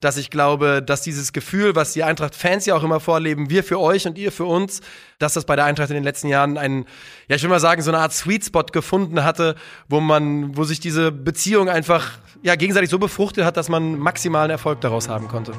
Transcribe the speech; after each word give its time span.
dass 0.00 0.18
ich 0.18 0.30
glaube, 0.30 0.82
dass 0.82 1.02
dieses 1.02 1.32
Gefühl, 1.32 1.74
was 1.74 1.92
die 1.94 2.04
Eintracht-Fans 2.04 2.66
ja 2.66 2.76
auch 2.76 2.82
immer 2.82 3.00
vorleben, 3.00 3.48
wir 3.48 3.64
für 3.64 3.80
euch 3.80 4.06
und 4.06 4.18
ihr 4.18 4.30
für 4.30 4.44
uns, 4.44 4.80
dass 5.18 5.32
das 5.32 5.46
bei 5.46 5.56
der 5.56 5.64
Eintracht 5.64 5.88
in 5.88 5.94
den 5.94 6.04
letzten 6.04 6.28
Jahren 6.28 6.58
einen, 6.58 6.84
ja, 7.28 7.36
ich 7.36 7.42
will 7.42 7.48
mal 7.48 7.60
sagen, 7.60 7.80
so 7.80 7.90
eine 7.90 8.00
Art 8.00 8.12
Sweet 8.12 8.44
Spot 8.44 8.64
gefunden 8.64 9.24
hatte, 9.24 9.54
wo 9.88 10.00
man, 10.00 10.56
wo 10.56 10.64
sich 10.64 10.80
diese 10.80 11.12
Beziehung 11.12 11.70
einfach, 11.70 12.18
ja, 12.42 12.56
gegenseitig 12.56 12.90
so 12.90 12.98
befruchtet 12.98 13.44
hat, 13.44 13.56
dass 13.56 13.68
man 13.68 13.98
maximalen 13.98 14.50
Erfolg 14.50 14.82
daraus 14.82 15.08
haben 15.08 15.28
konnte. 15.28 15.52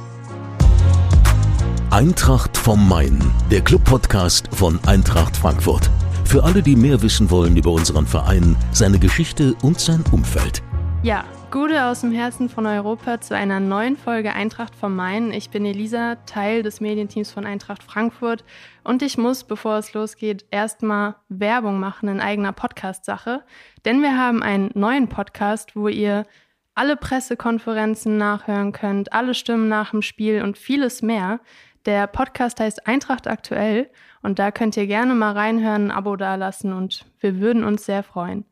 Eintracht 1.90 2.56
vom 2.58 2.88
Main, 2.88 3.20
der 3.50 3.62
Club-Podcast 3.62 4.50
von 4.54 4.80
Eintracht 4.86 5.36
Frankfurt. 5.36 5.90
Für 6.26 6.44
alle, 6.44 6.62
die 6.62 6.76
mehr 6.76 7.02
wissen 7.02 7.32
wollen 7.32 7.56
über 7.58 7.72
unseren 7.72 8.06
Verein, 8.06 8.56
seine 8.72 9.00
Geschichte 9.00 9.56
und 9.64 9.80
sein 9.80 10.04
Umfeld. 10.12 10.62
Ja, 11.02 11.24
Gute 11.50 11.86
aus 11.86 12.02
dem 12.02 12.12
Herzen 12.12 12.50
von 12.50 12.66
Europa 12.66 13.22
zu 13.22 13.34
einer 13.34 13.62
neuen 13.62 13.96
Folge 13.96 14.34
Eintracht 14.34 14.76
vom 14.76 14.94
Main. 14.98 15.32
Ich 15.32 15.50
bin 15.50 15.66
Elisa, 15.66 16.16
Teil 16.26 16.62
des 16.62 16.82
Medienteams 16.82 17.32
von 17.32 17.46
Eintracht 17.46 17.84
Frankfurt 17.84 18.44
und 18.84 19.02
ich 19.02 19.18
muss, 19.18 19.46
bevor 19.46 19.78
es 19.78 19.94
losgeht, 19.94 20.46
erstmal 20.52 21.16
Werbung 21.30 21.80
machen 21.80 22.10
in 22.10 22.20
eigener 22.20 22.52
Podcast-Sache, 22.52 23.46
denn 23.86 24.02
wir 24.02 24.18
haben 24.18 24.44
einen 24.44 24.72
neuen 24.74 25.08
Podcast, 25.08 25.74
wo 25.78 25.88
ihr 25.88 26.26
alle 26.76 26.98
Pressekonferenzen 26.98 28.18
nachhören 28.18 28.74
könnt, 28.74 29.14
alle 29.14 29.34
Stimmen 29.34 29.70
nach 29.70 29.92
dem 29.92 30.02
Spiel 30.02 30.44
und 30.44 30.58
vieles 30.58 31.02
mehr. 31.02 31.40
Der 31.86 32.08
Podcast 32.08 32.60
heißt 32.60 32.88
Eintracht 32.88 33.26
aktuell 33.26 33.90
und 34.22 34.38
da 34.38 34.52
könnt 34.52 34.76
ihr 34.76 34.86
gerne 34.86 35.16
mal 35.16 35.32
reinhören, 35.32 35.86
ein 35.86 35.92
Abo 35.92 36.18
dalassen 36.18 36.74
und 36.74 37.06
wir 37.22 37.40
würden 37.40 37.64
uns 37.64 37.86
sehr 37.86 38.04
freuen. 38.04 38.44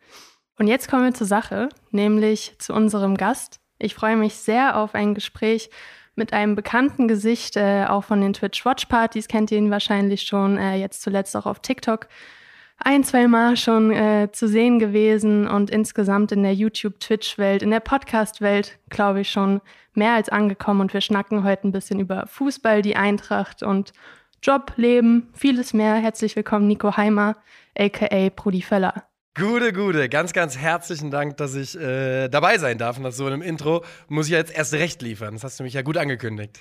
Und 0.58 0.68
jetzt 0.68 0.90
kommen 0.90 1.04
wir 1.04 1.14
zur 1.14 1.28
Sache, 1.28 1.70
nämlich 1.92 2.56
zu 2.60 2.74
unserem 2.74 3.18
Gast. 3.18 3.60
Ich 3.78 3.94
freue 3.94 4.16
mich 4.16 4.36
sehr 4.36 4.78
auf 4.78 4.96
ein 4.96 5.14
Gespräch 5.14 5.70
mit 6.16 6.32
einem 6.32 6.56
bekannten 6.56 7.10
Gesicht, 7.10 7.58
äh, 7.58 7.86
auch 7.88 8.06
von 8.06 8.22
den 8.22 8.34
Twitch 8.34 8.66
Watch 8.66 8.86
Partys 8.86 9.28
kennt 9.28 9.52
ihr 9.52 9.58
ihn 9.58 9.70
wahrscheinlich 9.70 10.22
schon, 10.22 10.58
äh, 10.58 10.78
jetzt 10.78 11.02
zuletzt 11.02 11.36
auch 11.36 11.46
auf 11.46 11.60
TikTok 11.60 12.08
ein, 12.78 13.04
zwei 13.04 13.28
Mal 13.28 13.58
schon 13.58 13.92
äh, 13.92 14.30
zu 14.32 14.48
sehen 14.48 14.80
gewesen 14.80 15.48
und 15.48 15.70
insgesamt 15.70 16.32
in 16.32 16.44
der 16.44 16.54
YouTube-Twitch-Welt, 16.54 17.64
in 17.64 17.72
der 17.72 17.80
Podcast-Welt, 17.80 18.78
glaube 18.90 19.22
ich, 19.22 19.32
schon 19.32 19.62
mehr 19.94 20.14
als 20.14 20.30
angekommen. 20.30 20.82
Und 20.82 20.94
wir 20.94 21.02
schnacken 21.02 21.44
heute 21.44 21.68
ein 21.68 21.72
bisschen 21.72 22.00
über 22.00 22.28
Fußball, 22.28 22.82
die 22.82 22.96
Eintracht 22.96 23.64
und 23.64 23.94
Job, 24.44 24.74
Leben, 24.76 25.30
vieles 25.34 25.74
mehr. 25.74 25.96
Herzlich 25.96 26.36
willkommen, 26.36 26.68
Nico 26.68 26.98
Heimer, 26.98 27.38
aka 27.78 28.30
Brudi 28.36 28.62
Völler. 28.62 29.06
Gute, 29.38 29.74
gute. 29.74 30.08
Ganz, 30.08 30.32
ganz 30.32 30.58
herzlichen 30.58 31.12
Dank, 31.12 31.36
dass 31.36 31.56
ich 31.56 31.78
äh, 31.78 32.30
dabei 32.30 32.58
sein 32.58 32.78
darf. 32.78 32.98
Und 32.98 33.12
so 33.12 33.26
einem 33.26 33.42
Intro 33.42 33.84
muss 34.08 34.28
ich 34.28 34.32
jetzt 34.32 34.56
erst 34.56 34.74
recht 34.74 35.02
liefern. 35.02 35.34
Das 35.34 35.44
hast 35.44 35.60
du 35.60 35.64
mich 35.66 35.74
ja 35.74 35.82
gut 35.82 35.98
angekündigt. 35.98 36.58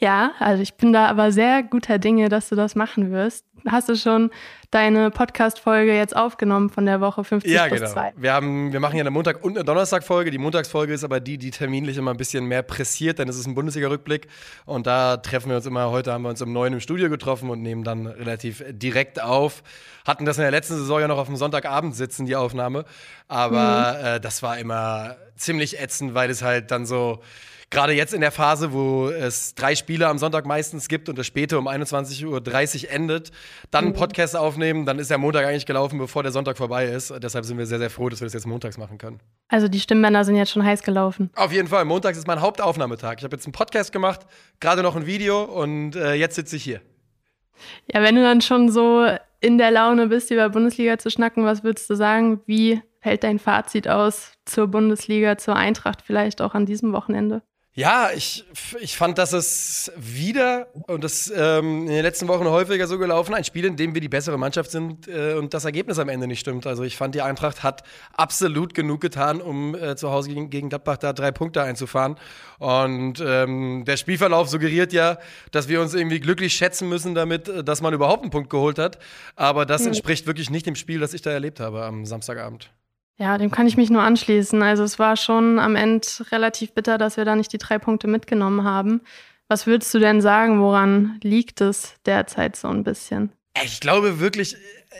Ja, 0.00 0.32
also 0.38 0.62
ich 0.62 0.74
bin 0.74 0.94
da 0.94 1.06
aber 1.06 1.30
sehr 1.30 1.62
guter 1.62 1.98
Dinge, 1.98 2.30
dass 2.30 2.48
du 2.48 2.56
das 2.56 2.74
machen 2.74 3.12
wirst. 3.12 3.44
Hast 3.68 3.90
du 3.90 3.96
schon 3.96 4.30
deine 4.70 5.10
Podcast-Folge 5.10 5.94
jetzt 5.94 6.16
aufgenommen 6.16 6.70
von 6.70 6.86
der 6.86 7.02
Woche 7.02 7.22
50 7.22 7.52
ja, 7.52 7.66
plus 7.66 7.80
genau. 7.80 7.92
2. 7.92 8.14
Wir, 8.16 8.32
haben, 8.32 8.72
wir 8.72 8.80
machen 8.80 8.96
ja 8.96 9.02
eine 9.02 9.10
Montag- 9.10 9.44
und 9.44 9.58
eine 9.58 9.64
Donnerstag-Folge. 9.64 10.30
Die 10.30 10.38
Montagsfolge 10.38 10.94
ist 10.94 11.04
aber 11.04 11.20
die, 11.20 11.36
die 11.36 11.50
terminlich 11.50 11.98
immer 11.98 12.12
ein 12.12 12.16
bisschen 12.16 12.46
mehr 12.46 12.62
pressiert, 12.62 13.18
denn 13.18 13.28
es 13.28 13.36
ist 13.36 13.46
ein 13.46 13.54
Bundesliga-Rückblick. 13.54 14.28
Und 14.64 14.86
da 14.86 15.18
treffen 15.18 15.50
wir 15.50 15.56
uns 15.56 15.66
immer, 15.66 15.90
heute 15.90 16.14
haben 16.14 16.22
wir 16.22 16.30
uns 16.30 16.40
um 16.40 16.50
neun 16.50 16.72
im 16.72 16.80
Studio 16.80 17.10
getroffen 17.10 17.50
und 17.50 17.60
nehmen 17.60 17.84
dann 17.84 18.06
relativ 18.06 18.64
direkt 18.70 19.22
auf. 19.22 19.62
Hatten 20.06 20.24
das 20.24 20.38
in 20.38 20.42
der 20.42 20.50
letzten 20.50 20.76
Saison 20.76 21.00
ja 21.00 21.08
noch 21.08 21.18
auf 21.18 21.26
dem 21.26 21.36
Sonntagabend 21.36 21.94
sitzen, 21.94 22.24
die 22.24 22.36
Aufnahme. 22.36 22.86
Aber 23.28 23.98
mhm. 23.98 24.06
äh, 24.06 24.20
das 24.20 24.42
war 24.42 24.56
immer 24.56 25.16
ziemlich 25.36 25.78
ätzend, 25.78 26.14
weil 26.14 26.30
es 26.30 26.40
halt 26.40 26.70
dann 26.70 26.86
so 26.86 27.20
gerade 27.70 27.92
jetzt 27.92 28.12
in 28.12 28.20
der 28.20 28.32
Phase, 28.32 28.72
wo 28.72 29.08
es 29.08 29.54
drei 29.54 29.74
Spiele 29.74 30.08
am 30.08 30.18
Sonntag 30.18 30.44
meistens 30.44 30.88
gibt 30.88 31.08
und 31.08 31.16
das 31.16 31.26
späte 31.26 31.58
um 31.58 31.68
21.30 31.68 32.84
Uhr 32.84 32.90
endet, 32.90 33.30
dann 33.70 33.84
einen 33.84 33.92
mhm. 33.94 33.98
Podcast 33.98 34.36
aufnehmen, 34.36 34.84
dann 34.86 34.98
ist 34.98 35.10
der 35.10 35.18
Montag 35.18 35.46
eigentlich 35.46 35.66
gelaufen, 35.66 35.98
bevor 35.98 36.22
der 36.22 36.32
Sonntag 36.32 36.58
vorbei 36.58 36.86
ist. 36.86 37.14
Deshalb 37.22 37.44
sind 37.44 37.58
wir 37.58 37.66
sehr, 37.66 37.78
sehr 37.78 37.90
froh, 37.90 38.08
dass 38.08 38.20
wir 38.20 38.26
das 38.26 38.34
jetzt 38.34 38.46
montags 38.46 38.76
machen 38.76 38.98
können. 38.98 39.20
Also 39.48 39.68
die 39.68 39.80
Stimmbänder 39.80 40.24
sind 40.24 40.36
jetzt 40.36 40.50
schon 40.50 40.64
heiß 40.64 40.82
gelaufen. 40.82 41.30
Auf 41.36 41.52
jeden 41.52 41.68
Fall. 41.68 41.84
Montags 41.84 42.18
ist 42.18 42.26
mein 42.26 42.40
Hauptaufnahmetag. 42.40 43.16
Ich 43.18 43.24
habe 43.24 43.36
jetzt 43.36 43.46
einen 43.46 43.52
Podcast 43.52 43.92
gemacht, 43.92 44.26
gerade 44.58 44.82
noch 44.82 44.96
ein 44.96 45.06
Video 45.06 45.44
und 45.44 45.94
äh, 45.94 46.14
jetzt 46.14 46.34
sitze 46.34 46.56
ich 46.56 46.64
hier. 46.64 46.80
Ja, 47.92 48.02
wenn 48.02 48.16
du 48.16 48.22
dann 48.22 48.40
schon 48.40 48.70
so 48.70 49.06
in 49.40 49.58
der 49.58 49.70
Laune 49.70 50.08
bist, 50.08 50.30
über 50.30 50.48
Bundesliga 50.48 50.98
zu 50.98 51.10
schnacken, 51.10 51.44
was 51.44 51.62
würdest 51.62 51.88
du 51.88 51.94
sagen? 51.94 52.40
Wie 52.46 52.82
fällt 53.00 53.22
dein 53.22 53.38
Fazit 53.38 53.88
aus 53.88 54.32
zur 54.44 54.66
Bundesliga, 54.66 55.38
zur 55.38 55.56
Eintracht 55.56 56.02
vielleicht 56.02 56.42
auch 56.42 56.54
an 56.54 56.66
diesem 56.66 56.92
Wochenende? 56.92 57.42
Ja, 57.80 58.10
ich, 58.14 58.44
ich 58.78 58.94
fand, 58.94 59.16
dass 59.16 59.32
es 59.32 59.90
wieder, 59.96 60.66
und 60.86 61.02
das 61.02 61.32
ähm, 61.34 61.86
in 61.86 61.94
den 61.94 62.02
letzten 62.02 62.28
Wochen 62.28 62.44
häufiger 62.44 62.86
so 62.86 62.98
gelaufen, 62.98 63.32
ein 63.32 63.42
Spiel, 63.42 63.64
in 63.64 63.78
dem 63.78 63.94
wir 63.94 64.02
die 64.02 64.10
bessere 64.10 64.36
Mannschaft 64.36 64.70
sind 64.70 65.08
äh, 65.08 65.32
und 65.32 65.54
das 65.54 65.64
Ergebnis 65.64 65.98
am 65.98 66.10
Ende 66.10 66.26
nicht 66.26 66.40
stimmt. 66.40 66.66
Also 66.66 66.82
ich 66.82 66.98
fand, 66.98 67.14
die 67.14 67.22
Eintracht 67.22 67.62
hat 67.62 67.82
absolut 68.12 68.74
genug 68.74 69.00
getan, 69.00 69.40
um 69.40 69.74
äh, 69.74 69.96
zu 69.96 70.10
Hause 70.10 70.28
gegen, 70.28 70.50
gegen 70.50 70.68
Gladbach 70.68 70.98
da 70.98 71.14
drei 71.14 71.32
Punkte 71.32 71.62
einzufahren. 71.62 72.16
Und 72.58 73.24
ähm, 73.26 73.86
der 73.86 73.96
Spielverlauf 73.96 74.50
suggeriert 74.50 74.92
ja, 74.92 75.16
dass 75.50 75.68
wir 75.68 75.80
uns 75.80 75.94
irgendwie 75.94 76.20
glücklich 76.20 76.52
schätzen 76.52 76.86
müssen 76.86 77.14
damit, 77.14 77.48
äh, 77.48 77.64
dass 77.64 77.80
man 77.80 77.94
überhaupt 77.94 78.24
einen 78.24 78.30
Punkt 78.30 78.50
geholt 78.50 78.78
hat. 78.78 78.98
Aber 79.36 79.64
das 79.64 79.86
entspricht 79.86 80.26
wirklich 80.26 80.50
nicht 80.50 80.66
dem 80.66 80.74
Spiel, 80.74 81.00
das 81.00 81.14
ich 81.14 81.22
da 81.22 81.30
erlebt 81.30 81.60
habe 81.60 81.82
am 81.82 82.04
Samstagabend. 82.04 82.70
Ja, 83.20 83.36
dem 83.36 83.50
kann 83.50 83.66
ich 83.66 83.76
mich 83.76 83.90
nur 83.90 84.02
anschließen. 84.02 84.62
Also 84.62 84.82
es 84.82 84.98
war 84.98 85.14
schon 85.14 85.58
am 85.58 85.76
Ende 85.76 86.08
relativ 86.32 86.72
bitter, 86.72 86.96
dass 86.96 87.18
wir 87.18 87.26
da 87.26 87.36
nicht 87.36 87.52
die 87.52 87.58
drei 87.58 87.78
Punkte 87.78 88.08
mitgenommen 88.08 88.64
haben. 88.64 89.02
Was 89.46 89.66
würdest 89.66 89.92
du 89.92 89.98
denn 89.98 90.22
sagen, 90.22 90.62
woran 90.62 91.18
liegt 91.22 91.60
es 91.60 91.96
derzeit 92.06 92.56
so 92.56 92.68
ein 92.68 92.82
bisschen? 92.82 93.30
Ich 93.62 93.80
glaube 93.80 94.20
wirklich, 94.20 94.56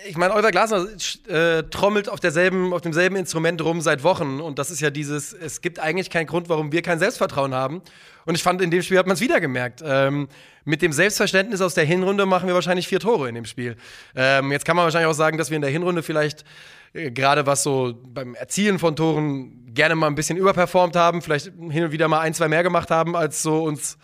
ich 0.06 0.16
meine, 0.16 0.34
Oliver 0.34 0.50
Glasner 0.50 0.86
äh, 1.28 1.62
trommelt 1.64 2.08
auf, 2.08 2.20
derselben, 2.20 2.72
auf 2.72 2.80
demselben 2.80 3.16
Instrument 3.16 3.62
rum 3.62 3.80
seit 3.80 4.02
Wochen. 4.02 4.40
Und 4.40 4.58
das 4.58 4.70
ist 4.70 4.80
ja 4.80 4.90
dieses, 4.90 5.32
es 5.32 5.60
gibt 5.60 5.78
eigentlich 5.78 6.10
keinen 6.10 6.26
Grund, 6.26 6.48
warum 6.48 6.72
wir 6.72 6.82
kein 6.82 6.98
Selbstvertrauen 6.98 7.54
haben. 7.54 7.82
Und 8.26 8.34
ich 8.34 8.42
fand, 8.42 8.60
in 8.60 8.70
dem 8.70 8.82
Spiel 8.82 8.98
hat 8.98 9.06
man 9.06 9.14
es 9.14 9.20
wieder 9.20 9.40
gemerkt. 9.40 9.82
Ähm, 9.84 10.28
mit 10.64 10.82
dem 10.82 10.92
Selbstverständnis 10.92 11.60
aus 11.60 11.74
der 11.74 11.84
Hinrunde 11.84 12.26
machen 12.26 12.46
wir 12.46 12.54
wahrscheinlich 12.54 12.86
vier 12.86 13.00
Tore 13.00 13.28
in 13.28 13.34
dem 13.34 13.44
Spiel. 13.44 13.76
Ähm, 14.14 14.52
jetzt 14.52 14.64
kann 14.64 14.76
man 14.76 14.84
wahrscheinlich 14.84 15.10
auch 15.10 15.14
sagen, 15.14 15.38
dass 15.38 15.50
wir 15.50 15.56
in 15.56 15.62
der 15.62 15.70
Hinrunde 15.70 16.02
vielleicht 16.02 16.44
äh, 16.92 17.10
gerade 17.10 17.46
was 17.46 17.62
so 17.62 17.94
beim 18.02 18.34
Erzielen 18.34 18.78
von 18.78 18.96
Toren 18.96 19.72
gerne 19.72 19.94
mal 19.94 20.08
ein 20.08 20.14
bisschen 20.14 20.36
überperformt 20.36 20.96
haben, 20.96 21.22
vielleicht 21.22 21.46
hin 21.46 21.84
und 21.84 21.92
wieder 21.92 22.08
mal 22.08 22.20
ein, 22.20 22.34
zwei 22.34 22.48
mehr 22.48 22.62
gemacht 22.62 22.90
haben, 22.90 23.16
als 23.16 23.42
so 23.42 23.62
uns, 23.64 23.98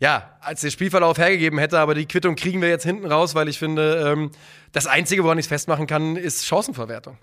ja, 0.00 0.36
als 0.40 0.60
der 0.60 0.70
Spielverlauf 0.70 1.18
hergegeben 1.18 1.58
hätte. 1.58 1.78
Aber 1.78 1.94
die 1.94 2.06
Quittung 2.06 2.36
kriegen 2.36 2.60
wir 2.60 2.68
jetzt 2.68 2.84
hinten 2.84 3.06
raus, 3.06 3.34
weil 3.34 3.48
ich 3.48 3.58
finde, 3.58 4.12
ähm, 4.12 4.30
das 4.72 4.86
Einzige, 4.86 5.24
woran 5.24 5.38
ich 5.38 5.44
es 5.44 5.48
festmachen 5.48 5.86
kann, 5.86 6.16
ist 6.16 6.46
Chancenverwertung. 6.46 7.18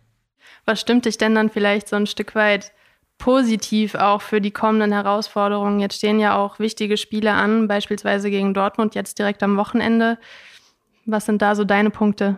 Was 0.65 0.79
stimmt 0.79 1.05
dich 1.05 1.17
denn 1.17 1.35
dann 1.35 1.49
vielleicht 1.49 1.87
so 1.87 1.95
ein 1.95 2.07
Stück 2.07 2.35
weit 2.35 2.71
positiv 3.17 3.95
auch 3.95 4.21
für 4.21 4.41
die 4.41 4.51
kommenden 4.51 4.91
Herausforderungen? 4.91 5.79
Jetzt 5.79 5.97
stehen 5.97 6.19
ja 6.19 6.35
auch 6.35 6.59
wichtige 6.59 6.97
Spiele 6.97 7.33
an, 7.33 7.67
beispielsweise 7.67 8.29
gegen 8.29 8.53
Dortmund 8.53 8.95
jetzt 8.95 9.19
direkt 9.19 9.43
am 9.43 9.57
Wochenende. 9.57 10.17
Was 11.05 11.25
sind 11.25 11.41
da 11.41 11.55
so 11.55 11.63
deine 11.63 11.89
Punkte? 11.89 12.37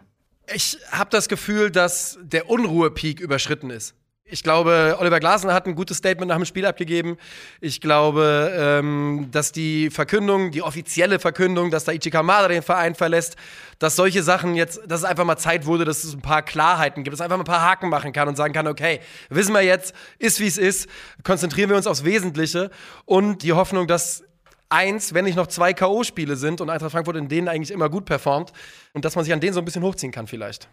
Ich 0.54 0.78
habe 0.92 1.10
das 1.10 1.30
Gefühl, 1.30 1.72
dass 1.72 2.18
der 2.22 2.50
Unruhepeak 2.50 3.20
überschritten 3.20 3.70
ist. 3.70 3.96
Ich 4.34 4.42
glaube, 4.42 4.98
Oliver 5.00 5.20
Glasner 5.20 5.54
hat 5.54 5.68
ein 5.68 5.76
gutes 5.76 5.98
Statement 5.98 6.30
nach 6.30 6.38
dem 6.38 6.46
Spiel 6.46 6.66
abgegeben. 6.66 7.18
Ich 7.62 7.82
glaube, 7.82 8.52
ähm, 8.58 9.28
dass 9.30 9.52
die 9.52 9.92
Verkündung, 9.92 10.50
die 10.50 10.64
offizielle 10.64 11.20
Verkündung, 11.20 11.70
dass 11.70 11.84
da 11.84 11.92
Ichikamada 11.92 12.48
den 12.48 12.64
Verein 12.64 12.96
verlässt, 12.96 13.36
dass 13.78 13.96
solche 13.96 14.24
Sachen 14.24 14.56
jetzt, 14.56 14.82
dass 14.88 15.02
es 15.02 15.06
einfach 15.06 15.24
mal 15.24 15.38
Zeit 15.38 15.68
wurde, 15.68 15.86
dass 15.86 16.04
es 16.04 16.16
ein 16.16 16.24
paar 16.24 16.42
Klarheiten 16.42 17.04
gibt, 17.04 17.14
dass 17.14 17.20
es 17.20 17.24
einfach 17.24 17.38
mal 17.38 17.44
ein 17.44 17.46
paar 17.46 17.62
Haken 17.62 17.90
machen 17.90 18.12
kann 18.12 18.28
und 18.28 18.36
sagen 18.36 18.56
kann, 18.56 18.66
okay, 18.66 19.02
wissen 19.30 19.54
wir 19.54 19.62
jetzt, 19.62 19.94
ist 20.18 20.40
wie 20.40 20.48
es 20.48 20.58
ist, 20.58 20.90
konzentrieren 21.22 21.70
wir 21.70 21.78
uns 21.78 21.86
aufs 21.86 22.04
Wesentliche 22.04 22.72
und 23.06 23.44
die 23.44 23.54
Hoffnung, 23.54 23.86
dass 23.86 24.24
eins, 24.68 25.14
wenn 25.14 25.26
nicht 25.26 25.38
noch 25.38 25.46
zwei 25.46 25.74
K.O.-Spiele 25.74 26.38
sind 26.38 26.60
und 26.60 26.72
Eintracht 26.72 26.92
Frankfurt 26.92 27.18
in 27.18 27.28
denen 27.28 27.50
eigentlich 27.50 27.70
immer 27.70 27.88
gut 27.88 28.06
performt 28.06 28.52
und 28.94 29.06
dass 29.06 29.16
man 29.16 29.26
sich 29.26 29.32
an 29.32 29.42
denen 29.42 29.54
so 29.54 29.62
ein 29.62 29.66
bisschen 29.66 29.84
hochziehen 29.84 30.12
kann 30.12 30.26
vielleicht. 30.26 30.70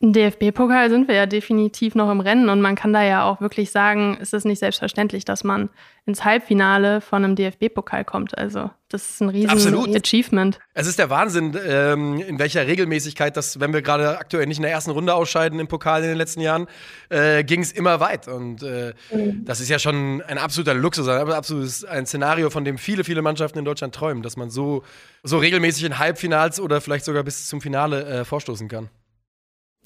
Im 0.00 0.12
DFB-Pokal 0.12 0.90
sind 0.90 1.08
wir 1.08 1.16
ja 1.16 1.26
definitiv 1.26 1.96
noch 1.96 2.08
im 2.08 2.20
Rennen 2.20 2.50
und 2.50 2.60
man 2.60 2.76
kann 2.76 2.92
da 2.92 3.02
ja 3.02 3.24
auch 3.24 3.40
wirklich 3.40 3.72
sagen, 3.72 4.16
es 4.20 4.32
ist 4.32 4.44
nicht 4.44 4.60
selbstverständlich, 4.60 5.24
dass 5.24 5.42
man 5.42 5.70
ins 6.06 6.24
Halbfinale 6.24 7.00
von 7.00 7.24
einem 7.24 7.34
DFB-Pokal 7.34 8.04
kommt. 8.04 8.38
Also 8.38 8.70
das 8.88 9.10
ist 9.10 9.20
ein 9.20 9.28
riesen 9.28 9.50
Absolut. 9.50 9.96
Achievement. 9.96 10.60
Es 10.72 10.86
ist 10.86 11.00
der 11.00 11.10
Wahnsinn, 11.10 11.58
ähm, 11.66 12.20
in 12.20 12.38
welcher 12.38 12.64
Regelmäßigkeit 12.68 13.36
das, 13.36 13.58
wenn 13.58 13.72
wir 13.72 13.82
gerade 13.82 14.18
aktuell 14.18 14.46
nicht 14.46 14.58
in 14.58 14.62
der 14.62 14.70
ersten 14.70 14.92
Runde 14.92 15.14
ausscheiden 15.14 15.58
im 15.58 15.66
Pokal 15.66 16.04
in 16.04 16.10
den 16.10 16.16
letzten 16.16 16.42
Jahren, 16.42 16.68
äh, 17.08 17.42
ging 17.42 17.60
es 17.60 17.72
immer 17.72 17.98
weit. 17.98 18.28
Und 18.28 18.62
äh, 18.62 18.94
mhm. 19.12 19.44
das 19.46 19.58
ist 19.58 19.68
ja 19.68 19.80
schon 19.80 20.22
ein 20.22 20.38
absoluter 20.38 20.74
Luxus, 20.74 21.08
ein 21.08 21.28
absolutes 21.28 21.84
ein 21.84 22.06
Szenario, 22.06 22.50
von 22.50 22.64
dem 22.64 22.78
viele, 22.78 23.02
viele 23.02 23.20
Mannschaften 23.20 23.58
in 23.58 23.64
Deutschland 23.64 23.96
träumen, 23.96 24.22
dass 24.22 24.36
man 24.36 24.48
so, 24.48 24.84
so 25.24 25.38
regelmäßig 25.38 25.82
in 25.82 25.98
Halbfinals 25.98 26.60
oder 26.60 26.80
vielleicht 26.80 27.04
sogar 27.04 27.24
bis 27.24 27.48
zum 27.48 27.60
Finale 27.60 28.04
äh, 28.04 28.24
vorstoßen 28.24 28.68
kann. 28.68 28.90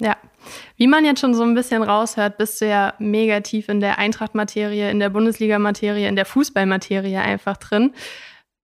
Ja, 0.03 0.17
Wie 0.77 0.89
man 0.89 1.05
jetzt 1.05 1.21
schon 1.21 1.33
so 1.33 1.45
ein 1.45 1.55
bisschen 1.55 1.85
raushört, 1.85 2.37
bist 2.37 2.61
du 2.61 2.67
ja 2.67 2.95
mega 2.99 3.39
tief 3.39 3.69
in 3.69 3.79
der 3.79 3.99
Eintracht-Materie, 3.99 4.91
in 4.91 4.99
der 4.99 5.11
Bundesliga-Materie, 5.11 6.09
in 6.09 6.17
der 6.17 6.25
Fußball-Materie 6.25 7.21
einfach 7.21 7.57
drin. 7.57 7.95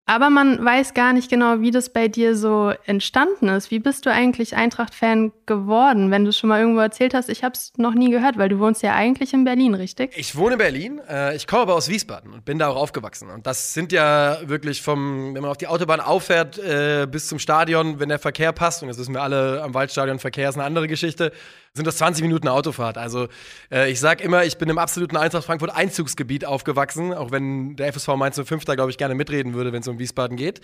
Aber 0.09 0.31
man 0.31 0.65
weiß 0.65 0.95
gar 0.95 1.13
nicht 1.13 1.29
genau, 1.29 1.61
wie 1.61 1.71
das 1.71 1.91
bei 1.91 2.09
dir 2.09 2.35
so 2.35 2.73
entstanden 2.87 3.49
ist. 3.49 3.71
Wie 3.71 3.79
bist 3.79 4.07
du 4.07 4.11
eigentlich 4.11 4.57
Eintracht-Fan 4.57 5.33
geworden, 5.45 6.11
wenn 6.11 6.25
du 6.25 6.33
schon 6.33 6.49
mal 6.49 6.61
irgendwo 6.61 6.81
erzählt 6.81 7.13
hast? 7.13 7.29
Ich 7.29 7.45
habe 7.45 7.53
es 7.53 7.75
noch 7.77 7.93
nie 7.93 8.11
gehört, 8.11 8.39
weil 8.39 8.49
du 8.49 8.59
wohnst 8.59 8.83
ja 8.83 8.95
eigentlich 8.95 9.35
in 9.35 9.45
Berlin, 9.45 9.75
richtig? 9.75 10.17
Ich 10.17 10.35
wohne 10.35 10.55
in 10.55 10.59
Berlin. 10.59 11.01
Äh, 11.11 11.37
ich 11.37 11.47
komme 11.47 11.61
aber 11.61 11.75
aus 11.75 11.91
Wiesbaden 11.91 12.33
und 12.33 12.47
bin 12.47 12.59
da 12.59 12.69
auch 12.69 12.77
aufgewachsen. 12.77 13.29
Und 13.29 13.47
das 13.47 13.75
sind 13.75 13.93
ja 13.93 14.39
wirklich 14.49 14.81
vom, 14.81 15.35
wenn 15.35 15.43
man 15.43 15.51
auf 15.51 15.59
die 15.59 15.67
Autobahn 15.67 16.01
auffährt 16.01 16.59
äh, 16.59 17.07
bis 17.07 17.29
zum 17.29 17.39
Stadion, 17.39 18.01
wenn 18.01 18.09
der 18.09 18.19
Verkehr 18.19 18.53
passt, 18.53 18.81
und 18.81 18.89
das 18.89 18.97
wissen 18.97 19.13
wir 19.13 19.23
alle 19.23 19.63
am 19.63 19.75
Waldstadion, 19.75 20.19
Verkehr 20.21 20.49
ist 20.49 20.55
eine 20.55 20.65
andere 20.65 20.89
Geschichte, 20.89 21.33
sind 21.79 21.87
das 21.87 21.97
20 21.97 22.23
Minuten 22.23 22.49
Autofahrt. 22.49 22.99
Also 22.99 23.29
äh, 23.73 23.91
ich 23.91 23.99
sage 23.99 24.23
immer, 24.23 24.45
ich 24.45 24.59
bin 24.59 24.69
im 24.69 24.77
absoluten 24.77 25.17
Eintracht 25.17 25.45
Frankfurt 25.45 25.75
Einzugsgebiet 25.75 26.45
aufgewachsen, 26.45 27.15
auch 27.15 27.31
wenn 27.31 27.77
der 27.77 27.91
FSV 27.93 28.09
Mainz 28.17 28.39
05 28.39 28.67
da, 28.67 28.75
glaube 28.75 28.91
ich, 28.91 28.99
gerne 28.99 29.15
mitreden 29.15 29.55
würde, 29.55 29.73
wenn 29.73 29.81
es 29.81 29.89
um 29.89 29.99
Wiesbaden 29.99 30.37
geht. 30.37 30.61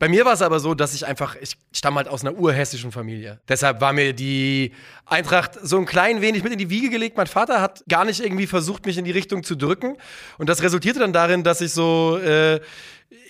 Bei 0.00 0.08
mir 0.08 0.24
war 0.24 0.32
es 0.32 0.40
aber 0.40 0.60
so, 0.60 0.74
dass 0.74 0.94
ich 0.94 1.06
einfach, 1.06 1.36
ich 1.42 1.58
stamme 1.72 1.96
halt 1.96 2.08
aus 2.08 2.24
einer 2.24 2.34
urhessischen 2.34 2.90
Familie. 2.90 3.38
Deshalb 3.50 3.82
war 3.82 3.92
mir 3.92 4.14
die 4.14 4.72
Eintracht 5.04 5.58
so 5.62 5.76
ein 5.76 5.84
klein 5.84 6.22
wenig 6.22 6.42
mit 6.42 6.54
in 6.54 6.58
die 6.58 6.70
Wiege 6.70 6.88
gelegt. 6.88 7.18
Mein 7.18 7.26
Vater 7.26 7.60
hat 7.60 7.84
gar 7.86 8.06
nicht 8.06 8.20
irgendwie 8.20 8.46
versucht, 8.46 8.86
mich 8.86 8.96
in 8.96 9.04
die 9.04 9.10
Richtung 9.10 9.42
zu 9.42 9.56
drücken. 9.56 9.98
Und 10.38 10.48
das 10.48 10.62
resultierte 10.62 11.00
dann 11.00 11.12
darin, 11.12 11.44
dass 11.44 11.60
ich 11.60 11.72
so, 11.72 12.16
äh, 12.16 12.60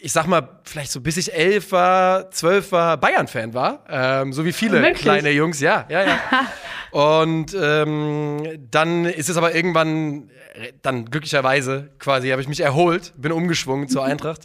ich 0.02 0.12
sag 0.12 0.26
mal, 0.26 0.60
vielleicht 0.64 0.92
so 0.92 1.00
bis 1.00 1.16
ich 1.16 1.32
elf 1.32 1.72
war, 1.72 2.30
zwölf 2.30 2.72
war, 2.72 2.96
Bayern-Fan 2.96 3.54
war. 3.54 3.84
Ähm, 3.88 4.32
so 4.32 4.44
wie 4.44 4.52
viele 4.52 4.82
Wirklich? 4.82 5.02
kleine 5.02 5.30
Jungs, 5.30 5.60
ja, 5.60 5.86
ja, 5.88 6.02
ja. 6.02 6.18
Und 6.90 7.56
ähm, 7.58 8.66
dann 8.70 9.04
ist 9.04 9.28
es 9.28 9.36
aber 9.36 9.54
irgendwann, 9.54 10.30
dann 10.82 11.04
glücklicherweise 11.04 11.90
quasi, 11.98 12.30
habe 12.30 12.42
ich 12.42 12.48
mich 12.48 12.60
erholt, 12.60 13.12
bin 13.16 13.32
umgeschwungen 13.32 13.88
zur 13.88 14.04
Eintracht. 14.04 14.42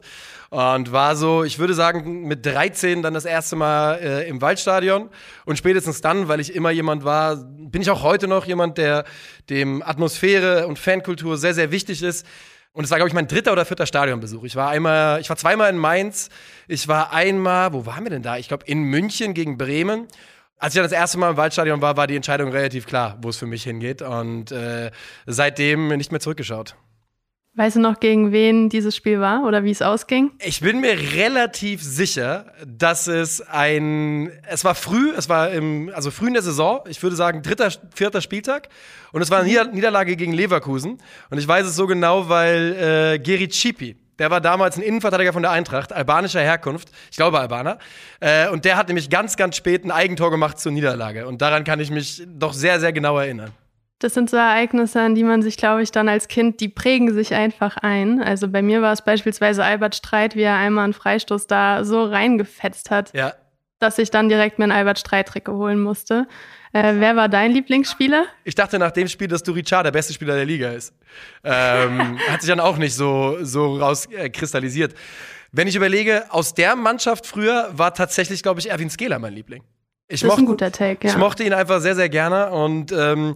Und 0.51 0.91
war 0.91 1.15
so, 1.15 1.43
ich 1.43 1.59
würde 1.59 1.73
sagen, 1.73 2.27
mit 2.27 2.45
13 2.45 3.01
dann 3.01 3.13
das 3.13 3.25
erste 3.25 3.55
Mal 3.55 3.95
äh, 3.95 4.29
im 4.29 4.41
Waldstadion. 4.41 5.09
Und 5.43 5.57
spätestens 5.57 6.01
dann, 6.01 6.27
weil 6.27 6.39
ich 6.39 6.55
immer 6.55 6.69
jemand 6.69 7.03
war, 7.03 7.35
bin 7.35 7.81
ich 7.81 7.89
auch 7.89 8.03
heute 8.03 8.27
noch 8.27 8.45
jemand, 8.45 8.77
der 8.77 9.05
dem 9.49 9.81
Atmosphäre 9.81 10.67
und 10.67 10.79
Fankultur 10.79 11.37
sehr, 11.37 11.55
sehr 11.55 11.71
wichtig 11.71 12.03
ist. 12.03 12.25
Und 12.75 12.83
es 12.83 12.91
war, 12.91 12.97
glaube 12.97 13.07
ich, 13.07 13.13
mein 13.13 13.29
dritter 13.29 13.53
oder 13.53 13.63
vierter 13.63 13.85
Stadionbesuch. 13.85 14.43
Ich 14.43 14.57
war 14.57 14.69
einmal, 14.69 15.21
ich 15.21 15.29
war 15.29 15.37
zweimal 15.37 15.69
in 15.69 15.77
Mainz. 15.77 16.29
Ich 16.67 16.89
war 16.89 17.13
einmal, 17.13 17.71
wo 17.71 17.85
waren 17.85 18.03
wir 18.03 18.09
denn 18.09 18.21
da? 18.21 18.35
Ich 18.35 18.49
glaube, 18.49 18.65
in 18.65 18.83
München 18.83 19.33
gegen 19.33 19.57
Bremen. 19.57 20.07
Als 20.57 20.73
ich 20.73 20.79
dann 20.79 20.83
das 20.83 20.91
erste 20.91 21.17
Mal 21.17 21.31
im 21.31 21.37
Waldstadion 21.37 21.81
war, 21.81 21.95
war 21.95 22.05
die 22.05 22.17
Entscheidung 22.17 22.49
relativ 22.49 22.85
klar, 22.85 23.17
wo 23.21 23.29
es 23.29 23.37
für 23.37 23.45
mich 23.45 23.63
hingeht. 23.63 24.01
Und 24.01 24.51
äh, 24.51 24.91
seitdem 25.25 25.87
nicht 25.95 26.11
mehr 26.11 26.19
zurückgeschaut. 26.19 26.75
Weißt 27.57 27.77
du 27.77 27.79
noch, 27.79 28.01
gegen 28.01 28.33
wen 28.33 28.67
dieses 28.67 28.97
Spiel 28.97 29.21
war 29.21 29.45
oder 29.45 29.63
wie 29.63 29.71
es 29.71 29.81
ausging? 29.81 30.31
Ich 30.39 30.59
bin 30.59 30.81
mir 30.81 30.99
relativ 31.13 31.81
sicher, 31.81 32.47
dass 32.67 33.07
es 33.07 33.39
ein. 33.47 34.29
Es 34.45 34.65
war 34.65 34.75
früh, 34.75 35.13
es 35.15 35.29
war 35.29 35.51
im, 35.51 35.89
also 35.95 36.11
früh 36.11 36.27
in 36.27 36.33
der 36.33 36.43
Saison, 36.43 36.81
ich 36.89 37.01
würde 37.01 37.15
sagen 37.15 37.43
dritter, 37.43 37.71
vierter 37.93 38.19
Spieltag. 38.19 38.67
Und 39.13 39.21
es 39.21 39.31
war 39.31 39.39
eine 39.39 39.63
mhm. 39.63 39.71
Niederlage 39.71 40.17
gegen 40.17 40.33
Leverkusen. 40.33 40.97
Und 41.29 41.37
ich 41.37 41.47
weiß 41.47 41.65
es 41.65 41.77
so 41.77 41.87
genau, 41.87 42.27
weil 42.27 43.13
äh, 43.15 43.19
Geri 43.19 43.47
Cipi, 43.47 43.95
der 44.19 44.29
war 44.31 44.41
damals 44.41 44.75
ein 44.75 44.83
Innenverteidiger 44.83 45.31
von 45.31 45.41
der 45.41 45.51
Eintracht, 45.51 45.93
albanischer 45.93 46.41
Herkunft, 46.41 46.89
ich 47.09 47.15
glaube 47.15 47.39
Albaner. 47.39 47.79
Äh, 48.19 48.49
und 48.49 48.65
der 48.65 48.75
hat 48.75 48.89
nämlich 48.89 49.09
ganz, 49.09 49.37
ganz 49.37 49.55
spät 49.55 49.85
ein 49.85 49.91
Eigentor 49.91 50.29
gemacht 50.29 50.59
zur 50.59 50.73
Niederlage. 50.73 51.25
Und 51.25 51.41
daran 51.41 51.63
kann 51.63 51.79
ich 51.79 51.89
mich 51.89 52.21
doch 52.27 52.51
sehr, 52.51 52.81
sehr 52.81 52.91
genau 52.91 53.17
erinnern. 53.17 53.51
Das 53.99 54.13
sind 54.13 54.29
so 54.29 54.35
Ereignisse, 54.35 54.99
an 54.99 55.15
die 55.15 55.23
man 55.23 55.41
sich, 55.41 55.55
glaube 55.55 55.81
ich, 55.81 55.91
dann 55.91 56.09
als 56.09 56.27
Kind, 56.27 56.59
die 56.59 56.67
prägen 56.67 57.13
sich 57.13 57.33
einfach 57.33 57.77
ein. 57.77 58.21
Also 58.21 58.49
bei 58.49 58.61
mir 58.61 58.81
war 58.81 58.91
es 58.91 59.03
beispielsweise 59.03 59.63
Albert 59.63 59.95
Streit, 59.95 60.35
wie 60.35 60.41
er 60.41 60.57
einmal 60.57 60.83
einen 60.83 60.93
Freistoß 60.93 61.47
da 61.47 61.85
so 61.85 62.03
reingefetzt 62.03 62.91
hat, 62.91 63.13
ja. 63.13 63.33
dass 63.79 63.97
ich 63.97 64.11
dann 64.11 64.27
direkt 64.27 64.59
mir 64.59 64.65
einen 64.65 64.73
Albert 64.73 64.99
Streit-Trikot 64.99 65.53
holen 65.53 65.79
musste. 65.79 66.27
Äh, 66.73 66.95
wer 66.97 67.15
war 67.15 67.29
dein 67.29 67.51
Lieblingsspieler? 67.53 68.25
Ich 68.43 68.53
dachte 68.53 68.77
nach 68.79 68.91
dem 68.91 69.07
Spiel, 69.07 69.29
dass 69.29 69.47
Richard 69.47 69.85
der 69.85 69.91
beste 69.91 70.11
Spieler 70.11 70.35
der 70.35 70.43
Liga 70.43 70.71
ist. 70.71 70.93
Ähm, 71.45 72.19
hat 72.29 72.41
sich 72.41 72.49
dann 72.49 72.59
auch 72.59 72.75
nicht 72.75 72.95
so, 72.95 73.37
so 73.43 73.77
rauskristallisiert. 73.77 74.91
Äh, 74.91 74.95
Wenn 75.53 75.69
ich 75.69 75.75
überlege, 75.77 76.25
aus 76.31 76.53
der 76.53 76.75
Mannschaft 76.75 77.25
früher 77.25 77.69
war 77.71 77.93
tatsächlich, 77.93 78.43
glaube 78.43 78.59
ich, 78.59 78.69
Erwin 78.69 78.89
Skeler 78.89 79.19
mein 79.19 79.33
Liebling. 79.33 79.63
Ich 80.09 80.19
das 80.19 80.27
mochte, 80.27 80.41
ist 80.41 80.43
ein 80.43 80.47
guter 80.47 80.71
Take, 80.73 81.07
ja. 81.07 81.13
Ich 81.13 81.17
mochte 81.17 81.43
ihn 81.43 81.53
einfach 81.53 81.79
sehr, 81.79 81.95
sehr 81.95 82.09
gerne 82.09 82.51
und 82.51 82.91
ähm, 82.91 83.35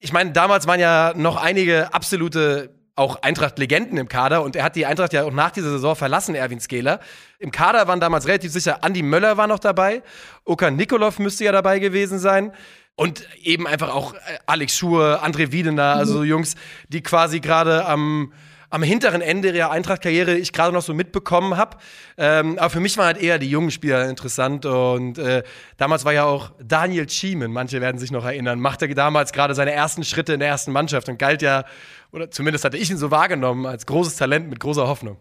ich 0.00 0.12
meine, 0.12 0.32
damals 0.32 0.66
waren 0.66 0.80
ja 0.80 1.12
noch 1.14 1.36
einige 1.36 1.92
absolute 1.94 2.74
auch 2.96 3.22
Eintracht-Legenden 3.22 3.96
im 3.96 4.08
Kader 4.08 4.42
und 4.42 4.56
er 4.56 4.64
hat 4.64 4.76
die 4.76 4.84
Eintracht 4.84 5.12
ja 5.12 5.24
auch 5.24 5.32
nach 5.32 5.50
dieser 5.52 5.70
Saison 5.70 5.96
verlassen, 5.96 6.34
Erwin 6.34 6.60
Skeler. 6.60 7.00
Im 7.38 7.50
Kader 7.50 7.86
waren 7.86 8.00
damals 8.00 8.26
relativ 8.26 8.52
sicher, 8.52 8.82
Andi 8.84 9.02
Möller 9.02 9.36
war 9.36 9.46
noch 9.46 9.58
dabei, 9.58 10.02
Okan 10.44 10.76
Nikolov 10.76 11.18
müsste 11.18 11.44
ja 11.44 11.52
dabei 11.52 11.78
gewesen 11.78 12.18
sein. 12.18 12.52
Und 12.96 13.26
eben 13.42 13.66
einfach 13.66 13.94
auch 13.94 14.12
äh, 14.12 14.18
Alex 14.44 14.76
Schur, 14.76 15.24
André 15.24 15.52
Wiedener, 15.52 15.94
also 15.94 16.18
mhm. 16.18 16.24
Jungs, 16.24 16.54
die 16.88 17.02
quasi 17.02 17.40
gerade 17.40 17.86
am 17.86 18.34
am 18.70 18.82
hinteren 18.84 19.20
Ende 19.20 19.52
der 19.52 19.70
Eintracht-Karriere 19.70 20.36
ich 20.36 20.52
gerade 20.52 20.72
noch 20.72 20.82
so 20.82 20.94
mitbekommen 20.94 21.56
habe. 21.56 21.76
Ähm, 22.16 22.58
aber 22.58 22.70
für 22.70 22.80
mich 22.80 22.96
waren 22.96 23.06
halt 23.06 23.18
eher 23.18 23.38
die 23.38 23.50
jungen 23.50 23.72
Spieler 23.72 24.08
interessant. 24.08 24.64
Und 24.64 25.18
äh, 25.18 25.42
damals 25.76 26.04
war 26.04 26.12
ja 26.12 26.24
auch 26.24 26.52
Daniel 26.62 27.08
Schiemen, 27.08 27.52
manche 27.52 27.80
werden 27.80 27.98
sich 27.98 28.12
noch 28.12 28.24
erinnern, 28.24 28.60
machte 28.60 28.88
damals 28.94 29.32
gerade 29.32 29.54
seine 29.54 29.72
ersten 29.72 30.04
Schritte 30.04 30.34
in 30.34 30.40
der 30.40 30.48
ersten 30.48 30.72
Mannschaft 30.72 31.08
und 31.08 31.18
galt 31.18 31.42
ja, 31.42 31.64
oder 32.12 32.30
zumindest 32.30 32.64
hatte 32.64 32.76
ich 32.76 32.90
ihn 32.90 32.96
so 32.96 33.10
wahrgenommen, 33.10 33.66
als 33.66 33.86
großes 33.86 34.16
Talent 34.16 34.48
mit 34.48 34.60
großer 34.60 34.86
Hoffnung. 34.86 35.16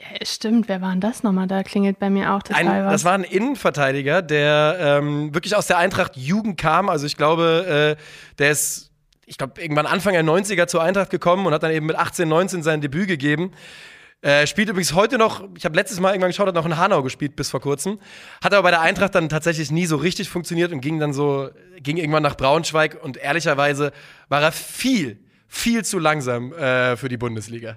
Ja, 0.00 0.26
stimmt, 0.26 0.68
wer 0.68 0.80
war 0.80 0.90
denn 0.90 1.00
das 1.00 1.22
nochmal? 1.22 1.46
Da 1.46 1.62
klingelt 1.62 1.98
bei 1.98 2.10
mir 2.10 2.34
auch 2.34 2.42
total 2.42 2.66
ein, 2.66 2.84
was. 2.84 2.92
Das 2.92 3.04
war 3.04 3.12
ein 3.12 3.22
Innenverteidiger, 3.22 4.22
der 4.22 4.76
ähm, 4.80 5.32
wirklich 5.34 5.54
aus 5.54 5.68
der 5.68 5.78
Eintracht 5.78 6.16
Jugend 6.16 6.60
kam. 6.60 6.88
Also 6.88 7.06
ich 7.06 7.16
glaube, 7.16 7.96
äh, 7.96 8.02
der 8.38 8.50
ist 8.50 8.90
ich 9.26 9.38
glaube, 9.38 9.60
irgendwann 9.60 9.86
Anfang 9.86 10.12
der 10.12 10.24
90er 10.24 10.66
zur 10.66 10.82
Eintracht 10.82 11.10
gekommen 11.10 11.46
und 11.46 11.52
hat 11.52 11.62
dann 11.62 11.72
eben 11.72 11.86
mit 11.86 11.96
18, 11.96 12.28
19 12.28 12.62
sein 12.62 12.80
Debüt 12.80 13.08
gegeben. 13.08 13.52
Äh, 14.24 14.46
spielt 14.46 14.70
übrigens 14.70 14.94
heute 14.94 15.18
noch, 15.18 15.46
ich 15.54 15.66
habe 15.66 15.76
letztes 15.76 16.00
Mal 16.00 16.10
irgendwann 16.10 16.30
geschaut, 16.30 16.46
hat 16.46 16.54
noch 16.54 16.64
in 16.64 16.78
Hanau 16.78 17.02
gespielt 17.02 17.36
bis 17.36 17.50
vor 17.50 17.60
kurzem. 17.60 17.98
Hat 18.42 18.54
aber 18.54 18.62
bei 18.62 18.70
der 18.70 18.80
Eintracht 18.80 19.14
dann 19.14 19.28
tatsächlich 19.28 19.70
nie 19.70 19.84
so 19.84 19.96
richtig 19.96 20.30
funktioniert 20.30 20.72
und 20.72 20.80
ging 20.80 20.98
dann 20.98 21.12
so, 21.12 21.50
ging 21.76 21.98
irgendwann 21.98 22.22
nach 22.22 22.36
Braunschweig 22.36 22.98
und 23.02 23.18
ehrlicherweise 23.18 23.92
war 24.30 24.40
er 24.40 24.50
viel, 24.50 25.18
viel 25.46 25.84
zu 25.84 25.98
langsam 25.98 26.54
äh, 26.54 26.96
für 26.96 27.10
die 27.10 27.18
Bundesliga. 27.18 27.76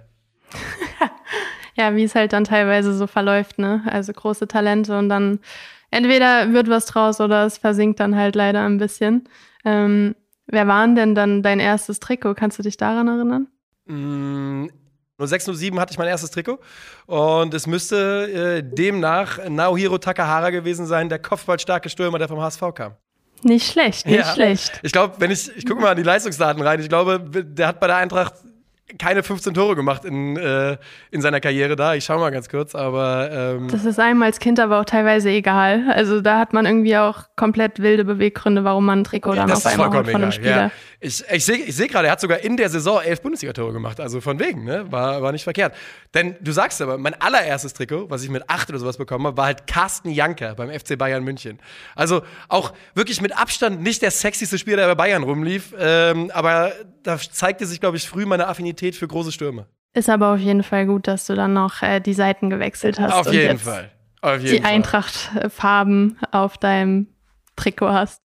ja, 1.76 1.94
wie 1.98 2.06
es 2.06 2.16
halt 2.16 2.32
dann 2.32 2.46
teilweise 2.46 2.94
so 2.94 3.08
verläuft, 3.08 3.60
ne? 3.60 3.84
Also 3.86 4.14
große 4.14 4.48
Talente 4.48 4.98
und 4.98 5.10
dann 5.10 5.40
entweder 5.92 6.54
wird 6.54 6.70
was 6.70 6.86
draus 6.86 7.20
oder 7.20 7.46
es 7.46 7.58
versinkt 7.58 8.00
dann 8.00 8.16
halt 8.16 8.36
leider 8.36 8.66
ein 8.66 8.78
bisschen. 8.78 9.28
Ähm, 9.66 10.16
Wer 10.48 10.68
war 10.68 10.88
denn 10.88 11.14
dann 11.14 11.44
dein 11.44 11.60
erstes 11.60 12.00
Trikot? 12.00 12.34
Kannst 12.34 12.58
du 12.58 12.64
dich 12.64 12.78
daran 12.78 13.08
erinnern? 13.08 13.48
Mm, 13.86 14.68
0607 15.20 15.80
hatte 15.80 15.92
ich 15.92 15.98
mein 15.98 16.08
erstes 16.08 16.32
Trikot 16.32 16.60
und 17.06 17.54
es 17.54 17.68
müsste 17.68 18.60
äh, 18.60 18.64
demnach 18.64 19.40
Naohiro 19.50 19.98
Takahara 19.98 20.52
gewesen 20.52 20.86
sein, 20.86 21.10
der 21.10 21.20
kopfballstarke 21.20 21.90
Stürmer, 21.90 22.20
der 22.20 22.28
vom 22.28 22.40
HSV 22.40 22.62
kam. 22.76 22.96
Nicht 23.44 23.72
schlecht, 23.72 24.06
nicht 24.06 24.18
ja. 24.18 24.34
schlecht. 24.34 24.80
Ich 24.84 24.92
glaube, 24.92 25.16
wenn 25.20 25.32
ich, 25.32 25.56
ich 25.56 25.66
gucke 25.66 25.82
mal 25.82 25.92
an 25.92 25.98
die 25.98 26.04
Leistungsdaten 26.04 26.62
rein, 26.62 26.80
ich 26.80 26.90
glaube, 26.90 27.20
der 27.20 27.68
hat 27.68 27.80
bei 27.80 27.88
der 27.88 27.98
Eintracht 27.98 28.34
keine 28.98 29.22
15 29.22 29.54
Tore 29.54 29.76
gemacht 29.76 30.06
in, 30.06 30.38
äh, 30.38 30.78
in 31.12 31.22
seiner 31.22 31.42
Karriere 31.42 31.76
da. 31.76 31.96
Ich 31.96 32.06
schaue 32.06 32.20
mal 32.20 32.30
ganz 32.30 32.48
kurz, 32.48 32.74
aber. 32.74 33.30
Ähm 33.32 33.68
das 33.68 33.84
ist 33.84 34.00
einem 34.00 34.22
als 34.24 34.40
Kind 34.40 34.60
aber 34.62 34.80
auch 34.80 34.86
teilweise 34.86 35.30
egal. 35.30 35.92
Also 35.94 36.22
da 36.22 36.40
hat 36.40 36.54
man 36.54 36.66
irgendwie 36.66 36.96
auch 36.96 37.26
komplett 37.36 37.80
wilde 37.80 38.06
Beweggründe, 38.06 38.64
warum 38.64 38.86
man 38.86 39.00
ein 39.00 39.04
Trikot 39.04 39.36
dann 39.36 39.50
das 39.50 39.66
auf 39.66 39.74
einmal 39.74 39.92
hat 39.92 40.08
von 40.10 40.24
einem 40.24 40.32
Spieler. 40.32 40.56
Ja. 40.56 40.72
Ich, 41.00 41.24
ich 41.30 41.46
sehe 41.46 41.58
ich 41.58 41.76
seh 41.76 41.88
gerade, 41.88 42.08
er 42.08 42.14
hat 42.14 42.22
sogar 42.22 42.40
in 42.40 42.56
der 42.56 42.70
Saison 42.70 43.02
elf 43.02 43.22
Bundesliga-Tore 43.22 43.74
gemacht. 43.74 44.00
Also 44.00 44.22
von 44.22 44.40
wegen, 44.40 44.64
ne? 44.64 44.90
War, 44.90 45.22
war 45.22 45.34
nicht 45.34 45.44
verkehrt. 45.44 45.76
Denn 46.14 46.36
du 46.40 46.54
sagst 46.54 46.82
aber, 46.82 46.98
mein 46.98 47.14
allererstes 47.22 47.74
Trikot, 47.74 48.10
was 48.10 48.24
ich 48.24 48.30
mit 48.30 48.50
acht 48.50 48.70
oder 48.70 48.80
sowas 48.80 48.98
bekommen 48.98 49.28
habe, 49.28 49.36
war 49.36 49.48
halt 49.48 49.68
Carsten 49.68 50.10
Janker 50.10 50.56
beim 50.56 50.72
FC 50.72 50.98
Bayern 50.98 51.24
München. 51.24 51.60
Also 51.96 52.22
auch 52.48 52.74
wirklich 52.96 53.22
mit 53.22 53.38
Abstand 53.38 53.82
nicht 53.84 54.02
der 54.02 54.12
sexyste 54.12 54.58
Spieler, 54.58 54.78
der 54.78 54.88
bei 54.88 54.96
Bayern 54.96 55.24
rumlief. 55.24 55.74
Ähm, 55.78 56.32
aber 56.34 56.72
da 57.04 57.18
zeigte 57.18 57.66
sich, 57.66 57.80
glaube 57.80 57.98
ich, 57.98 58.08
früh 58.08 58.26
meine 58.26 58.48
Affinität 58.48 58.77
für 58.78 59.08
große 59.08 59.32
Stürme. 59.32 59.68
Ist 59.94 60.10
aber 60.10 60.34
auf 60.34 60.40
jeden 60.40 60.64
Fall 60.64 60.86
gut, 60.86 61.08
dass 61.08 61.26
du 61.26 61.36
dann 61.36 61.54
noch 61.54 61.82
äh, 61.82 62.00
die 62.00 62.14
Seiten 62.14 62.50
gewechselt 62.50 63.00
hast. 63.00 63.14
Auf 63.14 63.34
jeden 63.34 63.58
Fall. 63.58 63.92
Auf 64.22 64.42
jeden 64.42 64.58
die 64.58 64.64
Eintracht-Farben 64.64 66.18
auf 66.32 66.58
deinem 66.58 67.08
Trikot 67.56 67.90
hast. 67.90 68.22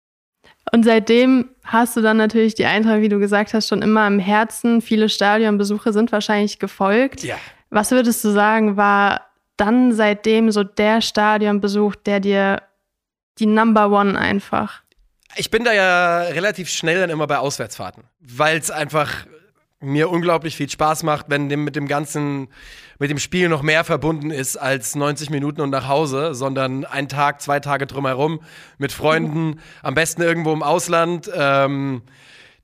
Und 0.73 0.85
seitdem 0.85 1.51
hast 1.65 1.97
du 1.97 2.03
dann 2.03 2.17
natürlich 2.17 2.55
die 2.55 2.67
Eintracht, 2.67 3.01
wie 3.01 3.09
du 3.09 3.19
gesagt 3.19 3.55
hast, 3.55 3.69
schon 3.69 3.83
immer 3.83 4.07
im 4.07 4.19
Herzen. 4.19 4.81
Viele 4.81 5.09
Stadionbesuche 5.09 5.93
sind 5.93 6.13
wahrscheinlich 6.13 6.59
gefolgt. 6.59 7.23
Ja. 7.23 7.37
Was 7.71 7.91
würdest 7.91 8.25
du 8.25 8.31
sagen, 8.31 8.77
war 8.77 9.27
dann 9.57 9.93
seitdem 9.93 10.51
so 10.51 10.65
der 10.65 11.01
Stadionbesuch, 11.01 11.95
der 11.97 12.21
dir 12.21 12.63
die 13.39 13.47
Number 13.47 13.91
One 13.91 14.19
einfach? 14.19 14.83
Ich 15.37 15.51
bin 15.51 15.65
da 15.65 15.73
ja 15.73 16.21
relativ 16.23 16.69
schnell 16.69 17.01
dann 17.01 17.11
immer 17.11 17.27
bei 17.27 17.39
Auswärtsfahrten, 17.39 18.05
weil 18.21 18.59
es 18.59 18.71
einfach 18.71 19.27
mir 19.81 20.11
unglaublich 20.11 20.57
viel 20.57 20.71
Spaß 20.71 21.03
macht, 21.03 21.27
wenn 21.29 21.49
dem 21.49 21.65
mit 21.65 21.77
dem 21.77 21.87
ganzen, 21.87 22.49
mit 22.99 23.11
dem 23.11 23.19
Spiel 23.19 23.49
noch 23.49 23.63
mehr 23.63 23.85
verbunden 23.85 24.31
ist 24.31 24.57
als 24.57 24.95
90 24.95 25.31
Minuten 25.31 25.61
und 25.61 25.71
nach 25.71 25.87
Hause, 25.87 26.35
sondern 26.35 26.85
ein 26.85 27.09
Tag, 27.09 27.43
zwei 27.43 27.61
Tage 27.61 27.87
drumherum 27.87 28.41
mit 28.79 28.93
Freunden, 28.93 29.61
am 29.83 29.95
besten 29.95 30.23
irgendwo 30.23 30.53
im 30.53 30.63
Ausland. 30.63 31.31
Ähm, 31.35 32.03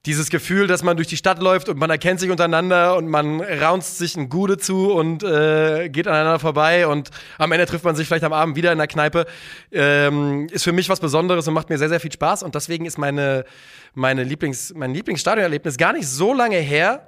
dieses 0.04 0.30
Gefühl, 0.30 0.66
dass 0.66 0.82
man 0.82 0.96
durch 0.96 1.06
die 1.06 1.16
Stadt 1.16 1.40
läuft 1.40 1.68
und 1.68 1.78
man 1.78 1.88
erkennt 1.88 2.18
sich 2.18 2.30
untereinander 2.30 2.96
und 2.96 3.06
man 3.06 3.40
raunzt 3.40 3.98
sich 3.98 4.16
ein 4.16 4.28
Gude 4.28 4.58
zu 4.58 4.92
und 4.92 5.22
äh, 5.22 5.88
geht 5.90 6.08
aneinander 6.08 6.40
vorbei 6.40 6.88
und 6.88 7.10
am 7.38 7.52
Ende 7.52 7.66
trifft 7.66 7.84
man 7.84 7.94
sich 7.94 8.08
vielleicht 8.08 8.24
am 8.24 8.32
Abend 8.32 8.56
wieder 8.56 8.72
in 8.72 8.78
der 8.78 8.88
Kneipe, 8.88 9.26
ähm, 9.70 10.48
ist 10.50 10.64
für 10.64 10.72
mich 10.72 10.88
was 10.88 10.98
Besonderes 10.98 11.46
und 11.46 11.54
macht 11.54 11.70
mir 11.70 11.78
sehr, 11.78 11.88
sehr 11.88 12.00
viel 12.00 12.12
Spaß 12.12 12.42
und 12.42 12.56
deswegen 12.56 12.84
ist 12.84 12.98
meine, 12.98 13.44
meine 13.94 14.24
Lieblings, 14.24 14.74
mein 14.74 14.92
Lieblingsstadionerlebnis 14.92 15.76
gar 15.76 15.92
nicht 15.92 16.08
so 16.08 16.34
lange 16.34 16.56
her, 16.56 17.06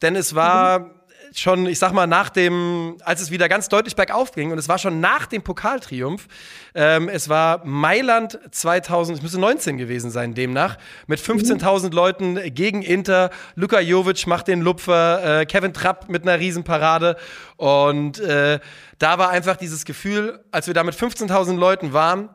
denn 0.00 0.16
es 0.16 0.34
war 0.34 0.78
mhm 0.78 0.99
schon, 1.34 1.66
ich 1.66 1.78
sag 1.78 1.92
mal, 1.92 2.06
nach 2.06 2.28
dem, 2.30 2.96
als 3.04 3.20
es 3.20 3.30
wieder 3.30 3.48
ganz 3.48 3.68
deutlich 3.68 3.96
bergauf 3.96 4.32
ging, 4.32 4.52
und 4.52 4.58
es 4.58 4.68
war 4.68 4.78
schon 4.78 5.00
nach 5.00 5.26
dem 5.26 5.42
Pokaltriumph, 5.42 6.26
ähm, 6.74 7.08
es 7.08 7.28
war 7.28 7.64
Mailand 7.64 8.38
2000, 8.50 9.18
es 9.18 9.22
müsste 9.22 9.38
19 9.38 9.78
gewesen 9.78 10.10
sein, 10.10 10.34
demnach, 10.34 10.76
mit 11.06 11.20
15.000 11.20 11.92
Leuten 11.94 12.38
gegen 12.54 12.82
Inter. 12.82 13.30
Luka 13.54 13.80
Jovic 13.80 14.26
macht 14.26 14.48
den 14.48 14.60
Lupfer, 14.60 15.40
äh, 15.40 15.46
Kevin 15.46 15.72
Trapp 15.72 16.08
mit 16.08 16.22
einer 16.22 16.38
Riesenparade. 16.38 17.16
Und 17.56 18.20
äh, 18.20 18.60
da 18.98 19.18
war 19.18 19.30
einfach 19.30 19.56
dieses 19.56 19.84
Gefühl, 19.84 20.44
als 20.50 20.66
wir 20.66 20.74
da 20.74 20.84
mit 20.84 20.94
15.000 20.94 21.56
Leuten 21.56 21.92
waren, 21.92 22.30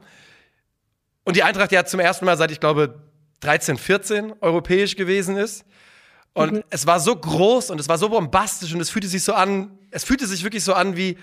und 1.25 1.35
die 1.35 1.43
Eintracht 1.43 1.71
ja 1.71 1.83
zum 1.85 1.99
ersten 1.99 2.25
Mal 2.25 2.37
seit, 2.37 2.51
ich 2.51 2.59
glaube, 2.59 3.01
13, 3.41 3.77
14 3.77 4.33
europäisch 4.41 4.95
gewesen 4.95 5.37
ist. 5.37 5.65
Und 6.35 6.51
mhm. 6.51 6.63
es 6.69 6.85
war 6.85 6.99
so 6.99 7.15
groß 7.15 7.71
und 7.71 7.79
es 7.79 7.87
war 7.87 7.97
so 7.97 8.09
bombastisch 8.09 8.73
und 8.73 8.81
es 8.81 8.89
fühlte 8.89 9.07
sich 9.07 9.23
so 9.23 9.33
an, 9.33 9.79
es 9.89 10.03
fühlte 10.03 10.27
sich 10.27 10.43
wirklich 10.43 10.65
so 10.65 10.73
an 10.73 10.97
wie, 10.97 11.17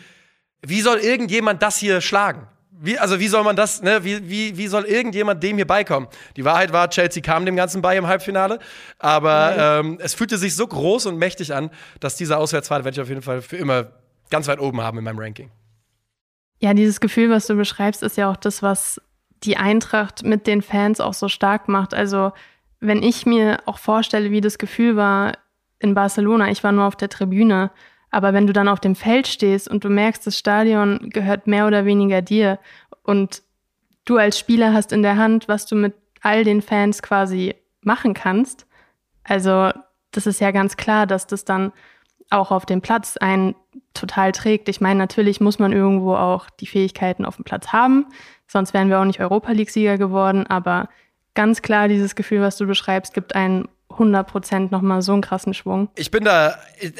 wie 0.62 0.80
soll 0.80 0.98
irgendjemand 0.98 1.62
das 1.62 1.76
hier 1.76 2.00
schlagen? 2.00 2.48
Wie, 2.70 2.98
also 2.98 3.20
wie 3.20 3.28
soll 3.28 3.44
man 3.44 3.54
das, 3.54 3.82
ne, 3.82 4.02
wie, 4.04 4.28
wie, 4.30 4.56
wie 4.56 4.66
soll 4.66 4.84
irgendjemand 4.84 5.42
dem 5.42 5.56
hier 5.56 5.66
beikommen? 5.66 6.08
Die 6.36 6.46
Wahrheit 6.46 6.72
war, 6.72 6.88
Chelsea 6.88 7.22
kam 7.22 7.44
dem 7.44 7.56
Ganzen 7.56 7.82
bei 7.82 7.96
im 7.96 8.06
Halbfinale, 8.06 8.58
aber 8.98 9.82
mhm. 9.82 9.90
ähm, 9.90 9.98
es 10.00 10.14
fühlte 10.14 10.38
sich 10.38 10.56
so 10.56 10.66
groß 10.66 11.04
und 11.06 11.18
mächtig 11.18 11.54
an, 11.54 11.70
dass 12.00 12.16
diese 12.16 12.38
Auswärtsfahrt 12.38 12.84
werde 12.84 12.94
ich 12.96 13.00
auf 13.02 13.08
jeden 13.08 13.22
Fall 13.22 13.42
für 13.42 13.58
immer 13.58 13.92
ganz 14.30 14.48
weit 14.48 14.60
oben 14.60 14.80
haben 14.80 14.96
in 14.96 15.04
meinem 15.04 15.18
Ranking. 15.18 15.50
Ja, 16.58 16.72
dieses 16.72 17.00
Gefühl, 17.00 17.28
was 17.28 17.46
du 17.46 17.54
beschreibst, 17.54 18.02
ist 18.02 18.16
ja 18.16 18.30
auch 18.30 18.36
das, 18.36 18.62
was 18.62 18.98
die 19.44 19.58
Eintracht 19.58 20.24
mit 20.24 20.46
den 20.46 20.62
Fans 20.62 21.00
auch 21.00 21.14
so 21.14 21.28
stark 21.28 21.68
macht. 21.68 21.92
Also 21.92 22.32
wenn 22.82 23.02
ich 23.02 23.24
mir 23.26 23.60
auch 23.66 23.78
vorstelle, 23.78 24.30
wie 24.32 24.40
das 24.40 24.58
Gefühl 24.58 24.96
war 24.96 25.38
in 25.78 25.94
Barcelona, 25.94 26.50
ich 26.50 26.62
war 26.64 26.72
nur 26.72 26.84
auf 26.84 26.96
der 26.96 27.08
Tribüne, 27.08 27.70
aber 28.10 28.34
wenn 28.34 28.46
du 28.46 28.52
dann 28.52 28.68
auf 28.68 28.80
dem 28.80 28.96
Feld 28.96 29.28
stehst 29.28 29.68
und 29.68 29.84
du 29.84 29.88
merkst, 29.88 30.26
das 30.26 30.36
Stadion 30.36 31.08
gehört 31.10 31.46
mehr 31.46 31.66
oder 31.66 31.84
weniger 31.86 32.22
dir 32.22 32.58
und 33.04 33.42
du 34.04 34.18
als 34.18 34.38
Spieler 34.38 34.74
hast 34.74 34.92
in 34.92 35.02
der 35.02 35.16
Hand, 35.16 35.48
was 35.48 35.64
du 35.66 35.76
mit 35.76 35.94
all 36.20 36.44
den 36.44 36.60
Fans 36.60 37.02
quasi 37.02 37.54
machen 37.82 38.14
kannst, 38.14 38.66
also 39.22 39.70
das 40.10 40.26
ist 40.26 40.40
ja 40.40 40.50
ganz 40.50 40.76
klar, 40.76 41.06
dass 41.06 41.28
das 41.28 41.44
dann 41.44 41.72
auch 42.30 42.50
auf 42.50 42.66
dem 42.66 42.80
Platz 42.80 43.16
einen 43.16 43.54
total 43.94 44.32
trägt. 44.32 44.68
Ich 44.68 44.80
meine, 44.80 44.98
natürlich 44.98 45.40
muss 45.40 45.58
man 45.58 45.72
irgendwo 45.72 46.14
auch 46.14 46.50
die 46.50 46.66
Fähigkeiten 46.66 47.24
auf 47.24 47.36
dem 47.36 47.44
Platz 47.44 47.68
haben, 47.68 48.06
sonst 48.48 48.74
wären 48.74 48.88
wir 48.88 49.00
auch 49.00 49.04
nicht 49.04 49.20
Europa 49.20 49.52
League-Sieger 49.52 49.98
geworden, 49.98 50.46
aber 50.48 50.88
ganz 51.34 51.62
klar 51.62 51.88
dieses 51.88 52.14
Gefühl, 52.14 52.40
was 52.40 52.56
du 52.56 52.66
beschreibst, 52.66 53.14
gibt 53.14 53.34
einen 53.34 53.68
100% 53.90 54.70
nochmal 54.70 55.02
so 55.02 55.12
einen 55.12 55.22
krassen 55.22 55.54
Schwung. 55.54 55.90
Ich 55.96 56.10
bin 56.10 56.24
da, 56.24 56.58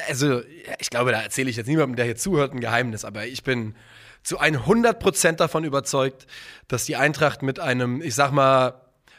also 0.09 0.43
ich 0.79 0.91
glaube, 0.91 1.13
da 1.13 1.21
erzähle 1.23 1.51
ich 1.51 1.57
jetzt 1.57 1.67
niemandem, 1.67 1.97
der 1.97 2.05
hier 2.05 2.17
zuhört, 2.17 2.53
ein 2.53 2.61
Geheimnis, 2.61 3.05
aber 3.05 3.27
ich 3.27 3.43
bin 3.43 3.75
zu 4.23 4.41
100% 4.41 5.33
davon 5.33 5.65
überzeugt, 5.65 6.27
dass 6.69 6.85
die 6.85 6.97
Eintracht 6.97 7.43
mit 7.43 7.61
einem, 7.61 8.03
ich 8.03 8.15
sag 8.15 8.31
mal, 8.31 8.75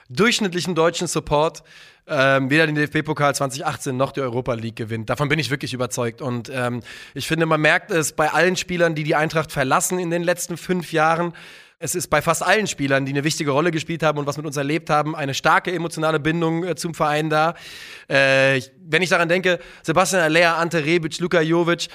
durchschnittlichen 0.09 0.75
deutschen 0.75 1.07
Support 1.07 1.63
ähm, 2.07 2.49
weder 2.49 2.67
den 2.67 2.75
DFB-Pokal 2.75 3.33
2018 3.33 3.95
noch 3.95 4.11
die 4.11 4.21
Europa 4.21 4.53
League 4.53 4.75
gewinnt. 4.75 5.09
Davon 5.09 5.29
bin 5.29 5.39
ich 5.39 5.49
wirklich 5.49 5.73
überzeugt. 5.73 6.21
Und 6.21 6.51
ähm, 6.53 6.81
ich 7.13 7.27
finde, 7.27 7.45
man 7.45 7.61
merkt 7.61 7.91
es 7.91 8.11
bei 8.11 8.29
allen 8.29 8.57
Spielern, 8.57 8.93
die 8.93 9.03
die 9.03 9.15
Eintracht 9.15 9.51
verlassen 9.51 9.99
in 9.99 10.09
den 10.09 10.23
letzten 10.23 10.57
fünf 10.57 10.91
Jahren. 10.91 11.33
Es 11.83 11.95
ist 11.95 12.07
bei 12.07 12.21
fast 12.21 12.41
allen 12.41 12.65
Spielern, 12.65 13.05
die 13.05 13.11
eine 13.11 13.25
wichtige 13.25 13.51
Rolle 13.51 13.69
gespielt 13.69 14.03
haben 14.03 14.17
und 14.17 14.25
was 14.25 14.37
mit 14.37 14.45
uns 14.45 14.55
erlebt 14.55 14.89
haben, 14.89 15.17
eine 15.17 15.33
starke 15.33 15.69
emotionale 15.69 16.17
Bindung 16.17 16.63
äh, 16.63 16.75
zum 16.75 16.93
Verein 16.93 17.29
da. 17.29 17.55
Äh, 18.07 18.61
wenn 18.87 19.01
ich 19.01 19.09
daran 19.09 19.27
denke, 19.27 19.59
Sebastian 19.81 20.21
Alea, 20.21 20.55
Ante 20.55 20.85
Rebic, 20.85 21.19
Luka 21.19 21.41
Jovic, 21.41 21.89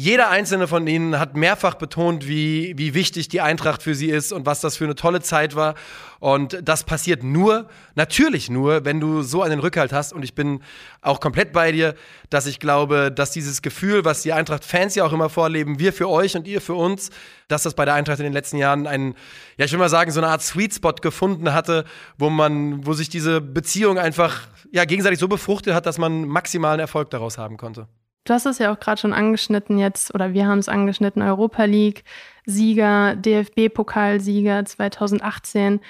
jeder 0.00 0.30
einzelne 0.30 0.68
von 0.68 0.86
ihnen 0.86 1.18
hat 1.18 1.36
mehrfach 1.36 1.74
betont, 1.74 2.28
wie, 2.28 2.72
wie 2.76 2.94
wichtig 2.94 3.26
die 3.26 3.40
Eintracht 3.40 3.82
für 3.82 3.96
sie 3.96 4.10
ist 4.10 4.32
und 4.32 4.46
was 4.46 4.60
das 4.60 4.76
für 4.76 4.84
eine 4.84 4.94
tolle 4.94 5.22
Zeit 5.22 5.56
war. 5.56 5.74
Und 6.20 6.56
das 6.62 6.84
passiert 6.84 7.24
nur, 7.24 7.68
natürlich 7.96 8.48
nur, 8.48 8.84
wenn 8.84 9.00
du 9.00 9.22
so 9.22 9.42
einen 9.42 9.58
Rückhalt 9.58 9.92
hast. 9.92 10.12
Und 10.12 10.22
ich 10.22 10.36
bin 10.36 10.62
auch 11.02 11.18
komplett 11.18 11.52
bei 11.52 11.72
dir, 11.72 11.96
dass 12.30 12.46
ich 12.46 12.60
glaube, 12.60 13.10
dass 13.10 13.32
dieses 13.32 13.60
Gefühl, 13.60 14.04
was 14.04 14.22
die 14.22 14.32
Eintracht-Fans 14.32 14.94
ja 14.94 15.04
auch 15.04 15.12
immer 15.12 15.30
vorleben, 15.30 15.80
wir 15.80 15.92
für 15.92 16.08
euch 16.08 16.36
und 16.36 16.46
ihr 16.46 16.60
für 16.60 16.74
uns, 16.74 17.10
dass 17.48 17.64
das 17.64 17.74
bei 17.74 17.84
der 17.84 17.94
Eintracht 17.94 18.20
in 18.20 18.24
den 18.24 18.32
letzten 18.32 18.58
Jahren 18.58 18.86
einen, 18.86 19.16
ja, 19.56 19.64
ich 19.64 19.72
will 19.72 19.80
mal 19.80 19.88
sagen, 19.88 20.12
so 20.12 20.20
eine 20.20 20.28
Art 20.28 20.42
Sweet 20.42 20.74
Spot 20.74 20.92
gefunden 20.92 21.52
hatte, 21.52 21.84
wo 22.18 22.30
man, 22.30 22.86
wo 22.86 22.92
sich 22.92 23.08
diese 23.08 23.40
Beziehung 23.40 23.98
einfach, 23.98 24.46
ja, 24.70 24.84
gegenseitig 24.84 25.18
so 25.18 25.26
befruchtet 25.26 25.74
hat, 25.74 25.86
dass 25.86 25.98
man 25.98 26.28
maximalen 26.28 26.78
Erfolg 26.78 27.10
daraus 27.10 27.36
haben 27.36 27.56
konnte. 27.56 27.88
Du 28.28 28.34
hast 28.34 28.44
es 28.44 28.58
ja 28.58 28.70
auch 28.70 28.78
gerade 28.78 29.00
schon 29.00 29.14
angeschnitten 29.14 29.78
jetzt, 29.78 30.14
oder 30.14 30.34
wir 30.34 30.46
haben 30.46 30.58
es 30.58 30.68
angeschnitten, 30.68 31.22
Europa 31.22 31.64
League, 31.64 32.04
Sieger, 32.44 33.16
DFB-Pokalsieger 33.16 34.66
2018. 34.66 35.80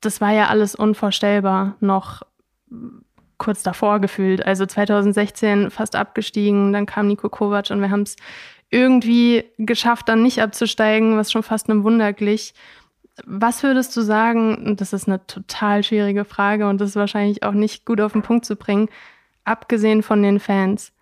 Das 0.00 0.22
war 0.22 0.32
ja 0.32 0.48
alles 0.48 0.74
unvorstellbar 0.74 1.76
noch 1.80 2.22
kurz 3.36 3.62
davor 3.62 4.00
gefühlt. 4.00 4.46
Also 4.46 4.64
2016 4.64 5.70
fast 5.70 5.94
abgestiegen, 5.94 6.72
dann 6.72 6.86
kam 6.86 7.06
Nico 7.06 7.28
Kovac 7.28 7.70
und 7.70 7.82
wir 7.82 7.90
haben 7.90 8.02
es 8.02 8.16
irgendwie 8.70 9.44
geschafft, 9.58 10.08
dann 10.08 10.22
nicht 10.22 10.40
abzusteigen, 10.40 11.18
was 11.18 11.30
schon 11.30 11.42
fast 11.42 11.68
einem 11.68 11.84
Wunder 11.84 12.14
glich. 12.14 12.54
Was 13.26 13.62
würdest 13.62 13.94
du 13.94 14.00
sagen, 14.00 14.76
das 14.78 14.94
ist 14.94 15.06
eine 15.06 15.26
total 15.26 15.82
schwierige 15.82 16.24
Frage 16.24 16.66
und 16.66 16.80
das 16.80 16.90
ist 16.90 16.96
wahrscheinlich 16.96 17.42
auch 17.42 17.52
nicht 17.52 17.84
gut 17.84 18.00
auf 18.00 18.12
den 18.12 18.22
Punkt 18.22 18.46
zu 18.46 18.56
bringen, 18.56 18.88
abgesehen 19.44 20.02
von 20.02 20.22
den 20.22 20.40
Fans, 20.40 20.94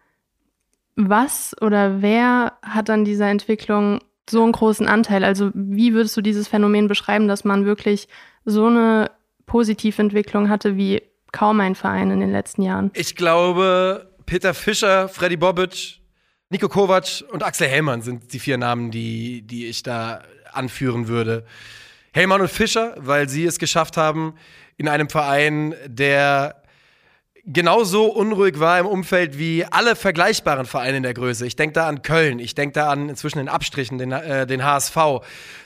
was 1.09 1.54
oder 1.61 2.02
wer 2.02 2.54
hat 2.62 2.90
an 2.90 3.04
dieser 3.04 3.28
Entwicklung 3.28 4.00
so 4.28 4.42
einen 4.42 4.52
großen 4.52 4.87
Anteil? 4.87 5.25
Also 5.25 5.50
wie 5.54 5.94
würdest 5.94 6.16
du 6.16 6.21
dieses 6.21 6.49
Phänomen 6.49 6.88
beschreiben, 6.88 7.28
dass 7.28 7.44
man 7.44 7.64
wirklich 7.64 8.09
so 8.44 8.66
eine 8.66 9.11
Positiventwicklung 9.47 10.49
hatte 10.49 10.76
wie 10.76 11.02
kaum 11.32 11.61
ein 11.61 11.75
Verein 11.75 12.11
in 12.11 12.21
den 12.21 12.32
letzten 12.32 12.62
Jahren? 12.62 12.90
Ich 12.94 13.16
glaube, 13.16 14.11
Peter 14.26 14.54
Fischer, 14.54 15.09
Freddy 15.09 15.37
Bobic, 15.37 16.00
Nico 16.50 16.68
Kovac 16.68 17.25
und 17.30 17.42
Axel 17.42 17.66
Hellmann 17.68 18.02
sind 18.02 18.32
die 18.32 18.38
vier 18.38 18.59
Namen, 18.59 18.90
die, 18.90 19.42
die 19.42 19.66
ich 19.66 19.82
da 19.82 20.23
anführen 20.52 21.09
würde. 21.09 21.44
Hellmann 22.12 22.42
und 22.42 22.50
Fischer, 22.50 22.94
weil 22.99 23.28
sie 23.28 23.47
es 23.47 23.59
geschafft 23.59 23.97
haben, 23.97 24.35
in 24.76 24.88
einem 24.88 25.09
Verein, 25.09 25.75
der 25.87 26.62
genauso 27.44 28.06
unruhig 28.06 28.61
war 28.61 28.78
im 28.78 28.87
Umfeld 28.87 29.37
wie 29.37 29.64
alle 29.64 29.96
vergleichbaren 29.96 30.64
Vereine 30.64 30.99
in 30.99 31.02
der 31.02 31.14
Größe. 31.14 31.44
Ich 31.44 31.56
denke 31.56 31.72
da 31.75 31.88
an 31.88 32.02
Köln, 32.02 32.38
ich 32.38 32.54
denke 32.54 32.75
da 32.75 32.88
an 32.88 33.08
inzwischen 33.08 33.38
den 33.38 33.49
Abstrichen, 33.49 33.99
den, 33.99 34.12
äh, 34.12 34.46
den 34.46 34.64
HSV. 34.64 34.96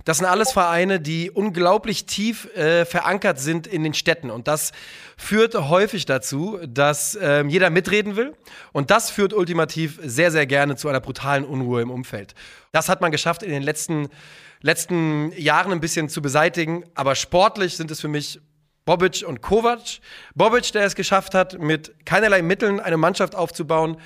Das 0.05 0.19
sind 0.19 0.27
alles 0.27 0.53
Vereine, 0.53 1.01
die 1.01 1.31
unglaublich 1.31 2.07
tief 2.07 2.47
äh, 2.57 2.87
verankert 2.87 3.39
sind 3.39 3.67
in 3.67 3.85
den 3.85 3.93
Städten. 3.93 4.31
Und 4.31 4.49
das 4.49 4.73
führt 5.19 5.55
häufig 5.55 6.07
dazu, 6.07 6.59
dass 6.67 7.15
äh, 7.15 7.45
jeder 7.47 7.69
mitreden 7.69 8.17
will. 8.17 8.35
Und 8.73 8.91
das 8.91 9.11
führt 9.11 9.35
ultimativ 9.35 9.99
sehr, 10.03 10.31
sehr 10.31 10.47
gerne 10.47 10.77
zu 10.77 10.89
einer 10.89 11.01
brutalen 11.01 11.45
Unruhe 11.45 11.83
im 11.83 11.91
Umfeld. 11.91 12.35
Das 12.73 12.89
hat 12.89 13.03
man 13.03 13.11
geschafft 13.11 13.43
in 13.43 13.51
den 13.51 13.63
letzten, 13.63 14.09
letzten 14.63 15.33
Jahren 15.33 15.73
ein 15.73 15.81
bisschen 15.81 16.09
zu 16.09 16.23
beseitigen. 16.23 16.85
Aber 16.95 17.15
sportlich 17.15 17.77
sind 17.77 17.91
es 17.91 18.01
für 18.01 18.09
mich 18.09 18.41
Bobic 18.87 19.25
und 19.27 19.43
Kovac. 19.43 19.99
Bobic, 20.35 20.73
der 20.73 20.85
es 20.85 20.95
geschafft 20.95 21.35
hat, 21.35 21.59
mit 21.59 22.07
keinerlei 22.07 22.41
Mitteln 22.41 22.81
eine 22.81 22.97
Mannschaft 22.97 23.35
aufzubauen, 23.35 23.99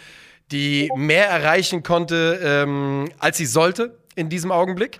die 0.50 0.90
mehr 0.96 1.28
erreichen 1.28 1.84
konnte, 1.84 2.40
ähm, 2.42 3.08
als 3.18 3.36
sie 3.36 3.46
sollte 3.46 3.98
in 4.16 4.28
diesem 4.28 4.50
Augenblick. 4.50 4.98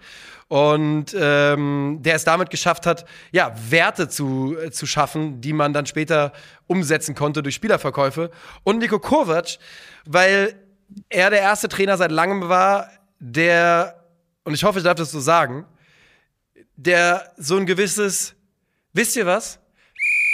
Und 0.49 1.15
ähm, 1.17 1.99
der 2.01 2.17
es 2.17 2.25
damit 2.25 2.51
geschafft 2.51 2.85
hat, 2.85 3.05
ja, 3.31 3.55
Werte 3.69 4.09
zu, 4.09 4.57
äh, 4.59 4.71
zu 4.71 4.85
schaffen, 4.85 5.41
die 5.41 5.53
man 5.53 5.73
dann 5.73 5.87
später 5.87 6.33
umsetzen 6.67 7.15
konnte 7.15 7.43
durch 7.43 7.55
Spielerverkäufe. 7.55 8.31
Und 8.65 8.79
Nico 8.79 8.99
Kovac, 8.99 9.59
weil 10.05 10.57
er 11.09 11.31
der 11.31 11.41
erste 11.41 11.69
Trainer 11.69 11.97
seit 11.97 12.11
langem 12.11 12.49
war, 12.49 12.91
der, 13.21 14.05
und 14.43 14.55
ich 14.55 14.65
hoffe, 14.65 14.79
ich 14.79 14.85
darf 14.85 14.97
das 14.97 15.13
so 15.13 15.21
sagen, 15.21 15.67
der 16.75 17.33
so 17.37 17.57
ein 17.57 17.65
gewisses, 17.65 18.35
wisst 18.93 19.15
ihr 19.15 19.27
was? 19.27 19.60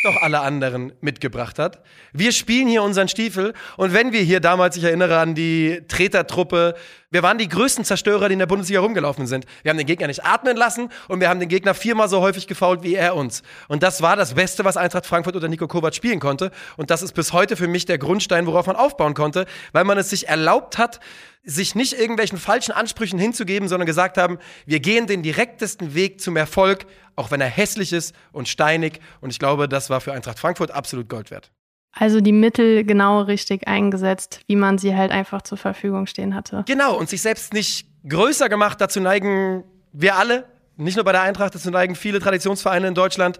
Doch 0.03 0.17
alle 0.23 0.41
anderen 0.41 0.93
mitgebracht 1.01 1.59
hat. 1.59 1.83
Wir 2.13 2.33
spielen 2.33 2.69
hier 2.69 2.83
unseren 2.83 3.09
Stiefel 3.09 3.55
und 3.77 3.93
wenn 3.93 4.13
wir 4.13 4.21
hier 4.21 4.41
damals, 4.41 4.77
ich 4.77 4.85
erinnere 4.85 5.19
an 5.19 5.35
die 5.35 5.83
Tretertruppe, 5.89 6.75
wir 7.11 7.23
waren 7.23 7.39
die 7.39 7.49
größten 7.49 7.85
Zerstörer, 7.85 8.29
die 8.29 8.33
in 8.33 8.41
der 8.41 8.47
Bundesliga 8.47 8.81
rumgelaufen 8.81 9.27
sind. 9.27 9.47
Wir 9.63 9.71
haben 9.71 9.79
den 9.79 9.87
Gegner 9.87 10.09
nicht 10.09 10.25
atmen 10.25 10.57
lassen 10.57 10.91
und 11.09 11.21
wir 11.21 11.29
haben 11.29 11.39
den 11.39 11.49
Gegner 11.49 11.73
viermal 11.73 12.09
so 12.09 12.21
häufig 12.21 12.49
gefault 12.49 12.83
wie 12.83 12.95
er 12.95 13.15
uns. 13.15 13.43
Und 13.69 13.83
das 13.83 14.03
war 14.03 14.17
das 14.17 14.35
Beste, 14.35 14.65
was 14.65 14.77
Eintracht 14.77 15.07
Frankfurt 15.07 15.37
unter 15.37 15.49
Nico 15.49 15.69
Kovac 15.69 15.95
spielen 15.95 16.19
konnte. 16.19 16.51
Und 16.77 16.91
das 16.91 17.03
ist 17.03 17.13
bis 17.13 17.33
heute 17.33 17.57
für 17.57 17.69
mich 17.69 17.85
der 17.85 17.99
Grundstein, 17.99 18.47
worauf 18.47 18.67
man 18.67 18.75
aufbauen 18.75 19.15
konnte, 19.15 19.47
weil 19.73 19.85
man 19.85 19.99
es 19.99 20.11
sich 20.11 20.29
erlaubt 20.29 20.79
hat, 20.79 21.01
sich 21.45 21.77
nicht 21.77 21.93
irgendwelchen 21.93 22.39
falschen 22.39 22.73
Ansprüchen 22.73 23.21
hinzugeben, 23.21 23.69
sondern 23.69 23.87
gesagt 23.87 24.19
haben, 24.19 24.39
wir 24.67 24.81
gehen 24.81 25.07
den 25.07 25.23
direktesten 25.23 25.95
Weg 25.95 26.21
zum 26.21 26.37
Erfolg, 26.37 26.87
auch 27.15 27.31
wenn 27.31 27.41
er 27.41 27.49
hässlich 27.49 27.93
ist 27.93 28.17
und 28.33 28.49
steinig. 28.49 29.01
Und 29.21 29.31
ich 29.31 29.39
glaube, 29.39 29.69
das 29.69 29.89
war 29.91 30.01
für 30.01 30.13
Eintracht 30.13 30.41
Frankfurt 30.41 30.73
absolut 30.73 31.09
Gold 31.09 31.31
wert. 31.31 31.53
Also 31.99 32.21
die 32.21 32.33
Mittel 32.33 32.85
genau 32.85 33.23
richtig 33.23 33.67
eingesetzt, 33.67 34.41
wie 34.47 34.57
man 34.57 34.77
sie 34.77 34.95
halt 34.95 35.11
einfach 35.11 35.43
zur 35.43 35.57
Verfügung 35.57 36.07
stehen 36.07 36.35
hatte. 36.35 36.63
Genau, 36.67 36.97
und 36.97 37.09
sich 37.09 37.23
selbst 37.23 37.55
nicht 37.55 37.89
größer 38.07 38.49
gemacht, 38.51 38.81
dazu 38.81 39.01
neigen 39.01 39.65
wir 39.93 40.17
alle, 40.17 40.45
nicht 40.77 40.97
nur 40.97 41.05
bei 41.05 41.13
der 41.13 41.23
Eintracht, 41.23 41.55
dazu 41.55 41.71
neigen 41.71 41.95
viele 41.95 42.21
Traditionsvereine 42.21 42.89
in 42.89 42.95
Deutschland, 42.95 43.39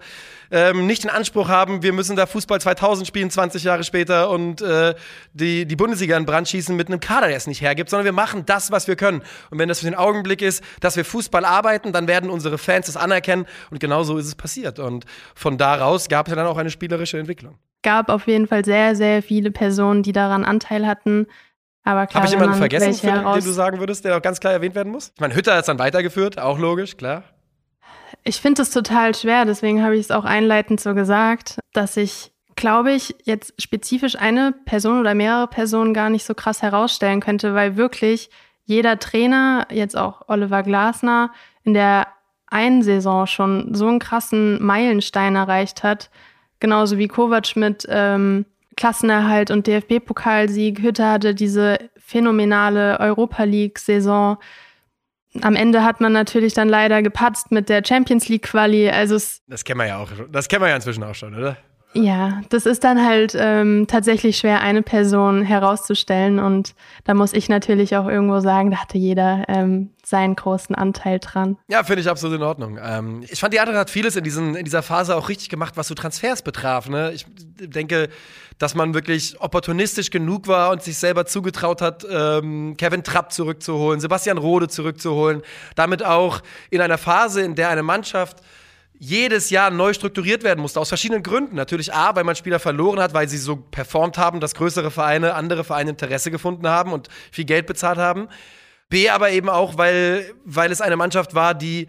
ähm, 0.49 0.87
nicht 0.87 1.03
den 1.03 1.11
Anspruch 1.11 1.49
haben, 1.49 1.83
wir 1.83 1.93
müssen 1.93 2.15
da 2.15 2.25
Fußball 2.25 2.59
2000 2.59 3.07
spielen, 3.07 3.29
20 3.29 3.63
Jahre 3.63 3.83
später 3.83 4.29
und 4.29 4.61
äh, 4.61 4.95
die, 5.33 5.65
die 5.65 5.75
Bundesliga 5.75 6.17
in 6.17 6.25
Brand 6.25 6.47
schießen 6.47 6.75
mit 6.75 6.87
einem 6.87 6.99
Kader, 6.99 7.27
der 7.27 7.37
es 7.37 7.47
nicht 7.47 7.61
hergibt, 7.61 7.89
sondern 7.89 8.05
wir 8.05 8.11
machen 8.11 8.45
das, 8.45 8.71
was 8.71 8.87
wir 8.87 8.95
können. 8.95 9.21
Und 9.49 9.59
wenn 9.59 9.69
das 9.69 9.79
für 9.79 9.85
den 9.85 9.95
Augenblick 9.95 10.41
ist, 10.41 10.63
dass 10.79 10.95
wir 10.95 11.05
Fußball 11.05 11.45
arbeiten, 11.45 11.91
dann 11.91 12.07
werden 12.07 12.29
unsere 12.29 12.57
Fans 12.57 12.87
das 12.87 12.97
anerkennen 12.97 13.45
und 13.71 13.79
genau 13.79 14.03
so 14.03 14.17
ist 14.17 14.27
es 14.27 14.35
passiert. 14.35 14.79
Und 14.79 15.05
von 15.35 15.57
daraus 15.57 16.09
gab 16.09 16.27
es 16.27 16.35
dann 16.35 16.47
auch 16.47 16.57
eine 16.57 16.71
spielerische 16.71 17.19
Entwicklung. 17.19 17.57
Gab 17.83 18.09
auf 18.09 18.27
jeden 18.27 18.47
Fall 18.47 18.65
sehr, 18.65 18.95
sehr 18.95 19.21
viele 19.21 19.51
Personen, 19.51 20.03
die 20.03 20.11
daran 20.11 20.43
Anteil 20.43 20.87
hatten. 20.87 21.27
Aber 21.87 22.05
klar, 22.05 22.23
Habe 22.23 22.25
ich 22.25 22.31
jemanden 22.33 22.59
man 22.59 22.69
vergessen, 22.69 22.93
für, 22.95 23.07
den 23.07 23.43
du 23.45 23.51
sagen 23.53 23.79
würdest, 23.79 24.03
der 24.03 24.17
auch 24.17 24.21
ganz 24.21 24.41
klar 24.41 24.51
erwähnt 24.51 24.75
werden 24.75 24.91
muss? 24.91 25.13
Ich 25.15 25.21
meine, 25.21 25.33
Hütter 25.33 25.53
hat 25.53 25.61
es 25.61 25.65
dann 25.67 25.79
weitergeführt, 25.79 26.37
auch 26.37 26.59
logisch, 26.59 26.97
klar. 26.97 27.23
Ich 28.25 28.41
finde 28.41 28.61
es 28.63 28.71
total 28.71 29.15
schwer, 29.15 29.45
deswegen 29.45 29.81
habe 29.81 29.95
ich 29.95 30.01
es 30.01 30.11
auch 30.11 30.25
einleitend 30.25 30.81
so 30.81 30.93
gesagt, 30.93 31.59
dass 31.71 31.95
ich, 31.95 32.33
glaube 32.57 32.91
ich, 32.91 33.15
jetzt 33.23 33.53
spezifisch 33.61 34.17
eine 34.17 34.53
Person 34.65 34.99
oder 34.99 35.15
mehrere 35.15 35.47
Personen 35.47 35.93
gar 35.93 36.09
nicht 36.09 36.25
so 36.25 36.33
krass 36.33 36.61
herausstellen 36.61 37.21
könnte, 37.21 37.53
weil 37.53 37.77
wirklich 37.77 38.31
jeder 38.65 38.99
Trainer, 38.99 39.65
jetzt 39.71 39.95
auch 39.95 40.23
Oliver 40.27 40.63
Glasner, 40.63 41.31
in 41.63 41.73
der 41.73 42.07
einen 42.47 42.81
Saison 42.81 43.27
schon 43.27 43.73
so 43.75 43.87
einen 43.87 43.99
krassen 43.99 44.61
Meilenstein 44.61 45.37
erreicht 45.37 45.83
hat, 45.83 46.09
genauso 46.59 46.97
wie 46.97 47.07
Kovac 47.07 47.55
mit 47.55 47.87
ähm, 47.89 48.45
Klassenerhalt 48.77 49.51
und 49.51 49.67
DFB-Pokalsieg. 49.67 50.81
Hütter 50.81 51.11
hatte 51.11 51.35
diese 51.35 51.77
phänomenale 51.97 52.99
Europa 52.99 53.43
League-Saison 53.43 54.37
am 55.41 55.55
Ende 55.55 55.83
hat 55.83 56.01
man 56.01 56.13
natürlich 56.13 56.53
dann 56.53 56.69
leider 56.69 57.01
gepatzt 57.01 57.51
mit 57.51 57.69
der 57.69 57.83
Champions 57.85 58.27
League 58.29 58.43
Quali. 58.43 58.89
Also 58.89 59.15
Das 59.47 59.63
kennen 59.63 59.79
wir 59.79 59.87
ja 59.87 59.97
auch. 59.97 60.09
Das 60.31 60.47
kennen 60.47 60.63
wir 60.63 60.69
ja 60.69 60.75
inzwischen 60.75 61.03
auch 61.03 61.15
schon, 61.15 61.35
oder? 61.35 61.57
Ja, 61.97 62.41
das 62.49 62.65
ist 62.67 62.83
dann 62.83 63.03
halt 63.03 63.35
ähm, 63.35 63.87
tatsächlich 63.87 64.37
schwer, 64.37 64.61
eine 64.61 64.83
Person 64.83 65.41
herauszustellen. 65.41 66.37
Und 66.39 66.75
da 67.05 67.15
muss 67.15 67.33
ich 67.33 67.49
natürlich 67.49 67.97
auch 67.97 68.07
irgendwo 68.07 68.39
sagen, 68.39 68.69
da 68.69 68.77
hatte 68.77 68.97
jeder 68.97 69.45
ähm, 69.47 69.89
seinen 70.03 70.35
großen 70.35 70.75
Anteil 70.75 71.19
dran. 71.19 71.57
Ja, 71.67 71.83
finde 71.83 72.01
ich 72.01 72.09
absolut 72.09 72.37
in 72.37 72.43
Ordnung. 72.43 72.77
Ähm, 72.81 73.23
ich 73.27 73.39
fand, 73.39 73.53
die 73.53 73.59
Eintracht 73.59 73.77
hat 73.77 73.89
vieles 73.89 74.15
in, 74.15 74.23
diesen, 74.23 74.55
in 74.55 74.63
dieser 74.63 74.83
Phase 74.83 75.15
auch 75.15 75.27
richtig 75.27 75.49
gemacht, 75.49 75.75
was 75.75 75.87
so 75.87 75.95
Transfers 75.95 76.43
betraf. 76.43 76.87
Ne? 76.87 77.11
Ich 77.13 77.25
denke, 77.59 78.09
dass 78.59 78.75
man 78.75 78.93
wirklich 78.93 79.39
opportunistisch 79.41 80.11
genug 80.11 80.47
war 80.47 80.71
und 80.71 80.83
sich 80.83 80.97
selber 80.97 81.25
zugetraut 81.25 81.81
hat, 81.81 82.05
ähm, 82.09 82.75
Kevin 82.77 83.03
Trapp 83.03 83.31
zurückzuholen, 83.31 83.99
Sebastian 83.99 84.37
Rode 84.37 84.67
zurückzuholen. 84.67 85.41
Damit 85.75 86.05
auch 86.05 86.41
in 86.69 86.81
einer 86.81 86.97
Phase, 86.99 87.41
in 87.41 87.55
der 87.55 87.69
eine 87.69 87.83
Mannschaft 87.83 88.37
jedes 88.99 89.49
Jahr 89.49 89.69
neu 89.69 89.93
strukturiert 89.93 90.43
werden 90.43 90.59
musste, 90.59 90.79
aus 90.79 90.89
verschiedenen 90.89 91.23
Gründen. 91.23 91.55
Natürlich 91.55 91.93
A, 91.93 92.15
weil 92.15 92.23
man 92.23 92.35
Spieler 92.35 92.59
verloren 92.59 92.99
hat, 92.99 93.13
weil 93.13 93.27
sie 93.27 93.37
so 93.37 93.55
performt 93.55 94.17
haben, 94.17 94.39
dass 94.39 94.55
größere 94.55 94.91
Vereine, 94.91 95.33
andere 95.33 95.63
Vereine 95.63 95.91
Interesse 95.91 96.31
gefunden 96.31 96.67
haben 96.67 96.91
und 96.93 97.07
viel 97.31 97.45
Geld 97.45 97.67
bezahlt 97.67 97.97
haben. 97.97 98.27
B, 98.89 99.09
aber 99.09 99.31
eben 99.31 99.49
auch, 99.49 99.77
weil, 99.77 100.33
weil 100.45 100.71
es 100.71 100.81
eine 100.81 100.95
Mannschaft 100.95 101.35
war, 101.35 101.53
die 101.53 101.87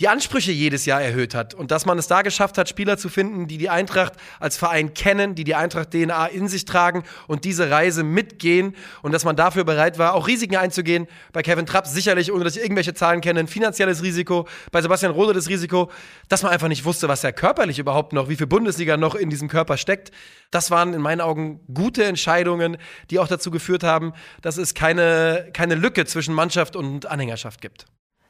die 0.00 0.08
Ansprüche 0.08 0.50
jedes 0.50 0.86
Jahr 0.86 1.00
erhöht 1.00 1.34
hat. 1.34 1.54
Und 1.54 1.70
dass 1.70 1.86
man 1.86 1.98
es 1.98 2.08
da 2.08 2.22
geschafft 2.22 2.58
hat, 2.58 2.68
Spieler 2.68 2.98
zu 2.98 3.08
finden, 3.08 3.46
die 3.46 3.58
die 3.58 3.70
Eintracht 3.70 4.14
als 4.40 4.56
Verein 4.56 4.92
kennen, 4.92 5.36
die 5.36 5.44
die 5.44 5.54
Eintracht-DNA 5.54 6.26
in 6.26 6.48
sich 6.48 6.64
tragen 6.64 7.04
und 7.28 7.44
diese 7.44 7.70
Reise 7.70 8.02
mitgehen. 8.02 8.74
Und 9.02 9.12
dass 9.12 9.24
man 9.24 9.36
dafür 9.36 9.62
bereit 9.62 9.96
war, 9.98 10.14
auch 10.14 10.26
Risiken 10.26 10.56
einzugehen. 10.56 11.06
Bei 11.32 11.42
Kevin 11.42 11.66
Trapp 11.66 11.86
sicherlich, 11.86 12.32
ohne 12.32 12.42
dass 12.42 12.56
ich 12.56 12.62
irgendwelche 12.62 12.94
Zahlen 12.94 13.20
kenne, 13.20 13.38
ein 13.38 13.46
finanzielles 13.46 14.02
Risiko. 14.02 14.48
Bei 14.72 14.82
Sebastian 14.82 15.12
Rode 15.12 15.32
das 15.32 15.48
Risiko, 15.48 15.90
dass 16.28 16.42
man 16.42 16.50
einfach 16.50 16.68
nicht 16.68 16.84
wusste, 16.84 17.06
was 17.06 17.22
er 17.22 17.32
körperlich 17.32 17.78
überhaupt 17.78 18.12
noch, 18.12 18.28
wie 18.28 18.36
viel 18.36 18.48
Bundesliga 18.48 18.96
noch 18.96 19.14
in 19.14 19.30
diesem 19.30 19.48
Körper 19.48 19.76
steckt. 19.76 20.10
Das 20.50 20.72
waren 20.72 20.92
in 20.92 21.02
meinen 21.02 21.20
Augen 21.20 21.60
gute 21.72 22.04
Entscheidungen, 22.04 22.78
die 23.10 23.20
auch 23.20 23.28
dazu 23.28 23.52
geführt 23.52 23.84
haben, 23.84 24.12
dass 24.42 24.56
es 24.56 24.74
keine, 24.74 25.50
keine 25.52 25.76
Lücke 25.76 26.04
zwischen 26.04 26.34
Mannschaft 26.34 26.74
und 26.74 27.06
Anhängerschaft 27.06 27.60
gibt. 27.60 27.86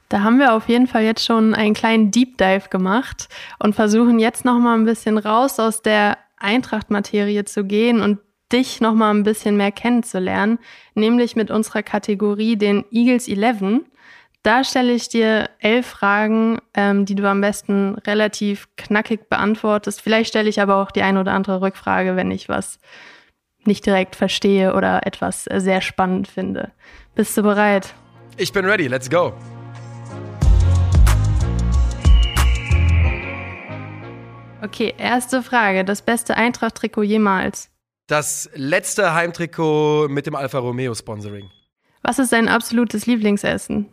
Da 0.09 0.21
haben 0.23 0.38
wir 0.38 0.55
auf 0.55 0.69
jeden 0.69 0.87
Fall 0.87 1.03
jetzt 1.03 1.25
schon 1.25 1.55
einen 1.55 1.75
kleinen 1.75 2.11
Deep 2.11 2.38
Dive 2.38 2.69
gemacht 2.71 3.29
und 3.59 3.75
versuchen 3.75 4.19
jetzt 4.19 4.45
noch 4.45 4.59
mal 4.59 4.75
ein 4.75 4.85
bisschen 4.85 5.19
raus 5.19 5.59
aus 5.59 5.83
der 5.83 6.19
Eintracht-Materie 6.38 7.45
zu 7.45 7.64
gehen 7.64 8.01
und 8.01 8.19
dich 8.53 8.81
noch 8.81 8.95
mal 8.95 9.11
ein 9.11 9.23
bisschen 9.23 9.57
mehr 9.57 9.73
kennenzulernen, 9.73 10.59
nämlich 10.95 11.37
mit 11.37 11.51
unserer 11.51 11.83
Kategorie 11.83 12.57
den 12.57 12.85
Eagles 12.90 13.29
11. 13.29 13.81
Da 14.43 14.62
stelle 14.62 14.93
ich 14.93 15.09
dir 15.09 15.49
elf 15.59 15.87
Fragen, 15.87 16.59
ähm, 16.75 17.07
die 17.07 17.14
du 17.14 17.29
am 17.29 17.40
besten 17.40 17.95
relativ 18.07 18.69
knackig 18.77 19.31
beantwortest. 19.31 20.03
Vielleicht 20.03 20.29
stelle 20.29 20.51
ich 20.51 20.61
aber 20.61 20.77
auch 20.77 20.90
die 20.90 21.03
ein 21.03 21.17
oder 21.17 21.33
andere 21.33 21.62
Rückfrage, 21.62 22.14
wenn 22.14 22.31
ich 22.31 22.49
was 22.51 22.79
nicht 23.64 23.87
direkt 23.87 24.17
verstehe 24.17 24.75
oder 24.75 25.07
etwas 25.07 25.45
sehr 25.45 25.81
spannend 25.81 26.29
finde. 26.29 26.73
Bist 27.14 27.37
du 27.38 27.43
bereit? 27.43 27.95
Ich 28.37 28.53
bin 28.53 28.67
ready, 28.67 28.87
let's 28.87 29.09
go. 29.09 29.33
Okay, 34.64 34.94
erste 34.96 35.42
Frage. 35.42 35.85
Das 35.85 36.03
beste 36.03 36.37
Eintracht-Trikot 36.37 37.03
jemals. 37.03 37.70
Das 38.07 38.48
letzte 38.55 39.14
Heimtrikot 39.14 40.09
mit 40.09 40.27
dem 40.27 40.35
Alfa 40.35 40.59
Romeo 40.59 40.94
Sponsoring. 40.94 41.50
Was 42.03 42.18
ist 42.18 42.33
dein 42.33 42.48
absolutes 42.48 43.07
Lieblingsessen? 43.07 43.87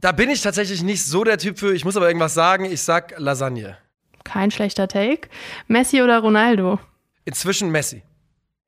Da 0.00 0.12
bin 0.12 0.30
ich 0.30 0.42
tatsächlich 0.42 0.82
nicht 0.82 1.04
so 1.04 1.24
der 1.24 1.38
Typ 1.38 1.58
für. 1.58 1.72
Ich 1.74 1.84
muss 1.84 1.96
aber 1.96 2.06
irgendwas 2.06 2.34
sagen. 2.34 2.64
Ich 2.66 2.82
sag 2.82 3.14
Lasagne. 3.18 3.78
Kein 4.24 4.50
schlechter 4.50 4.88
Take. 4.88 5.28
Messi 5.68 6.02
oder 6.02 6.18
Ronaldo? 6.20 6.78
Inzwischen 7.24 7.70
Messi. 7.70 8.02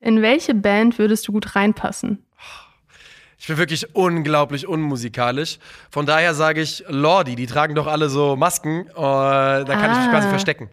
In 0.01 0.23
welche 0.23 0.55
Band 0.55 0.99
würdest 0.99 1.27
du 1.29 1.33
gut 1.33 1.55
reinpassen? 1.57 2.25
Ich 3.41 3.47
bin 3.47 3.57
wirklich 3.57 3.95
unglaublich 3.95 4.67
unmusikalisch. 4.67 5.59
Von 5.91 6.07
daher 6.07 6.35
sage 6.35 6.61
ich 6.61 6.85
Lordi. 6.89 7.37
Die 7.37 7.47
tragen 7.47 7.75
doch 7.75 7.87
alle 7.87 8.09
so 8.09 8.37
Masken. 8.37 8.87
Äh, 8.89 8.93
da 8.95 9.65
kann 9.65 9.93
ich 9.93 9.99
mich 9.99 10.07
Ah. 10.07 10.11
quasi 10.11 10.29
verstecken. 10.29 10.71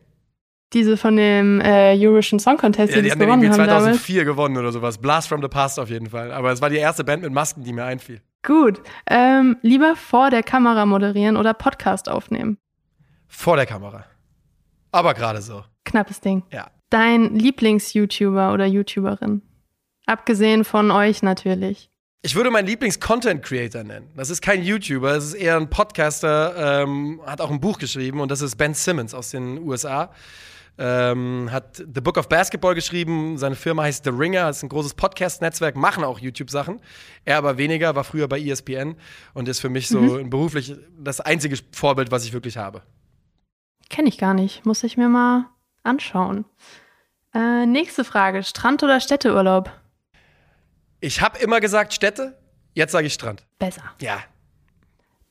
Diese 0.75 0.97
von 0.97 1.15
dem 1.15 1.61
äh, 1.61 1.95
Eurovision 1.97 2.37
Song 2.37 2.57
Contest, 2.57 2.91
Ja, 2.91 2.97
die, 2.97 3.03
die 3.03 3.09
das 3.09 3.13
haben 3.17 3.41
gewonnen 3.41 3.49
haben 3.49 3.57
damals. 3.59 3.83
2004 3.85 4.25
gewonnen 4.25 4.57
oder 4.57 4.73
sowas. 4.73 4.97
Blast 4.97 5.29
from 5.29 5.41
the 5.41 5.47
Past 5.47 5.79
auf 5.79 5.89
jeden 5.89 6.09
Fall. 6.09 6.33
Aber 6.33 6.51
es 6.51 6.61
war 6.61 6.69
die 6.69 6.75
erste 6.75 7.05
Band 7.05 7.23
mit 7.23 7.31
Masken, 7.31 7.63
die 7.63 7.71
mir 7.71 7.85
einfiel. 7.85 8.21
Gut. 8.43 8.81
Ähm, 9.09 9.55
lieber 9.61 9.95
vor 9.95 10.29
der 10.31 10.43
Kamera 10.43 10.85
moderieren 10.85 11.37
oder 11.37 11.53
Podcast 11.53 12.09
aufnehmen? 12.09 12.57
Vor 13.29 13.55
der 13.55 13.65
Kamera. 13.65 14.03
Aber 14.91 15.13
gerade 15.13 15.41
so. 15.41 15.63
Knappes 15.85 16.19
Ding. 16.19 16.43
Ja. 16.51 16.67
Dein 16.89 17.35
Lieblings-YouTuber 17.35 18.53
oder 18.53 18.65
YouTuberin? 18.65 19.43
Abgesehen 20.07 20.65
von 20.65 20.91
euch 20.91 21.23
natürlich. 21.23 21.89
Ich 22.21 22.35
würde 22.35 22.51
meinen 22.51 22.67
Lieblings-Content-Creator 22.67 23.83
nennen. 23.85 24.09
Das 24.17 24.29
ist 24.29 24.41
kein 24.41 24.61
YouTuber, 24.61 25.15
es 25.15 25.25
ist 25.25 25.33
eher 25.35 25.55
ein 25.55 25.69
Podcaster, 25.69 26.81
ähm, 26.83 27.21
hat 27.25 27.39
auch 27.39 27.49
ein 27.49 27.61
Buch 27.61 27.77
geschrieben 27.77 28.19
und 28.19 28.29
das 28.29 28.41
ist 28.41 28.57
Ben 28.57 28.73
Simmons 28.73 29.13
aus 29.13 29.29
den 29.31 29.59
USA. 29.59 30.11
Ähm, 30.77 31.49
hat 31.51 31.77
The 31.77 32.01
Book 32.01 32.17
of 32.17 32.27
Basketball 32.27 32.75
geschrieben, 32.75 33.37
seine 33.37 33.55
Firma 33.55 33.83
heißt 33.83 34.03
The 34.03 34.09
Ringer, 34.09 34.49
ist 34.49 34.61
ein 34.61 34.67
großes 34.69 34.93
Podcast-Netzwerk, 34.95 35.75
machen 35.77 36.03
auch 36.03 36.19
YouTube-Sachen. 36.19 36.81
Er 37.23 37.37
aber 37.37 37.57
weniger, 37.57 37.95
war 37.95 38.03
früher 38.03 38.27
bei 38.27 38.39
ESPN 38.41 38.95
und 39.33 39.47
ist 39.47 39.61
für 39.61 39.69
mich 39.69 39.87
so 39.87 39.99
Mhm. 40.01 40.29
beruflich 40.29 40.75
das 40.99 41.21
einzige 41.21 41.57
Vorbild, 41.71 42.11
was 42.11 42.25
ich 42.25 42.33
wirklich 42.33 42.57
habe. 42.57 42.81
Kenne 43.89 44.09
ich 44.09 44.17
gar 44.17 44.33
nicht. 44.33 44.65
Muss 44.65 44.83
ich 44.83 44.97
mir 44.97 45.07
mal 45.07 45.45
anschauen. 45.83 46.43
Äh, 47.33 47.65
nächste 47.65 48.03
Frage. 48.03 48.43
Strand- 48.43 48.83
oder 48.83 48.99
Städteurlaub? 48.99 49.71
Ich 50.99 51.21
habe 51.21 51.37
immer 51.39 51.59
gesagt 51.59 51.93
Städte, 51.93 52.37
jetzt 52.73 52.91
sage 52.91 53.07
ich 53.07 53.13
Strand. 53.13 53.45
Besser. 53.59 53.83
Ja. 54.01 54.19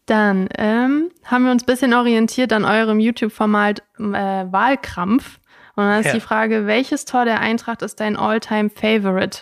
Dann 0.06 0.48
ähm, 0.58 1.10
haben 1.24 1.44
wir 1.44 1.52
uns 1.52 1.62
ein 1.62 1.66
bisschen 1.66 1.94
orientiert 1.94 2.52
an 2.52 2.64
eurem 2.64 3.00
YouTube-Format 3.00 3.80
äh, 3.98 4.02
Wahlkrampf. 4.02 5.38
Und 5.76 5.84
dann 5.84 6.00
ist 6.00 6.06
Ja. 6.06 6.12
die 6.12 6.20
Frage, 6.20 6.66
welches 6.66 7.04
Tor 7.04 7.24
der 7.24 7.40
Eintracht 7.40 7.82
ist 7.82 7.98
dein 8.00 8.16
All-Time-Favorite? 8.16 9.38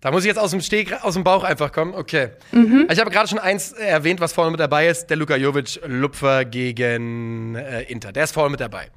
Da 0.00 0.10
muss 0.12 0.22
ich 0.22 0.28
jetzt 0.28 0.38
aus 0.38 0.50
dem 0.52 0.60
Steg, 0.60 0.92
aus 1.02 1.14
dem 1.14 1.24
Bauch 1.24 1.42
einfach 1.42 1.72
kommen. 1.72 1.94
Okay. 1.94 2.28
Ich 2.52 3.00
habe 3.00 3.10
gerade 3.10 3.28
schon 3.28 3.38
eins 3.38 3.72
erwähnt, 3.72 4.20
was 4.20 4.32
vorne 4.32 4.50
mit 4.52 4.60
dabei 4.60 4.86
ist: 4.86 5.06
der 5.06 5.16
Luka 5.16 5.34
Jovic 5.36 5.80
Lupfer 5.86 6.44
gegen 6.44 7.54
äh, 7.56 7.82
Inter. 7.84 8.12
Der 8.12 8.24
ist 8.24 8.32
vorne 8.32 8.50
mit 8.50 8.60
dabei. 8.60 8.88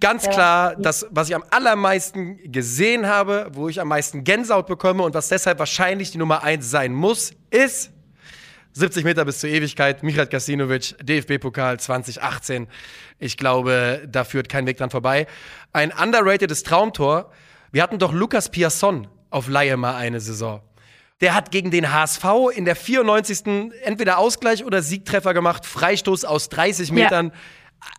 Ganz 0.00 0.28
klar, 0.28 0.74
das, 0.76 1.06
was 1.10 1.28
ich 1.28 1.36
am 1.36 1.44
allermeisten 1.50 2.38
gesehen 2.50 3.06
habe, 3.06 3.48
wo 3.52 3.68
ich 3.68 3.80
am 3.80 3.88
meisten 3.88 4.24
Gänsehaut 4.24 4.66
bekomme 4.66 5.04
und 5.04 5.14
was 5.14 5.28
deshalb 5.28 5.60
wahrscheinlich 5.60 6.10
die 6.10 6.18
Nummer 6.18 6.42
eins 6.42 6.68
sein 6.68 6.92
muss, 6.92 7.32
ist 7.50 7.92
70 8.76 9.04
Meter 9.04 9.24
bis 9.24 9.38
zur 9.38 9.50
Ewigkeit, 9.50 10.02
Michal 10.02 10.26
Kasinovic, 10.26 10.96
DFB-Pokal 11.02 11.78
2018. 11.78 12.66
Ich 13.18 13.36
glaube, 13.36 14.02
da 14.08 14.24
führt 14.24 14.48
kein 14.48 14.66
Weg 14.66 14.78
dran 14.78 14.90
vorbei. 14.90 15.26
Ein 15.72 15.92
underratedes 15.92 16.64
Traumtor. 16.64 17.30
Wir 17.70 17.82
hatten 17.84 17.98
doch 17.98 18.12
Lukas 18.12 18.50
Piasson 18.50 19.06
auf 19.30 19.48
Laie 19.48 19.76
mal 19.76 19.94
eine 19.94 20.20
Saison. 20.20 20.60
Der 21.20 21.34
hat 21.34 21.52
gegen 21.52 21.70
den 21.70 21.92
HSV 21.92 22.24
in 22.54 22.64
der 22.64 22.74
94. 22.74 23.72
entweder 23.84 24.18
Ausgleich 24.18 24.64
oder 24.64 24.82
Siegtreffer 24.82 25.32
gemacht, 25.34 25.64
Freistoß 25.66 26.24
aus 26.24 26.48
30 26.48 26.88
Ja. 26.88 26.94
Metern. 26.94 27.32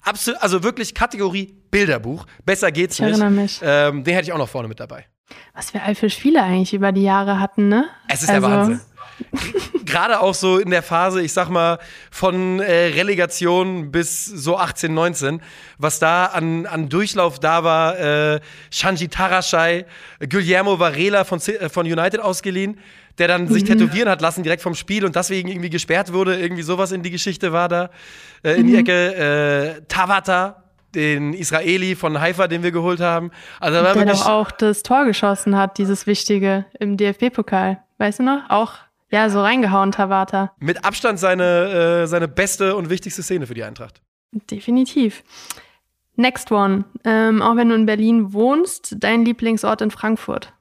Absolut, 0.04 0.42
also 0.42 0.64
wirklich 0.64 0.94
Kategorie 0.94 1.56
Bilderbuch. 1.72 2.26
Besser 2.46 2.72
geht's 2.74 2.96
Ich 2.96 3.02
nicht. 3.06 3.12
erinnere 3.12 3.32
mich. 3.32 3.60
Ähm, 3.64 4.04
den 4.04 4.14
hätte 4.14 4.28
ich 4.28 4.34
auch 4.34 4.38
noch 4.38 4.50
vorne 4.50 4.68
mit 4.68 4.80
dabei. 4.82 5.06
Was 5.54 5.74
wir 5.74 5.84
all 5.84 5.96
für 5.96 6.10
Spiele 6.10 6.44
eigentlich 6.44 6.74
über 6.74 6.92
die 6.92 7.04
Jahre 7.04 7.40
hatten, 7.40 7.70
ne? 7.70 7.86
Es 8.10 8.22
ist 8.22 8.30
der 8.30 8.42
Wahnsinn. 8.42 8.82
Gerade 9.86 10.19
auch 10.19 10.34
so 10.34 10.58
in 10.58 10.69
der 10.69 10.84
Phase, 10.84 11.21
ich 11.21 11.34
sag 11.34 11.49
mal, 11.49 11.80
von 12.12 12.60
äh, 12.60 12.88
Relegation 12.88 13.91
bis 13.91 14.25
so 14.25 14.58
18, 14.58 14.93
19, 14.93 15.41
was 15.78 15.99
da 15.99 16.25
an, 16.25 16.65
an 16.65 16.89
Durchlauf 16.89 17.39
da 17.39 17.63
war, 17.63 17.99
äh, 17.99 18.39
Shanji 18.71 19.08
Tarashai, 19.08 19.86
Guillermo 20.30 20.80
Varela 20.80 21.23
von, 21.23 21.39
äh, 21.39 21.69
von 21.69 21.86
United 21.86 22.19
ausgeliehen, 22.19 22.80
der 23.17 23.28
dann 23.28 23.47
sich 23.47 23.63
tätowieren 23.63 24.10
hat 24.10 24.21
lassen 24.21 24.43
direkt 24.43 24.62
vom 24.62 24.75
Spiel 24.75 25.06
und 25.06 25.15
deswegen 25.15 25.47
irgendwie 25.47 25.69
gesperrt 25.69 26.12
wurde, 26.12 26.38
irgendwie 26.38 26.63
sowas 26.63 26.91
in 26.91 27.01
die 27.01 27.12
Geschichte 27.12 27.54
war 27.54 27.69
da, 27.69 27.89
äh, 28.43 28.54
in 28.54 28.67
die 28.67 28.75
Ecke, 28.75 29.78
äh, 29.78 29.82
Tavata, 29.88 30.63
den 30.95 31.34
Israeli 31.34 31.95
von 31.95 32.19
Haifa, 32.19 32.47
den 32.47 32.63
wir 32.63 32.71
geholt 32.71 33.01
haben. 33.01 33.32
Also 33.60 33.82
Der 33.82 34.06
doch 34.06 34.25
auch 34.28 34.49
das 34.51 34.82
Tor 34.82 35.06
geschossen 35.06 35.56
hat, 35.58 35.78
dieses 35.78 36.08
Wichtige 36.08 36.65
im 36.80 36.97
DFB-Pokal. 36.97 37.80
Weißt 37.97 38.19
du 38.19 38.23
noch? 38.23 38.49
Auch, 38.49 38.73
ja, 39.15 39.30
so 39.30 39.39
reingehauen, 39.41 39.93
Tabata. 39.93 40.51
mit 40.60 40.84
Abstand 40.84 41.19
seine, 41.19 42.04
äh, 42.04 42.08
seine 42.08 42.28
beste 42.28 42.75
und 42.75 42.89
wichtigste 42.89 43.23
Szene 43.23 43.47
für 43.47 43.54
die 43.54 43.63
Eintracht. 43.63 44.01
Definitiv. 44.51 45.23
Next 46.17 46.51
one. 46.51 46.84
Ähm, 47.06 47.41
auch 47.41 47.56
wenn 47.56 47.69
du 47.69 47.75
in 47.75 47.86
Berlin 47.86 48.34
wohnst, 48.34 48.97
dein 48.99 49.23
Lieblingsort 49.23 49.82
in 49.82 49.89
Frankfurt. 49.89 50.54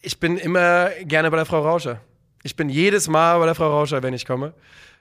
Ich 0.00 0.20
bin 0.20 0.36
immer 0.36 0.90
gerne 1.02 1.32
bei 1.32 1.36
der 1.36 1.46
Frau 1.46 1.62
Rauscher. 1.62 2.00
Ich 2.44 2.54
bin 2.54 2.68
jedes 2.68 3.08
Mal 3.08 3.40
bei 3.40 3.46
der 3.46 3.56
Frau 3.56 3.70
Rauscher, 3.70 4.04
wenn 4.04 4.14
ich 4.14 4.24
komme. 4.24 4.54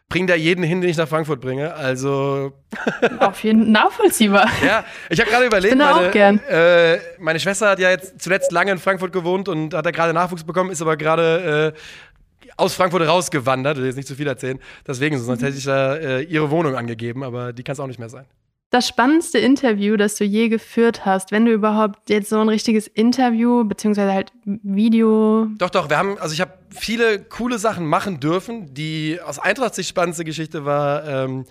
Bring 0.10 0.26
da 0.26 0.36
jeden 0.36 0.63
hin, 0.63 0.80
den 0.80 0.89
ich 0.89 0.96
nach 0.96 1.08
Frankfurt 1.08 1.41
bringe. 1.41 1.74
Also, 1.74 2.54
Auf 3.20 3.43
jeden 3.43 3.63
Fall 3.63 3.72
nachvollziehbar. 3.72 4.50
ja, 4.65 4.86
ich 5.10 5.20
habe 5.20 5.30
gerade 5.30 5.46
überlegt, 5.46 5.72
bin 5.72 5.80
da 5.80 5.96
meine, 5.96 6.08
auch 6.08 6.12
gern. 6.12 6.39
Äh, 6.48 7.00
meine 7.20 7.39
Schwester 7.39 7.70
hat 7.70 7.80
ja 7.80 7.89
jetzt 7.89 8.22
zuletzt 8.22 8.52
lange 8.54 8.72
in 8.72 8.78
Frankfurt 8.78 9.12
gewohnt 9.12 9.50
und 9.50 9.74
hat 9.74 9.86
da 9.86 9.91
gerade 9.91 10.13
Nachwuchs 10.13 10.46
bekommen, 10.46 10.72
ist 10.72 10.82
aber 10.82 10.96
gerade 10.96 11.74
äh, 11.76 12.50
aus 12.56 12.74
Frankfurt 12.74 13.06
rausgewandert. 13.08 13.76
Ich 13.76 13.82
will 13.82 13.88
jetzt 13.88 13.98
nicht 13.98 14.08
zu 14.08 14.15
viel 14.15 14.28
erzählen. 14.28 14.60
Deswegen, 14.88 15.17
sonst 15.20 15.41
hätte 15.43 15.58
ich 15.58 15.65
da 15.65 15.96
äh, 15.96 16.22
ihre 16.22 16.50
Wohnung 16.52 16.76
angegeben, 16.76 17.24
aber 17.24 17.52
die 17.52 17.63
kann 17.63 17.74
es 17.74 17.80
auch 17.80 17.88
nicht 17.88 18.00
mehr 18.00 18.10
sein. 18.10 18.26
Das 18.69 18.86
spannendste 18.86 19.39
Interview, 19.39 19.95
das 19.95 20.15
du 20.15 20.25
je 20.25 20.49
geführt 20.49 21.06
hast, 21.06 21.32
wenn 21.32 21.45
du 21.45 21.53
überhaupt 21.53 22.10
jetzt 22.10 22.30
so 22.30 22.39
ein 22.39 22.49
richtiges 22.49 22.88
Interview, 22.88 23.63
beziehungsweise 23.63 24.12
halt 24.12 24.34
Video. 24.43 25.47
Doch, 25.58 25.69
doch, 25.69 25.89
wir 25.89 25.97
haben, 25.97 26.17
also 26.17 26.34
ich 26.34 26.41
habe 26.41 26.51
viele 26.69 27.19
coole 27.23 27.60
Sachen 27.60 27.86
machen 27.86 28.19
dürfen. 28.19 28.73
Die 28.73 29.19
aus 29.23 29.39
Eintracht 29.39 29.73
sich 29.73 29.88
spannendste 29.88 30.25
Geschichte 30.25 30.65
war, 30.65 31.08
ähm, 31.08 31.45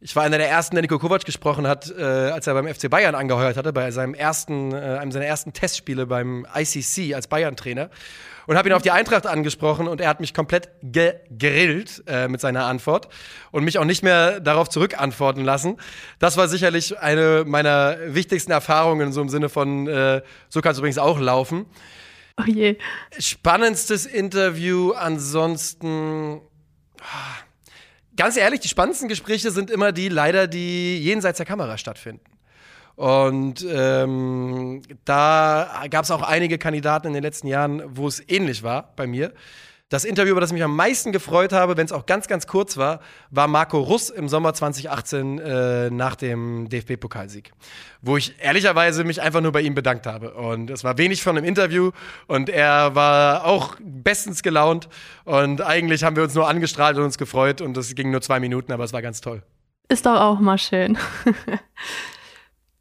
ich 0.00 0.14
war 0.14 0.22
einer 0.22 0.38
der 0.38 0.48
ersten, 0.48 0.76
der 0.76 0.82
Nico 0.82 0.98
Kovac 0.98 1.24
gesprochen 1.24 1.66
hat, 1.66 1.90
äh, 1.90 2.02
als 2.02 2.46
er 2.46 2.54
beim 2.54 2.72
FC 2.72 2.88
Bayern 2.88 3.14
angeheuert 3.14 3.56
hatte, 3.56 3.72
bei 3.72 3.90
seinem 3.90 4.14
ersten, 4.14 4.72
äh, 4.72 4.76
einem 4.76 5.10
seiner 5.10 5.24
ersten 5.24 5.54
Testspiele 5.54 6.06
beim 6.06 6.46
ICC 6.54 7.14
als 7.14 7.26
Bayern-Trainer. 7.26 7.90
Und 8.46 8.56
habe 8.56 8.68
ihn 8.68 8.74
auf 8.74 8.82
die 8.82 8.90
Eintracht 8.90 9.26
angesprochen 9.26 9.88
und 9.88 10.00
er 10.00 10.08
hat 10.08 10.20
mich 10.20 10.34
komplett 10.34 10.70
gegrillt 10.82 12.02
äh, 12.06 12.28
mit 12.28 12.40
seiner 12.40 12.66
Antwort 12.66 13.08
und 13.50 13.64
mich 13.64 13.78
auch 13.78 13.84
nicht 13.84 14.02
mehr 14.02 14.40
darauf 14.40 14.68
zurückantworten 14.68 15.44
lassen. 15.44 15.78
Das 16.18 16.36
war 16.36 16.48
sicherlich 16.48 16.98
eine 16.98 17.44
meiner 17.46 17.96
wichtigsten 18.14 18.52
Erfahrungen, 18.52 19.12
so 19.12 19.20
im 19.20 19.28
Sinne 19.28 19.48
von, 19.48 19.86
äh, 19.86 20.22
so 20.48 20.60
kann 20.60 20.72
es 20.72 20.78
übrigens 20.78 20.98
auch 20.98 21.18
laufen. 21.18 21.66
Oh 22.38 22.44
je. 22.46 22.76
Spannendstes 23.18 24.06
Interview, 24.06 24.92
ansonsten. 24.92 26.40
ah, 27.00 27.44
Ganz 28.16 28.36
ehrlich, 28.36 28.60
die 28.60 28.68
spannendsten 28.68 29.08
Gespräche 29.08 29.50
sind 29.50 29.70
immer 29.70 29.90
die, 29.90 30.08
leider, 30.08 30.46
die 30.46 30.98
jenseits 30.98 31.38
der 31.38 31.46
Kamera 31.46 31.78
stattfinden. 31.78 32.33
Und 32.96 33.66
ähm, 33.68 34.82
da 35.04 35.84
gab 35.90 36.04
es 36.04 36.10
auch 36.10 36.22
einige 36.22 36.58
Kandidaten 36.58 37.08
in 37.08 37.14
den 37.14 37.22
letzten 37.22 37.48
Jahren, 37.48 37.82
wo 37.86 38.06
es 38.06 38.22
ähnlich 38.28 38.62
war 38.62 38.92
bei 38.96 39.06
mir. 39.06 39.32
Das 39.90 40.04
Interview, 40.04 40.32
über 40.32 40.40
das 40.40 40.50
ich 40.50 40.54
mich 40.54 40.64
am 40.64 40.74
meisten 40.74 41.12
gefreut 41.12 41.52
habe, 41.52 41.76
wenn 41.76 41.84
es 41.84 41.92
auch 41.92 42.06
ganz, 42.06 42.26
ganz 42.26 42.46
kurz 42.46 42.76
war, 42.76 43.00
war 43.30 43.46
Marco 43.48 43.78
Russ 43.78 44.08
im 44.08 44.28
Sommer 44.28 44.54
2018 44.54 45.38
äh, 45.38 45.90
nach 45.90 46.16
dem 46.16 46.68
DFB-Pokalsieg. 46.70 47.52
Wo 48.00 48.16
ich 48.16 48.34
ehrlicherweise 48.40 49.04
mich 49.04 49.20
einfach 49.20 49.42
nur 49.42 49.52
bei 49.52 49.60
ihm 49.60 49.74
bedankt 49.74 50.06
habe. 50.06 50.34
Und 50.34 50.70
es 50.70 50.84
war 50.84 50.96
wenig 50.96 51.22
von 51.22 51.36
einem 51.36 51.46
Interview 51.46 51.90
und 52.26 52.48
er 52.48 52.94
war 52.94 53.44
auch 53.44 53.76
bestens 53.80 54.42
gelaunt. 54.42 54.88
Und 55.24 55.60
eigentlich 55.60 56.02
haben 56.02 56.16
wir 56.16 56.22
uns 56.22 56.34
nur 56.34 56.48
angestrahlt 56.48 56.96
und 56.96 57.04
uns 57.04 57.18
gefreut. 57.18 57.60
Und 57.60 57.76
das 57.76 57.94
ging 57.94 58.10
nur 58.10 58.22
zwei 58.22 58.40
Minuten, 58.40 58.72
aber 58.72 58.84
es 58.84 58.92
war 58.92 59.02
ganz 59.02 59.20
toll. 59.20 59.42
Ist 59.88 60.06
doch 60.06 60.18
auch 60.18 60.40
mal 60.40 60.58
schön. 60.58 60.96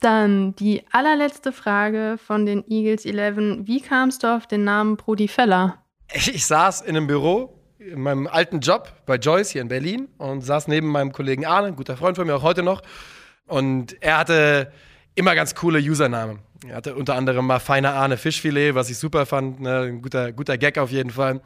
Dann 0.03 0.53
die 0.57 0.83
allerletzte 0.91 1.53
Frage 1.53 2.17
von 2.17 2.45
den 2.45 2.65
Eagles 2.69 3.05
11. 3.05 3.65
Wie 3.65 3.79
kamst 3.79 4.23
du 4.23 4.35
auf 4.35 4.47
den 4.47 4.65
Namen 4.65 4.97
Brody 4.97 5.29
Feller? 5.29 5.77
Ich, 6.13 6.45
saß 6.45 6.81
in 6.81 6.97
einem 6.97 7.07
Büro 7.07 7.57
in 7.79 8.01
meinem 8.01 8.27
alten 8.27 8.59
Job 8.59 8.91
bei 9.05 9.15
Joyce 9.15 9.51
hier 9.51 9.61
in 9.61 9.69
Berlin 9.69 10.09
und 10.17 10.41
saß 10.41 10.67
neben 10.67 10.87
meinem 10.87 11.13
Kollegen 11.13 11.45
Arne, 11.45 11.67
ein 11.67 11.77
guter 11.77 11.95
Freund 11.95 12.17
von 12.17 12.27
mir 12.27 12.35
auch 12.35 12.43
heute 12.43 12.63
noch. 12.63 12.81
Und 13.47 13.95
er 14.01 14.17
hatte 14.17 14.73
immer 15.15 15.35
ganz 15.35 15.55
coole 15.55 15.79
Usernamen. 15.79 16.39
Er 16.67 16.75
hatte 16.75 16.95
unter 16.95 17.15
anderem 17.15 17.45
mal 17.45 17.59
feiner 17.59 17.93
Arne 17.93 18.17
Fischfilet, 18.17 18.75
was 18.75 18.89
ich 18.89 18.97
super 18.97 19.25
fand. 19.25 19.61
Ne? 19.61 19.79
Ein 19.79 20.01
guter, 20.01 20.33
guter 20.33 20.57
Gag 20.57 20.77
auf 20.77 20.91
jeden 20.91 21.11
Fall. 21.11 21.41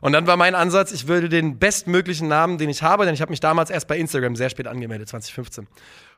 Und 0.00 0.12
dann 0.12 0.26
war 0.26 0.38
mein 0.38 0.54
Ansatz, 0.54 0.92
ich 0.92 1.08
würde 1.08 1.28
den 1.28 1.58
bestmöglichen 1.58 2.28
Namen, 2.28 2.56
den 2.56 2.70
ich 2.70 2.82
habe, 2.82 3.04
denn 3.04 3.14
ich 3.14 3.20
habe 3.20 3.30
mich 3.30 3.40
damals 3.40 3.68
erst 3.68 3.88
bei 3.88 3.98
Instagram 3.98 4.36
sehr 4.36 4.50
spät 4.50 4.66
angemeldet, 4.66 5.08
2015. 5.08 5.66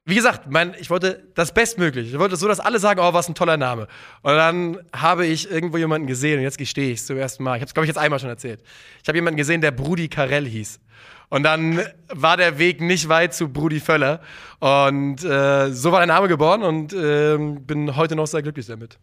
Wie 0.06 0.14
gesagt, 0.14 0.50
mein, 0.50 0.74
ich 0.80 0.88
wollte 0.88 1.28
das 1.34 1.52
Bestmögliche. 1.52 2.08
Ich 2.10 2.18
wollte 2.18 2.36
so, 2.36 2.48
dass 2.48 2.58
alle 2.58 2.78
sagen, 2.78 3.00
oh, 3.00 3.12
was 3.12 3.28
ein 3.28 3.34
toller 3.34 3.56
Name. 3.56 3.86
Und 4.22 4.32
dann 4.32 4.78
habe 4.94 5.26
ich 5.26 5.50
irgendwo 5.50 5.76
jemanden 5.76 6.06
gesehen, 6.06 6.38
und 6.38 6.42
jetzt 6.42 6.58
gestehe 6.58 6.90
ich 6.90 7.00
es 7.00 7.06
zum 7.06 7.18
ersten 7.18 7.44
Mal. 7.44 7.56
Ich 7.56 7.60
habe 7.60 7.68
es, 7.68 7.74
glaube 7.74 7.84
ich, 7.84 7.88
jetzt 7.88 7.98
einmal 7.98 8.18
schon 8.18 8.30
erzählt. 8.30 8.62
Ich 9.02 9.08
habe 9.08 9.18
jemanden 9.18 9.36
gesehen, 9.36 9.60
der 9.60 9.72
Brudi 9.72 10.08
Karel 10.08 10.46
hieß. 10.46 10.80
Und 11.28 11.44
dann 11.44 11.80
war 12.08 12.36
der 12.36 12.58
Weg 12.58 12.80
nicht 12.80 13.08
weit 13.08 13.34
zu 13.34 13.48
Brudi 13.52 13.78
Völler. 13.78 14.20
Und 14.58 15.22
äh, 15.22 15.70
so 15.70 15.92
war 15.92 16.00
der 16.00 16.08
Name 16.08 16.28
geboren 16.28 16.62
und 16.62 16.92
ähm, 16.92 17.64
bin 17.66 17.94
heute 17.94 18.16
noch 18.16 18.26
sehr 18.26 18.42
glücklich 18.42 18.66
damit. 18.66 18.98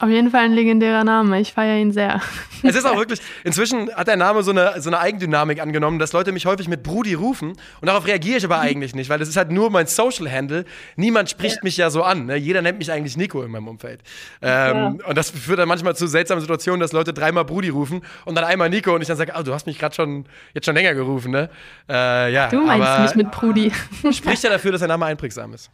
Auf 0.00 0.08
jeden 0.08 0.30
Fall 0.30 0.44
ein 0.44 0.52
legendärer 0.52 1.02
Name. 1.02 1.40
Ich 1.40 1.52
feiere 1.52 1.76
ihn 1.78 1.92
sehr. 1.92 2.20
Es 2.62 2.76
ist 2.76 2.84
auch 2.86 2.96
wirklich, 2.96 3.20
inzwischen 3.44 3.92
hat 3.94 4.06
der 4.06 4.16
Name 4.16 4.42
so 4.42 4.50
eine, 4.52 4.80
so 4.80 4.90
eine 4.90 4.98
Eigendynamik 5.00 5.60
angenommen, 5.60 5.98
dass 5.98 6.12
Leute 6.12 6.32
mich 6.32 6.46
häufig 6.46 6.68
mit 6.68 6.82
Brudi 6.82 7.14
rufen 7.14 7.50
und 7.80 7.86
darauf 7.86 8.06
reagiere 8.06 8.38
ich 8.38 8.44
aber 8.44 8.60
eigentlich 8.60 8.94
nicht, 8.94 9.10
weil 9.10 9.18
das 9.18 9.28
ist 9.28 9.36
halt 9.36 9.50
nur 9.50 9.70
mein 9.70 9.86
Social-Handle. 9.86 10.64
Niemand 10.96 11.30
spricht 11.30 11.64
mich 11.64 11.76
ja 11.76 11.90
so 11.90 12.02
an. 12.02 12.26
Ne? 12.26 12.36
Jeder 12.36 12.62
nennt 12.62 12.78
mich 12.78 12.92
eigentlich 12.92 13.16
Nico 13.16 13.42
in 13.42 13.50
meinem 13.50 13.68
Umfeld. 13.68 14.02
Ähm, 14.42 15.00
Und 15.06 15.18
das 15.18 15.30
führt 15.30 15.58
dann 15.58 15.68
manchmal 15.68 15.96
zu 15.96 16.06
seltsamen 16.06 16.40
Situationen, 16.40 16.80
dass 16.80 16.92
Leute 16.92 17.12
dreimal 17.12 17.44
Brudi 17.44 17.68
rufen 17.68 18.02
und 18.24 18.34
dann 18.34 18.44
einmal 18.44 18.70
Nico 18.70 18.94
und 18.94 19.02
ich 19.02 19.08
dann 19.08 19.16
sage, 19.16 19.32
oh, 19.38 19.42
du 19.42 19.52
hast 19.52 19.66
mich 19.66 19.78
gerade 19.78 19.94
schon, 19.94 20.26
jetzt 20.54 20.64
schon 20.64 20.74
länger 20.74 20.94
gerufen, 20.94 21.30
ne? 21.32 21.50
Äh, 21.88 22.32
ja, 22.32 22.48
Du 22.48 22.60
meinst 22.60 23.00
mich 23.00 23.14
mit 23.24 23.30
Brudi. 23.32 23.72
spricht 24.12 24.42
ja 24.44 24.50
dafür, 24.50 24.72
dass 24.72 24.80
der 24.80 24.88
Name 24.88 25.06
einprägsam 25.06 25.54
ist. 25.54 25.70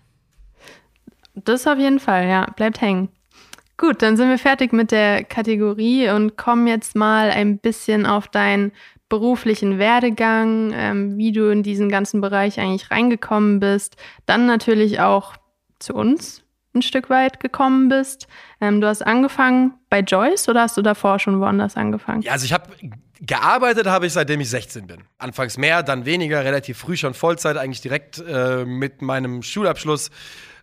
Das 1.34 1.66
auf 1.66 1.78
jeden 1.78 2.00
Fall, 2.00 2.26
ja. 2.28 2.46
Bleibt 2.56 2.80
hängen. 2.80 3.08
Gut, 3.76 4.02
dann 4.02 4.16
sind 4.16 4.28
wir 4.28 4.38
fertig 4.38 4.72
mit 4.72 4.92
der 4.92 5.24
Kategorie 5.24 6.08
und 6.10 6.36
kommen 6.36 6.66
jetzt 6.66 6.94
mal 6.94 7.30
ein 7.30 7.58
bisschen 7.58 8.06
auf 8.06 8.28
deinen 8.28 8.72
beruflichen 9.08 9.78
Werdegang, 9.78 10.72
ähm, 10.74 11.16
wie 11.18 11.32
du 11.32 11.50
in 11.50 11.62
diesen 11.62 11.88
ganzen 11.88 12.20
Bereich 12.20 12.58
eigentlich 12.60 12.90
reingekommen 12.90 13.60
bist. 13.60 13.96
Dann 14.26 14.46
natürlich 14.46 15.00
auch 15.00 15.34
zu 15.78 15.94
uns 15.94 16.42
ein 16.74 16.82
Stück 16.82 17.10
weit 17.10 17.40
gekommen 17.40 17.88
bist. 17.88 18.26
Ähm, 18.60 18.80
du 18.80 18.86
hast 18.86 19.02
angefangen 19.02 19.74
bei 19.90 20.00
Joyce 20.00 20.48
oder 20.48 20.62
hast 20.62 20.76
du 20.76 20.82
davor 20.82 21.18
schon 21.18 21.40
woanders 21.40 21.76
angefangen? 21.76 22.22
Ja, 22.22 22.32
also 22.32 22.44
ich 22.44 22.52
habe 22.52 22.68
gearbeitet 23.26 23.86
habe 23.86 24.06
ich 24.06 24.12
seitdem 24.12 24.40
ich 24.40 24.50
16 24.50 24.86
bin. 24.86 25.04
Anfangs 25.18 25.56
mehr, 25.58 25.82
dann 25.82 26.04
weniger, 26.04 26.44
relativ 26.44 26.78
früh 26.78 26.96
schon 26.96 27.14
Vollzeit, 27.14 27.56
eigentlich 27.56 27.80
direkt 27.80 28.22
äh, 28.26 28.64
mit 28.64 29.02
meinem 29.02 29.42
Schulabschluss 29.42 30.10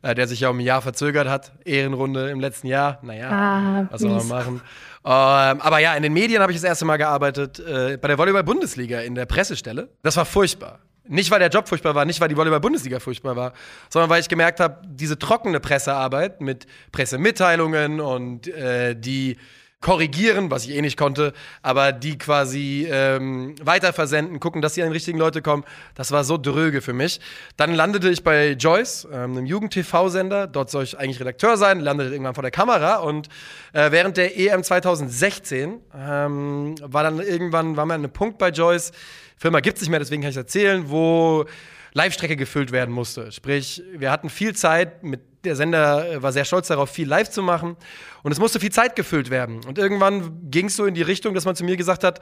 äh, 0.02 0.16
der 0.16 0.28
sich 0.28 0.40
ja 0.40 0.50
um 0.50 0.58
ein 0.58 0.62
Jahr 0.62 0.82
verzögert 0.82 1.28
hat. 1.28 1.52
Ehrenrunde 1.66 2.30
im 2.30 2.40
letzten 2.40 2.68
Jahr. 2.68 3.00
Naja, 3.04 3.30
Ah, 3.30 3.88
was 3.92 4.02
soll 4.02 4.12
man 4.12 4.28
machen? 4.28 4.62
Ähm, 5.04 5.62
aber 5.62 5.80
ja, 5.80 5.94
in 5.96 6.04
den 6.04 6.14
Medien 6.14 6.42
habe 6.42 6.52
ich 6.52 6.58
das 6.58 6.64
erste 6.64 6.86
Mal 6.86 6.98
gearbeitet, 6.98 7.60
äh, 7.60 7.98
bei 7.98 8.08
der 8.08 8.18
Volleyball-Bundesliga 8.18 9.02
in 9.02 9.16
der 9.16 9.26
Pressestelle. 9.26 9.90
Das 10.04 10.18
war 10.18 10.26
furchtbar. 10.26 10.80
Nicht, 11.08 11.32
weil 11.32 11.40
der 11.40 11.50
Job 11.50 11.68
furchtbar 11.68 11.96
war, 11.96 12.06
nicht, 12.06 12.22
weil 12.22 12.30
die 12.30 12.38
Volleyball-Bundesliga 12.38 13.00
furchtbar 13.00 13.36
war, 13.36 13.54
sondern 13.90 14.10
weil 14.10 14.22
ich 14.22 14.30
gemerkt 14.30 14.60
habe, 14.60 14.82
diese 14.88 15.18
trockene 15.18 15.60
Pressearbeit 15.60 16.42
mit 16.42 16.68
Pressemitteilungen 16.92 18.00
und 18.00 18.48
äh, 18.48 18.96
die 18.96 19.38
korrigieren, 19.82 20.52
was 20.52 20.66
ich 20.66 20.76
eh 20.76 20.82
nicht 20.82 20.96
konnte, 20.96 21.34
aber 21.64 21.92
die 21.92 22.18
quasi 22.18 22.88
ähm, 22.90 23.56
weiterversenden, 23.62 24.40
gucken, 24.40 24.62
dass 24.62 24.76
die 24.76 24.84
an 24.84 24.90
die 24.90 24.94
richtigen 24.94 25.18
Leute 25.18 25.42
kommen, 25.42 25.64
das 25.96 26.12
war 26.12 26.24
so 26.24 26.38
dröge 26.38 26.82
für 26.82 26.94
mich. 26.94 27.20
Dann 27.58 27.74
landete 27.74 28.10
ich 28.10 28.24
bei 28.24 28.52
Joyce, 28.52 29.08
ähm, 29.12 29.32
einem 29.32 29.46
Jugend-TV-Sender, 29.48 30.48
dort 30.48 30.70
soll 30.70 30.84
ich 30.84 30.98
eigentlich 30.98 31.20
Redakteur 31.20 31.58
sein, 31.58 31.80
landete 31.80 32.12
irgendwann 32.12 32.36
vor 32.36 32.44
der 32.44 32.52
Kamera. 32.52 32.98
Und 32.98 33.28
äh, 33.74 33.92
während 33.92 34.18
der 34.18 34.38
EM 34.38 34.64
2016 34.64 35.80
ähm, 35.98 36.76
war 36.82 37.04
dann 37.04 37.20
irgendwann, 37.20 37.76
war 37.76 37.86
mal 37.86 37.96
ein 37.96 38.12
Punkt 38.14 38.38
bei 38.38 38.50
Joyce, 38.50 38.92
Firma 39.36 39.60
gibt's 39.60 39.82
nicht 39.82 39.90
mehr, 39.90 40.00
deswegen 40.00 40.22
kann 40.22 40.30
ich 40.30 40.38
erzählen, 40.38 40.84
wo 40.88 41.46
Live-Strecke 41.94 42.36
gefüllt 42.36 42.72
werden 42.72 42.94
musste. 42.94 43.32
Sprich, 43.32 43.84
wir 43.96 44.12
hatten 44.12 44.30
viel 44.30 44.56
Zeit, 44.56 45.04
mit 45.04 45.22
der 45.44 45.56
Sender 45.56 46.10
äh, 46.10 46.24
war 46.24 46.32
sehr 46.32 46.46
stolz 46.46 46.68
darauf, 46.68 46.90
viel 46.90 47.08
live 47.08 47.30
zu 47.30 47.42
machen. 47.42 47.76
Und 48.24 48.32
es 48.32 48.40
musste 48.40 48.60
viel 48.60 48.72
Zeit 48.72 48.96
gefüllt 48.96 49.30
werden. 49.30 49.64
Und 49.66 49.78
irgendwann 49.78 50.50
ging 50.50 50.68
es 50.68 50.76
so 50.76 50.86
in 50.86 50.94
die 50.94 51.02
Richtung, 51.02 51.34
dass 51.34 51.46
man 51.46 51.56
zu 51.56 51.64
mir 51.64 51.78
gesagt 51.78 52.04
hat: 52.04 52.20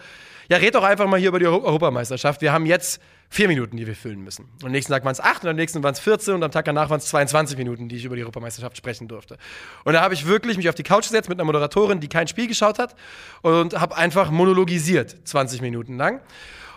Ja, 0.50 0.58
red 0.58 0.76
doch 0.76 0.84
einfach 0.84 1.08
mal 1.08 1.20
hier 1.20 1.30
über 1.30 1.40
die 1.40 1.46
Euro 1.46 1.64
Europameisterschaft. 1.66 2.42
Wir 2.42 2.54
haben 2.54 2.66
jetzt 2.66 3.02
vier 3.30 3.48
Minuten, 3.48 3.78
die 3.78 3.86
wir 3.86 3.96
füllen 3.96 4.24
müssen. 4.24 4.46
Und 4.62 4.66
am 4.66 4.72
nächsten 4.72 4.92
Tag 4.92 5.04
waren 5.04 5.12
es 5.12 5.20
acht, 5.20 5.44
und 5.44 5.50
am 5.50 5.56
nächsten 5.56 5.84
waren 5.84 5.94
es 5.94 6.00
14 6.00 6.34
und 6.34 6.44
am 6.44 6.52
Tag 6.52 6.66
danach 6.66 6.90
waren 6.90 6.98
es 6.98 7.06
22 7.06 7.58
Minuten, 7.58 7.88
die 7.88 7.98
ich 7.98 8.06
über 8.06 8.16
die 8.16 8.24
Europameisterschaft 8.24 8.76
sprechen 8.76 9.08
durfte. 9.08 9.38
Und 9.84 9.94
da 9.94 10.02
habe 10.02 10.16
ich 10.16 10.26
wirklich 10.26 10.58
mich 10.58 10.68
auf 10.68 10.76
die 10.76 10.84
Couch 10.84 11.04
gesetzt 11.04 11.30
mit 11.30 11.38
einer 11.38 11.46
Moderatorin, 11.46 12.00
die 12.00 12.08
kein 12.08 12.28
Spiel 12.28 12.48
geschaut 12.48 12.80
hat 12.80 12.96
und 13.42 13.80
habe 13.80 13.96
einfach 13.96 14.32
monologisiert, 14.32 15.16
20 15.26 15.62
Minuten 15.62 15.98
lang. 15.98 16.22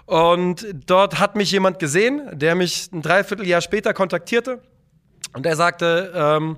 Und 0.06 0.66
dort 0.86 1.18
hat 1.18 1.36
mich 1.36 1.50
jemand 1.52 1.78
gesehen, 1.78 2.28
der 2.32 2.54
mich 2.54 2.90
ein 2.92 3.02
Dreivierteljahr 3.02 3.60
später 3.60 3.94
kontaktierte. 3.94 4.60
Und 5.34 5.46
er 5.46 5.56
sagte, 5.56 6.12
ähm, 6.14 6.56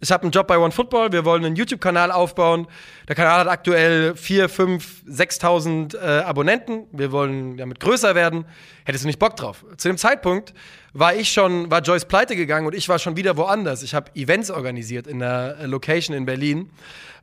ich 0.00 0.10
habe 0.10 0.22
einen 0.22 0.32
Job 0.32 0.46
bei 0.46 0.58
OneFootball, 0.58 1.12
wir 1.12 1.24
wollen 1.26 1.44
einen 1.44 1.56
YouTube-Kanal 1.56 2.10
aufbauen. 2.10 2.66
Der 3.06 3.14
Kanal 3.14 3.40
hat 3.40 3.48
aktuell 3.48 4.16
4, 4.16 4.48
5, 4.48 5.02
6.000 5.06 5.94
äh, 5.94 6.22
Abonnenten. 6.22 6.86
Wir 6.92 7.12
wollen 7.12 7.58
damit 7.58 7.80
größer 7.80 8.14
werden. 8.14 8.46
Hättest 8.84 9.04
du 9.04 9.08
nicht 9.08 9.18
Bock 9.18 9.36
drauf? 9.36 9.64
Zu 9.76 9.88
dem 9.88 9.98
Zeitpunkt 9.98 10.54
war 10.94 11.14
ich 11.14 11.30
schon, 11.30 11.70
war 11.70 11.82
Joyce 11.82 12.06
pleite 12.06 12.34
gegangen 12.34 12.66
und 12.66 12.74
ich 12.74 12.88
war 12.88 12.98
schon 12.98 13.16
wieder 13.16 13.36
woanders. 13.36 13.82
Ich 13.82 13.94
habe 13.94 14.10
Events 14.14 14.50
organisiert 14.50 15.06
in 15.06 15.18
der 15.18 15.58
äh, 15.60 15.66
Location 15.66 16.16
in 16.16 16.24
Berlin. 16.24 16.70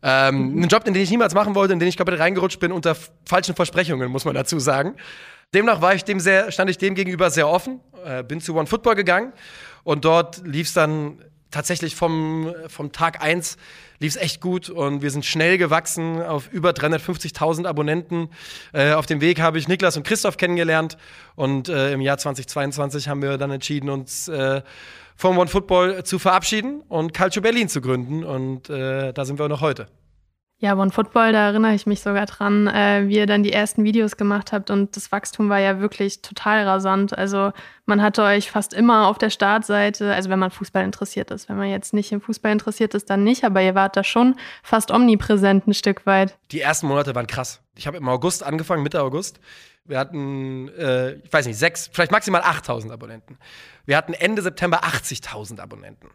Ähm, 0.04 0.54
Einen 0.56 0.68
Job, 0.68 0.84
den 0.84 0.94
ich 0.94 1.10
niemals 1.10 1.34
machen 1.34 1.56
wollte, 1.56 1.74
in 1.74 1.80
den 1.80 1.90
ich 1.90 1.98
komplett 1.98 2.20
reingerutscht 2.20 2.60
bin 2.60 2.72
unter 2.72 2.96
falschen 3.26 3.56
Versprechungen, 3.56 4.12
muss 4.12 4.26
man 4.26 4.36
dazu 4.36 4.60
sagen. 4.60 4.96
Demnach 5.54 5.82
war 5.82 5.96
ich 5.96 6.04
dem 6.04 6.20
sehr, 6.20 6.52
stand 6.52 6.70
ich 6.70 6.78
dem 6.78 6.94
gegenüber 6.94 7.32
sehr 7.32 7.48
offen, 7.48 7.80
äh, 8.06 8.24
bin 8.24 8.40
zu 8.40 8.56
OneFootball 8.56 8.96
gegangen 8.96 9.34
und 9.84 10.06
dort 10.06 10.46
lief 10.46 10.68
es 10.68 10.74
dann 10.74 11.24
tatsächlich 11.52 11.96
vom, 11.96 12.54
vom 12.68 12.92
Tag 12.92 13.22
1 13.22 13.58
lief 14.00 14.16
es 14.16 14.22
echt 14.22 14.42
gut 14.42 14.70
und 14.70 15.02
wir 15.02 15.12
sind 15.12 15.26
schnell 15.26 15.58
gewachsen 15.58 16.22
auf 16.22 16.52
über 16.52 16.72
350.000 16.72 17.66
Abonnenten. 17.66 18.30
Äh, 18.74 18.94
auf 18.94 19.06
dem 19.06 19.22
Weg 19.22 19.42
habe 19.42 19.58
ich 19.58 19.68
Niklas 19.68 19.98
und 19.98 20.04
Christoph 20.04 20.38
kennengelernt 20.38 20.98
und 21.36 21.70
äh, 21.70 21.94
im 21.94 22.02
Jahr 22.02 22.18
2022 22.18 23.10
haben 23.10 23.22
wir 23.22 23.38
dann 23.38 23.52
entschieden, 23.52 23.90
uns 23.90 24.28
äh, 24.28 24.62
vom 25.16 25.38
OneFootball 25.38 26.04
zu 26.04 26.20
verabschieden 26.20 26.82
und 26.88 27.14
Calcio 27.14 27.42
Berlin 27.42 27.70
zu 27.70 27.82
gründen 27.82 28.24
und 28.24 28.70
äh, 28.70 29.14
da 29.14 29.26
sind 29.26 29.40
wir 29.40 29.48
noch 29.50 29.62
heute. 29.62 29.88
Ja, 30.60 30.76
One 30.76 30.90
Football, 30.90 31.34
da 31.34 31.50
erinnere 31.50 31.76
ich 31.76 31.86
mich 31.86 32.02
sogar 32.02 32.26
dran, 32.26 32.66
äh, 32.66 33.04
wie 33.08 33.18
ihr 33.18 33.28
dann 33.28 33.44
die 33.44 33.54
ersten 33.54 33.84
Videos 33.84 34.18
gemacht 34.18 34.52
habt 34.52 34.72
und 34.72 34.96
das 34.96 35.12
Wachstum 35.12 35.50
war 35.50 35.60
ja 35.60 35.80
wirklich 35.80 36.24
total 36.24 36.64
rasant. 36.64 37.16
Also 37.16 37.52
man 37.86 38.02
hatte 38.02 38.24
euch 38.24 38.50
fast 38.50 38.74
immer 38.74 39.08
auf 39.08 39.20
der 39.20 39.30
Startseite, 39.30 40.12
also 40.12 40.32
wenn 40.32 40.40
man 40.40 40.50
Fußball 40.50 40.84
interessiert 40.84 41.30
ist. 41.30 41.48
Wenn 41.48 41.58
man 41.58 41.70
jetzt 41.70 41.94
nicht 41.94 42.12
im 42.12 42.22
Fußball 42.22 42.52
interessiert 42.52 42.96
ist, 42.96 43.08
dann 43.12 43.24
nicht, 43.24 43.44
aber 43.44 43.62
ihr 43.62 43.76
wart 43.76 43.96
da 43.96 44.04
schon 44.04 44.36
fast 44.64 44.90
omnipräsent 44.90 45.68
ein 45.68 45.76
Stück 45.76 46.08
weit. 46.08 46.36
Die 46.52 46.62
ersten 46.62 46.88
Monate 46.88 47.14
waren 47.14 47.28
krass. 47.28 47.62
Ich 47.76 47.86
habe 47.86 47.98
im 47.98 48.10
August 48.10 48.44
angefangen, 48.44 48.82
Mitte 48.82 49.04
August. 49.04 49.40
Wir 49.86 50.00
hatten, 50.00 50.70
äh, 50.70 51.14
ich 51.18 51.32
weiß 51.32 51.46
nicht, 51.46 51.60
sechs, 51.60 51.88
vielleicht 51.94 52.12
maximal 52.12 52.42
8000 52.42 52.92
Abonnenten. 52.92 53.38
Wir 53.86 53.96
hatten 53.96 54.14
Ende 54.14 54.42
September 54.42 54.84
80.000 54.84 55.60
Abonnenten. 55.60 56.10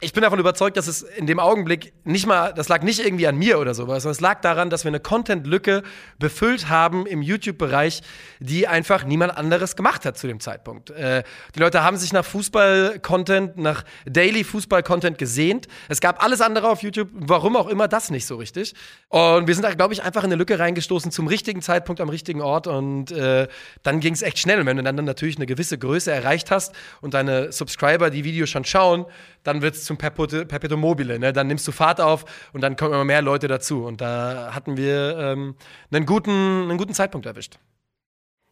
Ich 0.00 0.12
bin 0.12 0.22
davon 0.22 0.38
überzeugt, 0.38 0.76
dass 0.76 0.86
es 0.86 1.02
in 1.02 1.26
dem 1.26 1.40
Augenblick 1.40 1.92
nicht 2.04 2.24
mal, 2.24 2.54
das 2.54 2.68
lag 2.68 2.82
nicht 2.82 3.04
irgendwie 3.04 3.26
an 3.26 3.36
mir 3.36 3.58
oder 3.58 3.74
sowas, 3.74 4.04
sondern 4.04 4.12
es 4.14 4.20
lag 4.20 4.40
daran, 4.42 4.70
dass 4.70 4.84
wir 4.84 4.90
eine 4.90 5.00
Content-Lücke 5.00 5.82
befüllt 6.20 6.68
haben 6.68 7.04
im 7.04 7.20
YouTube-Bereich, 7.20 8.02
die 8.38 8.68
einfach 8.68 9.02
niemand 9.02 9.36
anderes 9.36 9.74
gemacht 9.74 10.04
hat 10.04 10.16
zu 10.16 10.28
dem 10.28 10.38
Zeitpunkt. 10.38 10.90
Äh, 10.90 11.24
die 11.56 11.58
Leute 11.58 11.82
haben 11.82 11.96
sich 11.96 12.12
nach 12.12 12.24
Fußball-Content, 12.24 13.56
nach 13.56 13.82
Daily-Fußball-Content 14.06 15.18
gesehnt. 15.18 15.66
Es 15.88 16.00
gab 16.00 16.22
alles 16.22 16.42
andere 16.42 16.68
auf 16.68 16.84
YouTube, 16.84 17.08
warum 17.12 17.56
auch 17.56 17.66
immer 17.66 17.88
das 17.88 18.12
nicht 18.12 18.26
so 18.26 18.36
richtig. 18.36 18.74
Und 19.08 19.48
wir 19.48 19.54
sind 19.56 19.64
da, 19.64 19.74
glaube 19.74 19.94
ich, 19.94 20.04
einfach 20.04 20.22
in 20.22 20.28
eine 20.28 20.36
Lücke 20.36 20.60
reingestoßen 20.60 21.10
zum 21.10 21.26
richtigen 21.26 21.60
Zeitpunkt 21.60 22.00
am 22.00 22.08
richtigen 22.08 22.40
Ort 22.40 22.68
und 22.68 23.10
äh, 23.10 23.48
dann 23.82 23.98
ging 23.98 24.14
es 24.14 24.22
echt 24.22 24.38
schnell. 24.38 24.60
Und 24.60 24.66
wenn 24.66 24.76
du 24.76 24.84
dann, 24.84 24.96
dann 24.96 25.06
natürlich 25.06 25.38
eine 25.38 25.46
gewisse 25.46 25.76
Größe 25.76 26.12
erreicht 26.12 26.52
hast 26.52 26.72
und 27.00 27.14
deine 27.14 27.50
Subscriber 27.50 28.10
die 28.10 28.22
Videos 28.22 28.48
schon 28.48 28.64
schauen, 28.64 29.04
dann 29.42 29.62
wird 29.62 29.74
es 29.74 29.84
zum 29.84 29.96
Perpetu- 29.96 30.44
Perpetuum 30.44 30.80
mobile. 30.80 31.18
Ne? 31.18 31.32
Dann 31.32 31.46
nimmst 31.46 31.66
du 31.66 31.72
Fahrt 31.72 32.00
auf 32.00 32.24
und 32.52 32.60
dann 32.60 32.76
kommen 32.76 32.94
immer 32.94 33.04
mehr 33.04 33.22
Leute 33.22 33.48
dazu. 33.48 33.84
Und 33.84 34.00
da 34.00 34.54
hatten 34.54 34.76
wir 34.76 35.16
ähm, 35.18 35.54
einen, 35.90 36.06
guten, 36.06 36.30
einen 36.30 36.78
guten 36.78 36.94
Zeitpunkt 36.94 37.26
erwischt. 37.26 37.58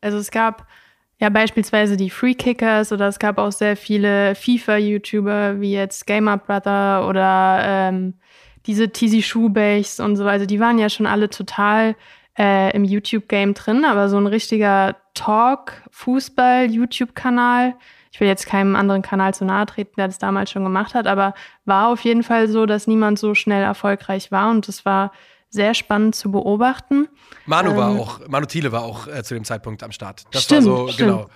Also 0.00 0.18
es 0.18 0.30
gab 0.30 0.66
ja 1.18 1.30
beispielsweise 1.30 1.96
die 1.96 2.10
Free 2.10 2.34
Kickers 2.34 2.92
oder 2.92 3.08
es 3.08 3.18
gab 3.18 3.38
auch 3.38 3.52
sehr 3.52 3.76
viele 3.76 4.34
FIFA-YouTuber 4.34 5.60
wie 5.60 5.72
jetzt 5.72 6.06
Gamer 6.06 6.36
Brother 6.36 7.08
oder 7.08 7.60
ähm, 7.62 8.14
diese 8.66 8.90
Tizi 8.90 9.22
Shoebachs 9.22 10.00
und 10.00 10.16
so 10.16 10.24
weiter. 10.24 10.46
Die 10.46 10.60
waren 10.60 10.78
ja 10.78 10.90
schon 10.90 11.06
alle 11.06 11.30
total 11.30 11.96
äh, 12.38 12.74
im 12.76 12.84
YouTube-Game 12.84 13.54
drin, 13.54 13.84
aber 13.84 14.08
so 14.08 14.18
ein 14.18 14.26
richtiger 14.26 14.96
Talk-Fußball-YouTube-Kanal, 15.14 17.74
ich 18.16 18.20
will 18.20 18.28
jetzt 18.28 18.46
keinem 18.46 18.76
anderen 18.76 19.02
Kanal 19.02 19.34
zu 19.34 19.44
nahe 19.44 19.66
treten, 19.66 19.92
der 19.98 20.06
das 20.06 20.16
damals 20.16 20.50
schon 20.50 20.64
gemacht 20.64 20.94
hat, 20.94 21.06
aber 21.06 21.34
war 21.66 21.88
auf 21.88 22.00
jeden 22.00 22.22
Fall 22.22 22.48
so, 22.48 22.64
dass 22.64 22.86
niemand 22.86 23.18
so 23.18 23.34
schnell 23.34 23.62
erfolgreich 23.62 24.32
war 24.32 24.48
und 24.50 24.68
das 24.68 24.86
war 24.86 25.12
sehr 25.50 25.74
spannend 25.74 26.14
zu 26.14 26.32
beobachten. 26.32 27.08
Manu 27.44 27.76
war 27.76 27.90
Ähm, 27.90 28.00
auch, 28.00 28.20
Manu 28.26 28.46
Thiele 28.46 28.72
war 28.72 28.84
auch 28.84 29.06
äh, 29.06 29.22
zu 29.22 29.34
dem 29.34 29.44
Zeitpunkt 29.44 29.82
am 29.82 29.92
Start. 29.92 30.24
Das 30.30 30.44
Stimmt, 30.44 30.66
war 30.66 30.76
so, 30.76 30.88
stimmt. 30.88 31.10
genau. 31.10 31.26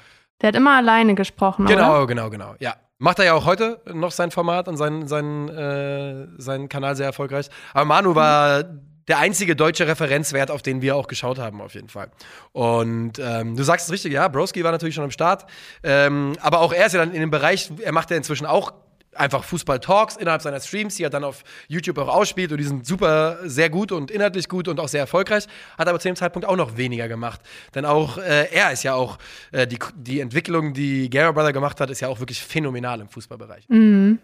Der 0.40 0.48
hat 0.48 0.56
immer 0.56 0.74
alleine 0.74 1.14
gesprochen, 1.14 1.66
oder? 1.66 1.74
Genau, 1.74 2.06
genau, 2.06 2.30
genau. 2.30 2.54
Ja. 2.60 2.76
Macht 2.96 3.18
er 3.18 3.26
ja 3.26 3.34
auch 3.34 3.44
heute 3.44 3.82
noch 3.92 4.10
sein 4.10 4.30
Format 4.30 4.66
und 4.66 4.78
seinen, 4.78 5.06
seinen, 5.06 5.50
äh, 5.50 6.28
seinen 6.38 6.70
Kanal 6.70 6.96
sehr 6.96 7.06
erfolgreich. 7.06 7.50
Aber 7.74 7.84
Manu 7.84 8.14
war 8.14 8.64
der 9.08 9.18
einzige 9.18 9.56
deutsche 9.56 9.86
Referenzwert, 9.86 10.50
auf 10.50 10.62
den 10.62 10.82
wir 10.82 10.96
auch 10.96 11.08
geschaut 11.08 11.38
haben, 11.38 11.60
auf 11.60 11.74
jeden 11.74 11.88
Fall. 11.88 12.10
Und 12.52 13.18
ähm, 13.18 13.56
du 13.56 13.62
sagst 13.62 13.86
es 13.86 13.92
richtig, 13.92 14.12
ja, 14.12 14.28
Broski 14.28 14.62
war 14.64 14.72
natürlich 14.72 14.94
schon 14.94 15.04
am 15.04 15.10
Start. 15.10 15.46
Ähm, 15.82 16.34
aber 16.40 16.60
auch 16.60 16.72
er 16.72 16.86
ist 16.86 16.92
ja 16.92 17.00
dann 17.00 17.12
in 17.12 17.20
dem 17.20 17.30
Bereich, 17.30 17.70
er 17.82 17.92
macht 17.92 18.10
ja 18.10 18.16
inzwischen 18.16 18.46
auch 18.46 18.72
einfach 19.14 19.44
Fußball-Talks 19.44 20.16
innerhalb 20.16 20.42
seiner 20.42 20.60
Streams, 20.60 20.96
die 20.96 21.04
er 21.04 21.10
dann 21.10 21.24
auf 21.24 21.42
YouTube 21.68 21.98
auch 21.98 22.08
ausspielt. 22.08 22.52
Und 22.52 22.58
die 22.58 22.64
sind 22.64 22.86
super, 22.86 23.38
sehr 23.44 23.70
gut 23.70 23.92
und 23.92 24.10
inhaltlich 24.10 24.48
gut 24.48 24.68
und 24.68 24.78
auch 24.80 24.88
sehr 24.88 25.00
erfolgreich. 25.00 25.46
Hat 25.76 25.88
aber 25.88 25.98
zu 25.98 26.08
dem 26.08 26.16
Zeitpunkt 26.16 26.46
auch 26.46 26.56
noch 26.56 26.76
weniger 26.76 27.08
gemacht. 27.08 27.40
Denn 27.74 27.84
auch 27.84 28.18
äh, 28.18 28.48
er 28.52 28.72
ist 28.72 28.82
ja 28.82 28.94
auch, 28.94 29.18
äh, 29.52 29.66
die, 29.66 29.78
die 29.96 30.20
Entwicklung, 30.20 30.74
die 30.74 31.10
Gara 31.10 31.32
Brother 31.32 31.52
gemacht 31.52 31.80
hat, 31.80 31.90
ist 31.90 32.00
ja 32.00 32.08
auch 32.08 32.20
wirklich 32.20 32.42
phänomenal 32.42 33.00
im 33.00 33.08
Fußballbereich. 33.08 33.68
Mhm. 33.68 34.18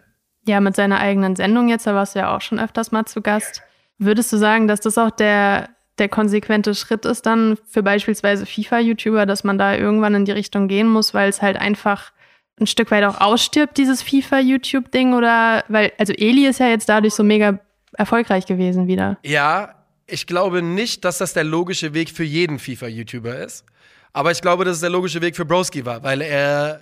Ja, 0.45 0.61
mit 0.61 0.77
seiner 0.77 0.99
eigenen 0.99 1.35
Sendung 1.35 1.67
jetzt, 1.67 1.85
da 1.85 1.93
warst 1.93 2.15
du 2.15 2.19
ja 2.19 2.35
auch 2.35 2.41
schon 2.41 2.57
öfters 2.57 2.91
mal 2.91 3.05
zu 3.05 3.21
Gast. 3.21 3.63
Würdest 3.97 4.31
du 4.31 4.37
sagen, 4.37 4.67
dass 4.67 4.79
das 4.79 4.97
auch 4.97 5.11
der, 5.11 5.69
der 5.97 6.09
konsequente 6.09 6.75
Schritt 6.75 7.05
ist 7.05 7.25
dann 7.25 7.57
für 7.67 7.83
beispielsweise 7.83 8.45
FIFA-YouTuber, 8.45 9.25
dass 9.25 9.43
man 9.43 9.57
da 9.57 9.75
irgendwann 9.75 10.15
in 10.15 10.25
die 10.25 10.31
Richtung 10.31 10.67
gehen 10.67 10.87
muss, 10.87 11.13
weil 11.13 11.29
es 11.29 11.41
halt 11.41 11.57
einfach 11.57 12.11
ein 12.59 12.67
Stück 12.67 12.91
weit 12.91 13.03
auch 13.03 13.19
ausstirbt, 13.21 13.77
dieses 13.77 14.01
FIFA-YouTube-Ding? 14.03 15.13
Oder 15.13 15.63
weil, 15.67 15.91
also 15.97 16.13
Eli 16.13 16.47
ist 16.47 16.59
ja 16.59 16.67
jetzt 16.67 16.89
dadurch 16.89 17.13
so 17.13 17.23
mega 17.23 17.59
erfolgreich 17.93 18.45
gewesen 18.45 18.87
wieder. 18.87 19.17
Ja, 19.23 19.75
ich 20.05 20.27
glaube 20.27 20.61
nicht, 20.61 21.03
dass 21.05 21.17
das 21.17 21.33
der 21.33 21.43
logische 21.43 21.93
Weg 21.93 22.09
für 22.09 22.23
jeden 22.23 22.59
FIFA-YouTuber 22.59 23.37
ist. 23.37 23.65
Aber 24.13 24.31
ich 24.31 24.41
glaube, 24.41 24.65
dass 24.65 24.75
es 24.75 24.81
der 24.81 24.89
logische 24.89 25.21
Weg 25.21 25.35
für 25.35 25.45
Broski 25.45 25.85
war, 25.85 26.01
weil 26.03 26.21
er 26.21 26.81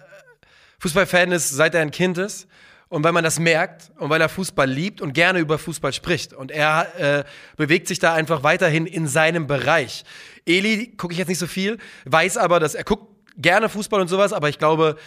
Fußballfan 0.80 1.32
ist, 1.32 1.50
seit 1.50 1.76
er 1.76 1.82
ein 1.82 1.92
Kind 1.92 2.18
ist. 2.18 2.48
Und 2.88 3.04
weil 3.04 3.12
man 3.12 3.24
das 3.24 3.40
merkt 3.40 3.92
und 3.98 4.10
weil 4.10 4.22
er 4.22 4.30
Fußball 4.30 4.70
liebt 4.70 5.02
und 5.02 5.14
gerne 5.14 5.40
über 5.40 5.58
Fußball 5.58 5.92
spricht. 5.92 6.34
Und 6.34 6.52
er 6.52 6.88
äh, 7.00 7.24
bewegt 7.58 7.88
sich 7.88 8.00
da 8.00 8.14
einfach 8.14 8.44
weiterhin 8.44 8.86
in 8.86 9.08
seinem 9.08 9.48
Bereich. 9.48 10.04
Eli 10.46 10.94
gucke 10.96 11.14
ich 11.14 11.18
jetzt 11.18 11.28
nicht 11.28 11.40
so 11.40 11.48
viel, 11.48 11.78
weiß 12.06 12.38
aber, 12.38 12.60
dass 12.60 12.76
er 12.76 12.84
guckt 12.84 13.16
gerne 13.38 13.70
Fußball 13.70 14.00
und 14.00 14.08
sowas, 14.08 14.34
aber 14.34 14.50
ich 14.50 14.60
glaube, 14.60 14.98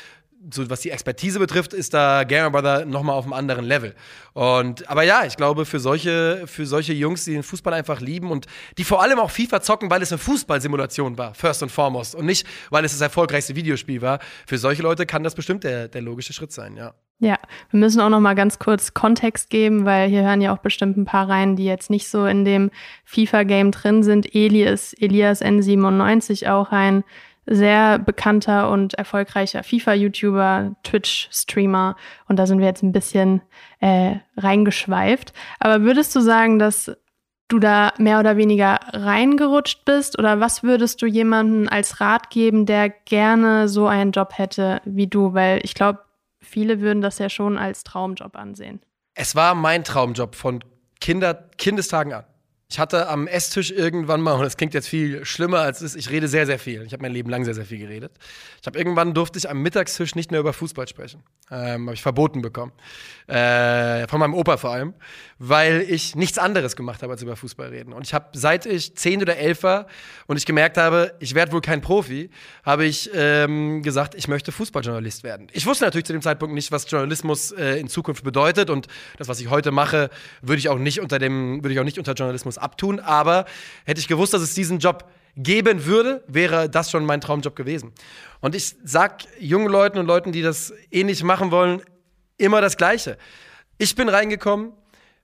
so 0.53 0.69
was 0.71 0.81
die 0.81 0.91
Expertise 0.91 1.38
betrifft, 1.38 1.73
ist 1.73 1.95
da 1.95 2.25
Gamer 2.25 2.51
Brother 2.51 2.85
nochmal 2.85 3.17
auf 3.17 3.25
einem 3.25 3.33
anderen 3.33 3.64
Level. 3.64 3.95
Und, 4.35 4.88
aber 4.88 5.03
ja, 5.03 5.25
ich 5.25 5.37
glaube, 5.37 5.64
für 5.64 5.81
solche, 5.81 6.45
für 6.47 6.64
solche 6.67 6.93
Jungs, 6.93 7.25
die 7.25 7.33
den 7.33 7.43
Fußball 7.43 7.75
einfach 7.75 8.01
lieben 8.01 8.31
und 8.31 8.47
die 8.77 8.85
vor 8.85 9.03
allem 9.03 9.19
auch 9.19 9.31
FIFA 9.31 9.61
zocken, 9.61 9.91
weil 9.91 10.03
es 10.03 10.12
eine 10.12 10.19
Fußballsimulation 10.19 11.19
war, 11.19 11.35
first 11.35 11.62
and 11.62 11.73
foremost, 11.73 12.14
und 12.14 12.27
nicht, 12.27 12.47
weil 12.71 12.85
es 12.85 12.93
das 12.93 13.01
erfolgreichste 13.01 13.57
Videospiel 13.57 14.01
war, 14.01 14.21
für 14.47 14.59
solche 14.59 14.83
Leute 14.83 15.07
kann 15.07 15.25
das 15.25 15.35
bestimmt 15.35 15.64
der, 15.64 15.88
der 15.88 16.03
logische 16.03 16.33
Schritt 16.33 16.53
sein, 16.53 16.77
ja. 16.77 16.95
Ja, 17.20 17.37
wir 17.70 17.81
müssen 17.81 18.00
auch 18.00 18.11
noch 18.11 18.20
mal 18.20 18.35
ganz 18.35 18.61
kurz 18.61 18.94
Kontext 18.94 19.50
geben, 19.50 19.85
weil 19.85 20.09
hier 20.09 20.22
hören 20.22 20.40
ja 20.40 20.54
auch 20.54 20.59
bestimmt 20.59 20.96
ein 20.96 21.04
paar 21.04 21.28
rein, 21.28 21.57
die 21.57 21.64
jetzt 21.64 21.90
nicht 21.90 22.09
so 22.09 22.26
in 22.26 22.44
dem 22.44 22.70
FIFA-Game 23.04 23.72
drin 23.72 24.04
sind. 24.04 24.35
Eli 24.37 24.62
ist 24.62 24.92
Elias 25.02 25.42
N97 25.42 26.48
auch 26.48 26.70
ein 26.70 27.02
sehr 27.44 27.98
bekannter 27.98 28.70
und 28.70 28.94
erfolgreicher 28.94 29.64
FIFA-YouTuber, 29.64 30.76
Twitch-Streamer. 30.85 31.96
Und 32.28 32.38
da 32.38 32.46
sind 32.46 32.61
wir 32.61 32.66
jetzt 32.66 32.83
ein 32.83 32.92
bisschen 32.92 33.40
äh, 33.81 34.16
reingeschweift. 34.37 35.33
Aber 35.59 35.83
würdest 35.83 36.14
du 36.14 36.20
sagen, 36.20 36.61
dass 36.61 36.92
du 37.48 37.59
da 37.59 37.94
mehr 37.98 38.20
oder 38.20 38.37
weniger 38.37 38.78
reingerutscht 38.92 39.85
bist? 39.85 40.18
Oder 40.18 40.40
was 40.40 40.62
würdest 40.62 41.00
du 41.02 41.07
jemandem 41.07 41.68
als 41.68 42.00
Rat 42.00 42.31
geben, 42.31 42.66
der 42.66 42.90
gerne 42.90 43.68
so 43.68 43.87
einen 43.88 44.12
Job 44.12 44.37
hätte 44.37 44.83
wie 44.85 45.07
du? 45.07 45.33
Weil 45.33 45.61
ich 45.64 45.74
glaube, 45.74 46.00
viele 46.49 46.81
würden 46.81 47.01
das 47.01 47.19
ja 47.19 47.29
schon 47.29 47.59
als 47.59 47.85
Traumjob 47.85 48.37
ansehen. 48.37 48.81
Es 49.15 49.35
war 49.35 49.55
mein 49.55 49.85
Traumjob 49.85 50.35
von 50.35 50.65
Kinder, 51.01 51.35
Kindestagen 51.57 52.13
an. 52.13 52.25
Ich 52.71 52.79
hatte 52.79 53.09
am 53.09 53.27
Esstisch 53.27 53.71
irgendwann 53.71 54.21
mal, 54.21 54.35
und 54.35 54.43
das 54.43 54.59
klingt 54.59 54.75
jetzt 54.75 54.89
viel 54.89 55.25
schlimmer 55.25 55.61
als 55.61 55.81
es 55.81 55.95
ist, 55.95 56.07
ich 56.07 56.11
rede 56.11 56.29
sehr, 56.29 56.45
sehr 56.45 56.59
viel. 56.59 56.83
Ich 56.83 56.93
habe 56.93 57.01
mein 57.01 57.13
Leben 57.13 57.31
lang 57.31 57.45
sehr, 57.47 57.55
sehr 57.55 57.65
viel 57.65 57.79
geredet. 57.79 58.13
Ich 58.61 58.67
habe 58.67 58.79
irgendwann 58.79 59.15
durfte 59.15 59.39
ich 59.39 59.49
am 59.49 59.63
Mittagstisch 59.63 60.15
nicht 60.15 60.31
mehr 60.31 60.41
über 60.41 60.53
Fußball 60.53 60.87
sprechen. 60.87 61.23
Ähm, 61.51 61.87
habe 61.87 61.95
ich 61.95 62.03
verboten 62.03 62.43
bekommen. 62.43 62.73
Äh, 63.29 64.09
von 64.09 64.21
meinem 64.21 64.33
Opa 64.33 64.57
vor 64.57 64.71
allem, 64.71 64.95
weil 65.38 65.83
ich 65.83 66.17
nichts 66.17 66.38
anderes 66.38 66.77
gemacht 66.77 67.03
habe 67.03 67.12
als 67.12 67.21
über 67.21 67.37
Fußball 67.37 67.69
reden. 67.69 67.93
Und 67.93 68.07
ich 68.07 68.14
habe, 68.14 68.27
seit 68.33 68.64
ich 68.64 68.97
zehn 68.97 69.21
oder 69.21 69.37
elf 69.37 69.62
war 69.64 69.87
und 70.27 70.38
ich 70.38 70.47
gemerkt 70.47 70.79
habe, 70.79 71.12
ich 71.21 71.35
werde 71.35 71.53
wohl 71.53 71.61
kein 71.61 71.83
Profi, 71.83 72.31
habe 72.64 72.87
ich 72.87 73.11
ähm, 73.12 73.83
gesagt, 73.83 74.14
ich 74.14 74.29
möchte 74.29 74.51
Fußballjournalist 74.51 75.25
werden. 75.25 75.49
Ich 75.53 75.67
wusste 75.67 75.85
natürlich 75.85 76.07
zu 76.07 76.14
dem 76.14 76.23
Zeitpunkt 76.23 76.55
nicht, 76.55 76.73
was 76.73 76.91
Journalismus 76.91 77.53
äh, 77.53 77.79
in 77.79 77.88
Zukunft 77.88 78.25
bedeutet 78.25 78.71
und 78.71 78.87
das, 79.19 79.29
was 79.29 79.41
ich 79.41 79.51
heute 79.51 79.73
mache, 79.73 80.09
würde 80.41 80.61
ich 80.61 80.71
auch 80.71 80.79
nicht 80.79 80.99
unter 80.99 81.19
dem, 81.19 81.62
würde 81.62 81.75
ich 81.75 81.81
auch 81.81 81.85
nicht 81.85 81.99
unter 81.99 82.14
Journalismus 82.14 82.57
abtun. 82.57 82.99
Aber 82.99 83.45
hätte 83.85 84.01
ich 84.01 84.09
gewusst, 84.09 84.33
dass 84.33 84.41
es 84.41 84.55
diesen 84.55 84.79
Job 84.79 85.05
geben 85.37 85.85
würde, 85.85 86.25
wäre 86.29 86.71
das 86.71 86.91
schon 86.91 87.05
mein 87.05 87.21
Traumjob 87.21 87.55
gewesen. 87.55 87.93
Und 88.41 88.55
ich 88.55 88.75
sag 88.85 89.25
jungen 89.38 89.69
Leuten 89.69 89.99
und 89.99 90.07
Leuten, 90.07 90.33
die 90.33 90.41
das 90.41 90.73
ähnlich 90.91 91.23
machen 91.23 91.51
wollen, 91.51 91.83
immer 92.38 92.61
das 92.61 92.77
Gleiche. 92.77 93.18
Ich 93.77 93.94
bin 93.94 94.09
reingekommen, 94.09 94.72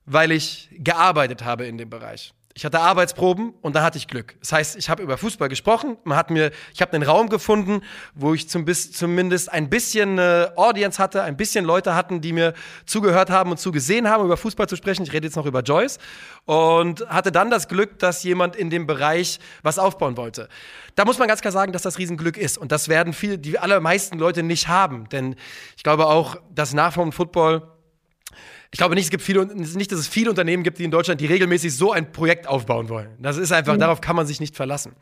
weil 0.04 0.32
ich 0.32 0.68
gearbeitet 0.72 1.44
habe 1.44 1.66
in 1.66 1.78
dem 1.78 1.88
Bereich. 1.88 2.34
Ich 2.56 2.64
hatte 2.64 2.78
Arbeitsproben 2.78 3.52
und 3.62 3.74
da 3.74 3.82
hatte 3.82 3.98
ich 3.98 4.06
Glück. 4.06 4.36
Das 4.38 4.52
heißt, 4.52 4.76
ich 4.76 4.88
habe 4.88 5.02
über 5.02 5.18
Fußball 5.18 5.48
gesprochen. 5.48 5.96
Man 6.04 6.16
hat 6.16 6.30
mir, 6.30 6.52
ich 6.72 6.80
habe 6.80 6.92
einen 6.92 7.02
Raum 7.02 7.28
gefunden, 7.28 7.82
wo 8.14 8.32
ich 8.32 8.48
zum, 8.48 8.64
zumindest 8.72 9.50
ein 9.50 9.68
bisschen 9.68 10.18
äh, 10.18 10.48
Audience 10.54 11.02
hatte, 11.02 11.24
ein 11.24 11.36
bisschen 11.36 11.64
Leute 11.64 11.96
hatten, 11.96 12.20
die 12.20 12.32
mir 12.32 12.54
zugehört 12.86 13.28
haben 13.28 13.50
und 13.50 13.58
zugesehen 13.58 14.08
haben, 14.08 14.24
über 14.24 14.36
Fußball 14.36 14.68
zu 14.68 14.76
sprechen. 14.76 15.02
Ich 15.02 15.12
rede 15.12 15.26
jetzt 15.26 15.34
noch 15.34 15.46
über 15.46 15.62
Joyce 15.62 15.98
und 16.44 17.04
hatte 17.08 17.32
dann 17.32 17.50
das 17.50 17.66
Glück, 17.66 17.98
dass 17.98 18.22
jemand 18.22 18.54
in 18.54 18.70
dem 18.70 18.86
Bereich 18.86 19.40
was 19.64 19.80
aufbauen 19.80 20.16
wollte. 20.16 20.48
Da 20.94 21.04
muss 21.04 21.18
man 21.18 21.26
ganz 21.26 21.40
klar 21.40 21.50
sagen, 21.50 21.72
dass 21.72 21.82
das 21.82 21.98
Riesenglück 21.98 22.36
ist 22.36 22.56
und 22.56 22.70
das 22.70 22.88
werden 22.88 23.14
viele, 23.14 23.36
die 23.36 23.58
allermeisten 23.58 24.16
Leute 24.16 24.44
nicht 24.44 24.68
haben, 24.68 25.08
denn 25.08 25.34
ich 25.76 25.82
glaube 25.82 26.06
auch, 26.06 26.36
dass 26.54 26.72
nach 26.72 26.92
vom 26.92 27.10
Football 27.10 27.73
ich 28.74 28.78
glaube 28.78 28.96
nicht, 28.96 29.04
es 29.04 29.10
gibt 29.12 29.22
viele, 29.22 29.46
nicht, 29.54 29.92
dass 29.92 30.00
es 30.00 30.08
viele 30.08 30.30
Unternehmen 30.30 30.64
gibt, 30.64 30.80
die 30.80 30.84
in 30.84 30.90
Deutschland, 30.90 31.20
die 31.20 31.26
regelmäßig 31.26 31.76
so 31.76 31.92
ein 31.92 32.10
Projekt 32.10 32.48
aufbauen 32.48 32.88
wollen. 32.88 33.10
Das 33.20 33.36
ist 33.36 33.52
einfach, 33.52 33.74
mhm. 33.74 33.78
darauf 33.78 34.00
kann 34.00 34.16
man 34.16 34.26
sich 34.26 34.40
nicht 34.40 34.56
verlassen. 34.56 34.96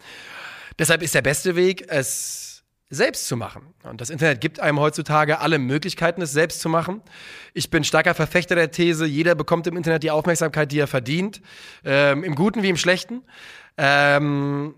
Deshalb 0.79 1.01
ist 1.01 1.15
der 1.15 1.23
beste 1.23 1.57
Weg, 1.57 1.87
es 1.89 2.65
selbst 2.91 3.27
zu 3.27 3.35
machen. 3.35 3.63
Und 3.83 4.03
das 4.03 4.11
Internet 4.11 4.43
gibt 4.43 4.61
einem 4.61 4.79
heutzutage 4.79 5.41
alle 5.41 5.59
Möglichkeiten, 5.59 6.21
es 6.21 6.33
selbst 6.33 6.61
zu 6.61 6.69
machen. 6.69 7.01
Ich 7.55 7.71
bin 7.71 7.83
starker 7.83 8.13
Verfechter 8.15 8.57
der 8.57 8.71
These, 8.71 9.07
jeder 9.07 9.35
bekommt 9.35 9.67
im 9.67 9.79
Internet 9.79 10.03
die 10.03 10.11
Aufmerksamkeit, 10.11 10.71
die 10.71 10.79
er 10.79 10.87
verdient, 10.87 11.41
ähm, 11.83 12.25
im 12.25 12.35
Guten 12.35 12.63
wie 12.63 12.69
im 12.69 12.77
Schlechten. 12.77 13.23
Ähm, 13.79 14.75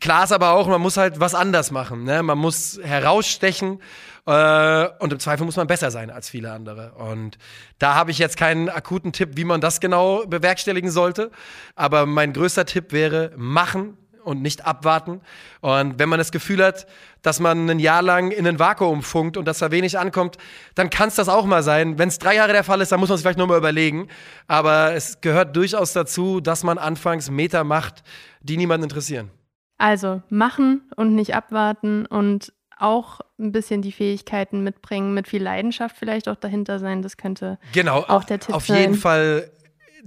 klar 0.00 0.24
ist 0.24 0.32
aber 0.32 0.52
auch, 0.52 0.66
man 0.66 0.80
muss 0.80 0.96
halt 0.96 1.20
was 1.20 1.34
anders 1.34 1.70
machen. 1.72 2.04
Ne? 2.04 2.22
Man 2.22 2.38
muss 2.38 2.80
herausstechen 2.82 3.80
äh, 4.26 4.88
und 5.00 5.12
im 5.12 5.18
Zweifel 5.18 5.44
muss 5.44 5.56
man 5.56 5.66
besser 5.66 5.90
sein 5.90 6.10
als 6.10 6.30
viele 6.30 6.52
andere. 6.52 6.92
Und 6.92 7.38
da 7.78 7.94
habe 7.94 8.10
ich 8.10 8.18
jetzt 8.18 8.36
keinen 8.36 8.68
akuten 8.68 9.12
Tipp, 9.12 9.30
wie 9.34 9.44
man 9.44 9.60
das 9.60 9.80
genau 9.80 10.24
bewerkstelligen 10.26 10.90
sollte. 10.90 11.30
Aber 11.74 12.06
mein 12.06 12.32
größter 12.32 12.64
Tipp 12.64 12.92
wäre, 12.92 13.32
machen 13.36 13.96
und 14.24 14.40
nicht 14.40 14.64
abwarten. 14.64 15.20
Und 15.60 15.98
wenn 15.98 16.08
man 16.08 16.18
das 16.18 16.30
Gefühl 16.30 16.64
hat, 16.64 16.86
dass 17.22 17.40
man 17.40 17.68
ein 17.68 17.80
Jahr 17.80 18.02
lang 18.02 18.30
in 18.30 18.46
ein 18.46 18.60
Vakuum 18.60 19.02
funkt 19.02 19.36
und 19.36 19.46
dass 19.46 19.58
da 19.58 19.72
wenig 19.72 19.98
ankommt, 19.98 20.36
dann 20.76 20.90
kann 20.90 21.08
es 21.08 21.16
das 21.16 21.28
auch 21.28 21.44
mal 21.44 21.64
sein. 21.64 21.98
Wenn 21.98 22.08
es 22.08 22.18
drei 22.18 22.36
Jahre 22.36 22.52
der 22.52 22.62
Fall 22.62 22.80
ist, 22.80 22.92
dann 22.92 23.00
muss 23.00 23.08
man 23.08 23.16
es 23.16 23.22
vielleicht 23.22 23.38
nochmal 23.38 23.58
überlegen. 23.58 24.08
Aber 24.46 24.94
es 24.94 25.20
gehört 25.20 25.56
durchaus 25.56 25.92
dazu, 25.92 26.40
dass 26.40 26.62
man 26.62 26.78
anfangs 26.78 27.30
Meter 27.30 27.64
macht, 27.64 28.04
die 28.40 28.56
niemanden 28.56 28.84
interessieren. 28.84 29.30
Also 29.78 30.22
machen 30.28 30.82
und 30.94 31.16
nicht 31.16 31.34
abwarten 31.34 32.06
und 32.06 32.52
auch 32.82 33.20
ein 33.38 33.52
bisschen 33.52 33.82
die 33.82 33.92
Fähigkeiten 33.92 34.62
mitbringen, 34.62 35.14
mit 35.14 35.28
viel 35.28 35.42
Leidenschaft 35.42 35.96
vielleicht 35.96 36.28
auch 36.28 36.36
dahinter 36.36 36.78
sein. 36.78 37.02
Das 37.02 37.16
könnte 37.16 37.58
genau, 37.72 38.00
auch 38.00 38.24
der 38.24 38.40
Tipp 38.40 38.54
auf 38.54 38.66
sein. 38.66 38.76
Auf 38.76 38.80
jeden 38.80 38.94
Fall. 38.94 39.50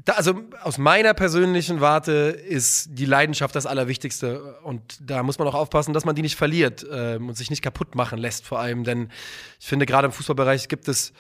Da, 0.04 0.14
also 0.14 0.42
aus 0.62 0.78
meiner 0.78 1.14
persönlichen 1.14 1.80
Warte 1.80 2.12
ist 2.12 2.90
die 2.92 3.06
Leidenschaft 3.06 3.56
das 3.56 3.66
Allerwichtigste 3.66 4.60
und 4.64 4.98
da 5.00 5.24
muss 5.24 5.40
man 5.40 5.48
auch 5.48 5.54
aufpassen, 5.54 5.94
dass 5.94 6.04
man 6.04 6.16
die 6.16 6.22
nicht 6.22 6.36
verliert 6.36 6.84
äh, 6.84 7.16
und 7.16 7.38
sich 7.38 7.50
nicht 7.50 7.62
kaputt 7.62 7.96
machen 7.96 8.20
lässt 8.20 8.46
vor 8.46 8.60
allem, 8.60 8.84
denn 8.84 9.10
ich 9.58 9.68
finde 9.68 9.86
gerade 9.86 10.08
im 10.08 10.12
Fußballbereich 10.12 10.68
gibt 10.68 10.90
es 10.90 11.14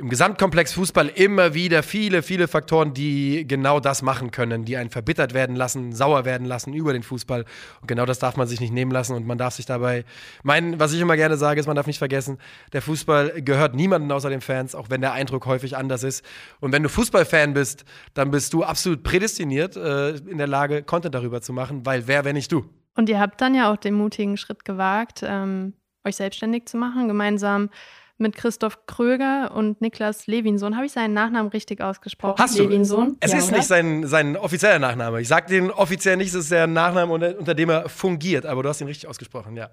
im 0.00 0.08
Gesamtkomplex 0.08 0.74
Fußball 0.74 1.08
immer 1.08 1.54
wieder 1.54 1.82
viele, 1.82 2.22
viele 2.22 2.46
Faktoren, 2.46 2.94
die 2.94 3.44
genau 3.48 3.80
das 3.80 4.00
machen 4.00 4.30
können, 4.30 4.64
die 4.64 4.76
einen 4.76 4.90
verbittert 4.90 5.34
werden 5.34 5.56
lassen, 5.56 5.92
sauer 5.92 6.24
werden 6.24 6.46
lassen 6.46 6.72
über 6.72 6.92
den 6.92 7.02
Fußball. 7.02 7.44
Und 7.80 7.88
genau 7.88 8.06
das 8.06 8.20
darf 8.20 8.36
man 8.36 8.46
sich 8.46 8.60
nicht 8.60 8.72
nehmen 8.72 8.92
lassen 8.92 9.16
und 9.16 9.26
man 9.26 9.38
darf 9.38 9.54
sich 9.54 9.66
dabei, 9.66 10.04
mein, 10.44 10.78
was 10.78 10.92
ich 10.92 11.00
immer 11.00 11.16
gerne 11.16 11.36
sage, 11.36 11.58
ist, 11.58 11.66
man 11.66 11.74
darf 11.74 11.88
nicht 11.88 11.98
vergessen, 11.98 12.38
der 12.72 12.80
Fußball 12.80 13.42
gehört 13.42 13.74
niemandem 13.74 14.12
außer 14.12 14.30
den 14.30 14.40
Fans, 14.40 14.76
auch 14.76 14.88
wenn 14.88 15.00
der 15.00 15.14
Eindruck 15.14 15.46
häufig 15.46 15.76
anders 15.76 16.04
ist. 16.04 16.24
Und 16.60 16.70
wenn 16.70 16.84
du 16.84 16.88
Fußballfan 16.88 17.54
bist, 17.54 17.84
dann 18.14 18.30
bist 18.30 18.54
du 18.54 18.62
absolut 18.62 19.02
prädestiniert 19.02 19.76
äh, 19.76 20.10
in 20.10 20.38
der 20.38 20.46
Lage, 20.46 20.84
Content 20.84 21.16
darüber 21.16 21.42
zu 21.42 21.52
machen, 21.52 21.84
weil 21.84 22.06
wer, 22.06 22.24
wenn 22.24 22.36
nicht 22.36 22.52
du? 22.52 22.64
Und 22.94 23.08
ihr 23.08 23.18
habt 23.18 23.40
dann 23.40 23.52
ja 23.52 23.72
auch 23.72 23.76
den 23.76 23.94
mutigen 23.94 24.36
Schritt 24.36 24.64
gewagt, 24.64 25.24
ähm, 25.26 25.72
euch 26.04 26.14
selbstständig 26.14 26.66
zu 26.66 26.76
machen, 26.76 27.08
gemeinsam 27.08 27.68
mit 28.18 28.34
Christoph 28.36 28.86
Kröger 28.86 29.52
und 29.54 29.80
Niklas 29.80 30.26
Levinson. 30.26 30.76
Habe 30.76 30.86
ich 30.86 30.92
seinen 30.92 31.14
Nachnamen 31.14 31.50
richtig 31.50 31.80
ausgesprochen? 31.80 32.36
Hast 32.38 32.58
du? 32.58 32.64
Levinson? 32.64 33.16
Es 33.20 33.32
ja, 33.32 33.38
ist 33.38 33.48
oder? 33.48 33.56
nicht 33.58 33.66
sein, 33.66 34.06
sein 34.06 34.36
offizieller 34.36 34.78
Nachname. 34.78 35.20
Ich 35.20 35.28
sage 35.28 35.46
den 35.48 35.70
offiziell 35.70 36.16
nicht, 36.16 36.28
es 36.28 36.34
ist 36.34 36.50
der 36.50 36.66
Nachname, 36.66 37.12
unter, 37.12 37.38
unter, 37.38 37.54
dem 37.54 37.70
er 37.70 37.88
fungiert, 37.88 38.44
aber 38.44 38.62
du 38.62 38.68
hast 38.68 38.80
ihn 38.80 38.86
richtig 38.86 39.08
ausgesprochen, 39.08 39.56
ja. 39.56 39.70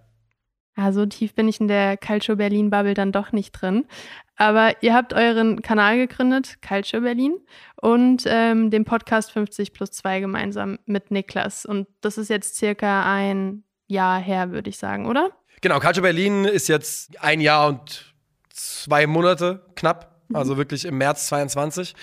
Ja, 0.77 0.91
so 0.91 1.05
tief 1.05 1.34
bin 1.34 1.47
ich 1.47 1.62
in 1.62 1.69
der 1.69 1.97
Culture 1.97 2.36
Berlin 2.36 2.69
Bubble 2.69 2.93
dann 2.93 3.13
doch 3.13 3.31
nicht 3.31 3.51
drin. 3.51 3.86
Aber 4.36 4.73
ihr 4.81 4.93
habt 4.93 5.13
euren 5.13 5.62
Kanal 5.62 5.95
gegründet, 5.95 6.58
Culture 6.62 7.01
Berlin, 7.01 7.38
und 7.81 8.23
ähm, 8.25 8.69
den 8.69 8.84
Podcast 8.84 9.31
50 9.31 9.71
plus 9.71 9.91
2 9.91 10.19
gemeinsam 10.19 10.79
mit 10.86 11.12
Niklas. 11.12 11.65
Und 11.65 11.88
das 12.01 12.17
ist 12.17 12.29
jetzt 12.29 12.58
circa 12.58 13.10
ein 13.10 13.63
Jahr 13.88 14.19
her, 14.19 14.51
würde 14.51 14.69
ich 14.69 14.77
sagen, 14.77 15.05
oder? 15.05 15.29
Genau, 15.62 15.79
Culture 15.79 16.01
Berlin 16.01 16.43
ist 16.43 16.67
jetzt 16.67 17.21
ein 17.23 17.39
Jahr 17.39 17.69
und 17.69 18.14
zwei 18.56 19.06
Monate 19.06 19.62
knapp. 19.76 20.12
Also 20.34 20.58
wirklich 20.58 20.86
im 20.86 20.98
März 20.98 21.28
22. 21.28 21.94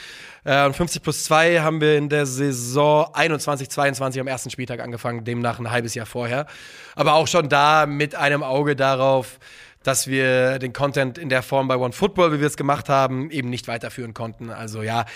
Äh, 0.45 0.65
und 0.67 0.77
50 0.77 1.03
plus 1.03 1.25
2 1.25 1.61
haben 1.61 1.81
wir 1.81 1.99
in 1.99 2.09
der 2.09 2.25
Saison 2.25 3.09
21, 3.13 3.69
22 3.69 4.21
am 4.21 4.29
ersten 4.29 4.49
Spieltag 4.51 4.79
angefangen, 4.79 5.25
demnach 5.25 5.59
ein 5.59 5.73
halbes 5.73 5.95
Jahr 5.95 6.07
vorher. 6.07 6.47
Aber 6.95 7.15
auch 7.15 7.27
schon 7.27 7.49
da 7.49 7.87
mit 7.87 8.15
einem 8.15 8.45
Auge 8.45 8.77
darauf, 8.77 9.41
dass 9.83 10.07
wir 10.07 10.61
den 10.61 10.73
Content 10.73 11.19
in 11.19 11.31
der 11.31 11.43
Form 11.43 11.67
bei 11.67 11.77
One 11.77 11.93
Football, 11.93 12.33
wie 12.33 12.39
wir 12.39 12.47
es 12.47 12.57
gemacht 12.57 12.89
haben, 12.89 13.31
eben 13.33 13.51
nicht 13.51 13.67
weiterführen 13.67 14.15
konnten. 14.15 14.51
Also 14.51 14.83
ja, 14.83 15.07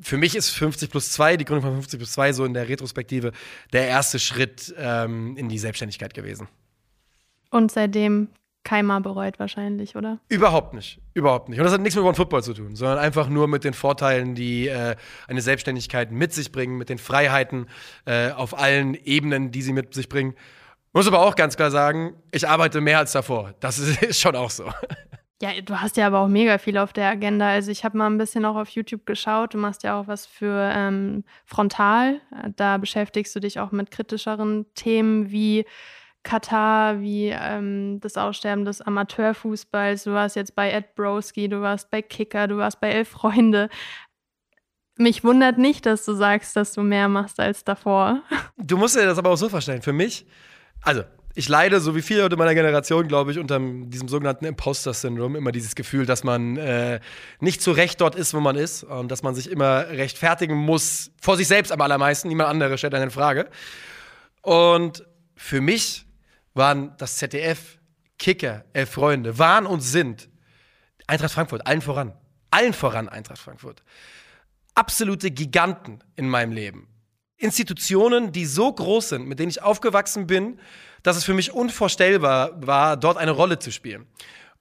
für 0.00 0.16
mich 0.16 0.34
ist 0.34 0.48
50 0.50 0.90
plus 0.90 1.12
2, 1.12 1.36
die 1.36 1.44
Gründung 1.44 1.64
von 1.64 1.74
50 1.74 1.98
plus 1.98 2.12
2 2.12 2.32
so 2.32 2.46
in 2.46 2.54
der 2.54 2.68
Retrospektive 2.70 3.32
der 3.74 3.86
erste 3.88 4.18
Schritt 4.18 4.74
ähm, 4.78 5.36
in 5.36 5.50
die 5.50 5.58
Selbstständigkeit 5.58 6.14
gewesen. 6.14 6.48
Und 7.50 7.70
seitdem 7.70 8.28
keinmal 8.66 9.00
bereut 9.00 9.38
wahrscheinlich, 9.38 9.94
oder? 9.94 10.18
Überhaupt 10.28 10.74
nicht. 10.74 11.00
Überhaupt 11.14 11.48
nicht. 11.48 11.60
Und 11.60 11.64
das 11.64 11.72
hat 11.72 11.80
nichts 11.80 11.94
mit 11.94 12.04
One 12.04 12.16
Football 12.16 12.42
zu 12.42 12.52
tun, 12.52 12.74
sondern 12.74 12.98
einfach 12.98 13.28
nur 13.28 13.46
mit 13.46 13.62
den 13.62 13.74
Vorteilen, 13.74 14.34
die 14.34 14.66
äh, 14.66 14.96
eine 15.28 15.40
Selbstständigkeit 15.40 16.10
mit 16.10 16.34
sich 16.34 16.50
bringen, 16.50 16.76
mit 16.76 16.88
den 16.88 16.98
Freiheiten 16.98 17.68
äh, 18.06 18.32
auf 18.32 18.58
allen 18.58 18.94
Ebenen, 18.94 19.52
die 19.52 19.62
sie 19.62 19.72
mit 19.72 19.94
sich 19.94 20.08
bringen. 20.08 20.34
Muss 20.92 21.06
aber 21.06 21.20
auch 21.20 21.36
ganz 21.36 21.56
klar 21.56 21.70
sagen, 21.70 22.14
ich 22.32 22.48
arbeite 22.48 22.80
mehr 22.80 22.98
als 22.98 23.12
davor. 23.12 23.54
Das 23.60 23.78
ist 23.78 24.20
schon 24.20 24.34
auch 24.34 24.50
so. 24.50 24.64
Ja, 25.40 25.50
du 25.60 25.80
hast 25.80 25.96
ja 25.96 26.08
aber 26.08 26.20
auch 26.20 26.28
mega 26.28 26.58
viel 26.58 26.76
auf 26.76 26.92
der 26.92 27.08
Agenda. 27.08 27.48
Also 27.48 27.70
ich 27.70 27.84
habe 27.84 27.96
mal 27.96 28.06
ein 28.06 28.18
bisschen 28.18 28.44
auch 28.44 28.56
auf 28.56 28.70
YouTube 28.70 29.06
geschaut. 29.06 29.54
Du 29.54 29.58
machst 29.58 29.84
ja 29.84 30.00
auch 30.00 30.08
was 30.08 30.26
für 30.26 30.72
ähm, 30.74 31.22
Frontal. 31.44 32.20
Da 32.56 32.78
beschäftigst 32.78 33.36
du 33.36 33.40
dich 33.40 33.60
auch 33.60 33.70
mit 33.70 33.92
kritischeren 33.92 34.66
Themen 34.74 35.30
wie 35.30 35.66
Katar, 36.26 37.00
wie 37.00 37.28
ähm, 37.28 38.00
das 38.00 38.16
Aussterben 38.16 38.64
des 38.64 38.82
Amateurfußballs. 38.82 40.04
Du 40.04 40.12
warst 40.12 40.34
jetzt 40.34 40.56
bei 40.56 40.72
Ed 40.72 40.96
Broski, 40.96 41.48
du 41.48 41.62
warst 41.62 41.88
bei 41.90 42.02
Kicker, 42.02 42.48
du 42.48 42.58
warst 42.58 42.80
bei 42.80 42.90
Elf 42.90 43.08
Freunde. 43.08 43.68
Mich 44.98 45.22
wundert 45.22 45.56
nicht, 45.56 45.86
dass 45.86 46.04
du 46.04 46.14
sagst, 46.14 46.56
dass 46.56 46.72
du 46.72 46.82
mehr 46.82 47.08
machst 47.08 47.38
als 47.38 47.64
davor. 47.64 48.22
Du 48.56 48.76
musst 48.76 48.96
dir 48.96 49.06
das 49.06 49.18
aber 49.18 49.30
auch 49.30 49.36
so 49.36 49.48
verstehen. 49.48 49.82
Für 49.82 49.92
mich, 49.92 50.26
also 50.82 51.04
ich 51.34 51.48
leide, 51.48 51.80
so 51.80 51.94
wie 51.94 52.02
viele 52.02 52.22
Leute 52.22 52.36
meiner 52.36 52.54
Generation, 52.54 53.06
glaube 53.06 53.30
ich, 53.30 53.38
unter 53.38 53.60
diesem 53.60 54.08
sogenannten 54.08 54.46
Imposter-Syndrom. 54.46 55.36
Immer 55.36 55.52
dieses 55.52 55.76
Gefühl, 55.76 56.06
dass 56.06 56.24
man 56.24 56.56
äh, 56.56 56.98
nicht 57.38 57.62
zu 57.62 57.70
Recht 57.70 58.00
dort 58.00 58.16
ist, 58.16 58.34
wo 58.34 58.40
man 58.40 58.56
ist. 58.56 58.82
Und 58.82 59.12
dass 59.12 59.22
man 59.22 59.34
sich 59.34 59.50
immer 59.50 59.86
rechtfertigen 59.90 60.56
muss, 60.56 61.12
vor 61.20 61.36
sich 61.36 61.46
selbst 61.46 61.70
am 61.70 61.80
allermeisten. 61.82 62.28
Niemand 62.28 62.48
andere 62.48 62.78
stellt 62.78 62.94
eine 62.94 63.10
Frage. 63.10 63.48
Und 64.40 65.04
für 65.36 65.60
mich 65.60 66.05
waren 66.56 66.94
das 66.98 67.18
ZDF, 67.18 67.78
Kicker, 68.18 68.64
Elf 68.72 68.90
Freunde, 68.90 69.38
waren 69.38 69.66
und 69.66 69.80
sind 69.80 70.28
Eintracht 71.06 71.34
Frankfurt, 71.34 71.66
allen 71.66 71.82
voran. 71.82 72.12
Allen 72.50 72.72
voran 72.72 73.08
Eintracht 73.08 73.38
Frankfurt. 73.38 73.82
Absolute 74.74 75.30
Giganten 75.30 76.02
in 76.16 76.28
meinem 76.28 76.52
Leben. 76.52 76.88
Institutionen, 77.36 78.32
die 78.32 78.46
so 78.46 78.72
groß 78.72 79.10
sind, 79.10 79.28
mit 79.28 79.38
denen 79.38 79.50
ich 79.50 79.62
aufgewachsen 79.62 80.26
bin, 80.26 80.58
dass 81.02 81.16
es 81.16 81.24
für 81.24 81.34
mich 81.34 81.52
unvorstellbar 81.52 82.66
war, 82.66 82.96
dort 82.96 83.18
eine 83.18 83.30
Rolle 83.30 83.58
zu 83.58 83.70
spielen. 83.70 84.06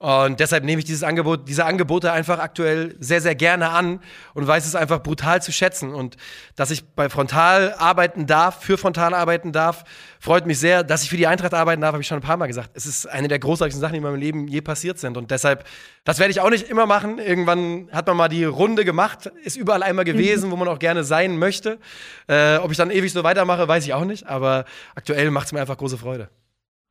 Und 0.06 0.40
deshalb 0.40 0.64
nehme 0.64 0.78
ich 0.78 0.86
dieses 0.86 1.02
Angebot, 1.02 1.50
diese 1.50 1.66
Angebote 1.66 2.12
einfach 2.12 2.38
aktuell 2.38 2.96
sehr, 3.00 3.22
sehr 3.22 3.34
gerne 3.34 3.72
an 3.72 4.02
und 4.36 4.46
weiß 4.46 4.68
es 4.68 4.76
einfach 4.76 5.02
brutal 5.02 5.42
zu 5.42 5.52
schätzen. 5.52 5.96
Und 5.96 6.16
dass 6.56 6.70
ich 6.70 6.86
bei 6.86 7.10
Frontal 7.10 7.74
arbeiten 7.74 8.28
darf, 8.28 8.62
für 8.62 8.78
Frontal 8.78 9.16
arbeiten 9.16 9.52
darf, 9.52 9.84
freut 10.20 10.46
mich 10.46 10.60
sehr. 10.60 10.84
Dass 10.84 11.02
ich 11.02 11.10
für 11.10 11.18
die 11.18 11.26
Eintracht 11.26 11.56
arbeiten 11.56 11.82
darf, 11.82 11.94
habe 11.94 12.04
ich 12.04 12.08
schon 12.08 12.20
ein 12.20 12.22
paar 12.22 12.38
Mal 12.38 12.46
gesagt. 12.46 12.70
Es 12.76 12.86
ist 12.86 13.08
eine 13.08 13.28
der 13.30 13.40
großartigsten 13.40 13.82
Sachen, 13.82 13.94
die 13.94 13.98
in 13.98 14.04
meinem 14.04 14.20
Leben 14.20 14.48
je 14.48 14.62
passiert 14.62 15.00
sind. 15.00 15.18
Und 15.18 15.32
deshalb, 15.32 15.66
das 16.04 16.20
werde 16.20 16.30
ich 16.30 16.40
auch 16.40 16.52
nicht 16.52 16.70
immer 16.70 16.86
machen. 16.86 17.18
Irgendwann 17.18 17.90
hat 17.92 18.06
man 18.06 18.16
mal 18.16 18.30
die 18.30 18.44
Runde 18.44 18.86
gemacht, 18.86 19.32
ist 19.44 19.58
überall 19.58 19.82
einmal 19.82 20.06
gewesen, 20.06 20.52
wo 20.52 20.56
man 20.56 20.68
auch 20.68 20.78
gerne 20.78 21.04
sein 21.04 21.40
möchte. 21.40 21.80
Äh, 22.28 22.58
ob 22.58 22.70
ich 22.70 22.78
dann 22.78 22.92
ewig 22.92 23.12
so 23.12 23.24
weitermache, 23.24 23.68
weiß 23.68 23.84
ich 23.84 23.96
auch 23.96 24.06
nicht. 24.06 24.28
Aber 24.28 24.66
aktuell 24.94 25.32
macht 25.32 25.48
es 25.48 25.52
mir 25.52 25.62
einfach 25.62 25.78
große 25.78 25.98
Freude. 25.98 26.30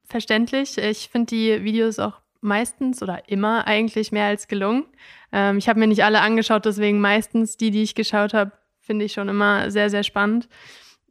Verständlich. 0.05 0.79
Ich 0.79 1.11
finde 1.11 1.27
die 1.27 1.63
Videos 1.63 2.01
auch 2.01 2.24
meistens 2.45 3.03
oder 3.03 3.29
immer 3.29 3.67
eigentlich 3.67 4.13
mehr 4.13 4.27
als 4.27 4.47
gelungen. 4.47 4.85
Ähm, 5.33 5.59
ich 5.59 5.69
habe 5.69 5.81
mir 5.81 5.87
nicht 5.87 6.05
alle 6.05 6.21
angeschaut, 6.21 6.65
deswegen 6.65 7.01
meistens 7.01 7.57
die, 7.57 7.71
die 7.71 7.83
ich 7.83 7.95
geschaut 7.95 8.35
habe, 8.35 8.53
finde 8.79 9.05
ich 9.07 9.13
schon 9.13 9.29
immer 9.29 9.71
sehr, 9.71 9.91
sehr 9.91 10.05
spannend. 10.05 10.49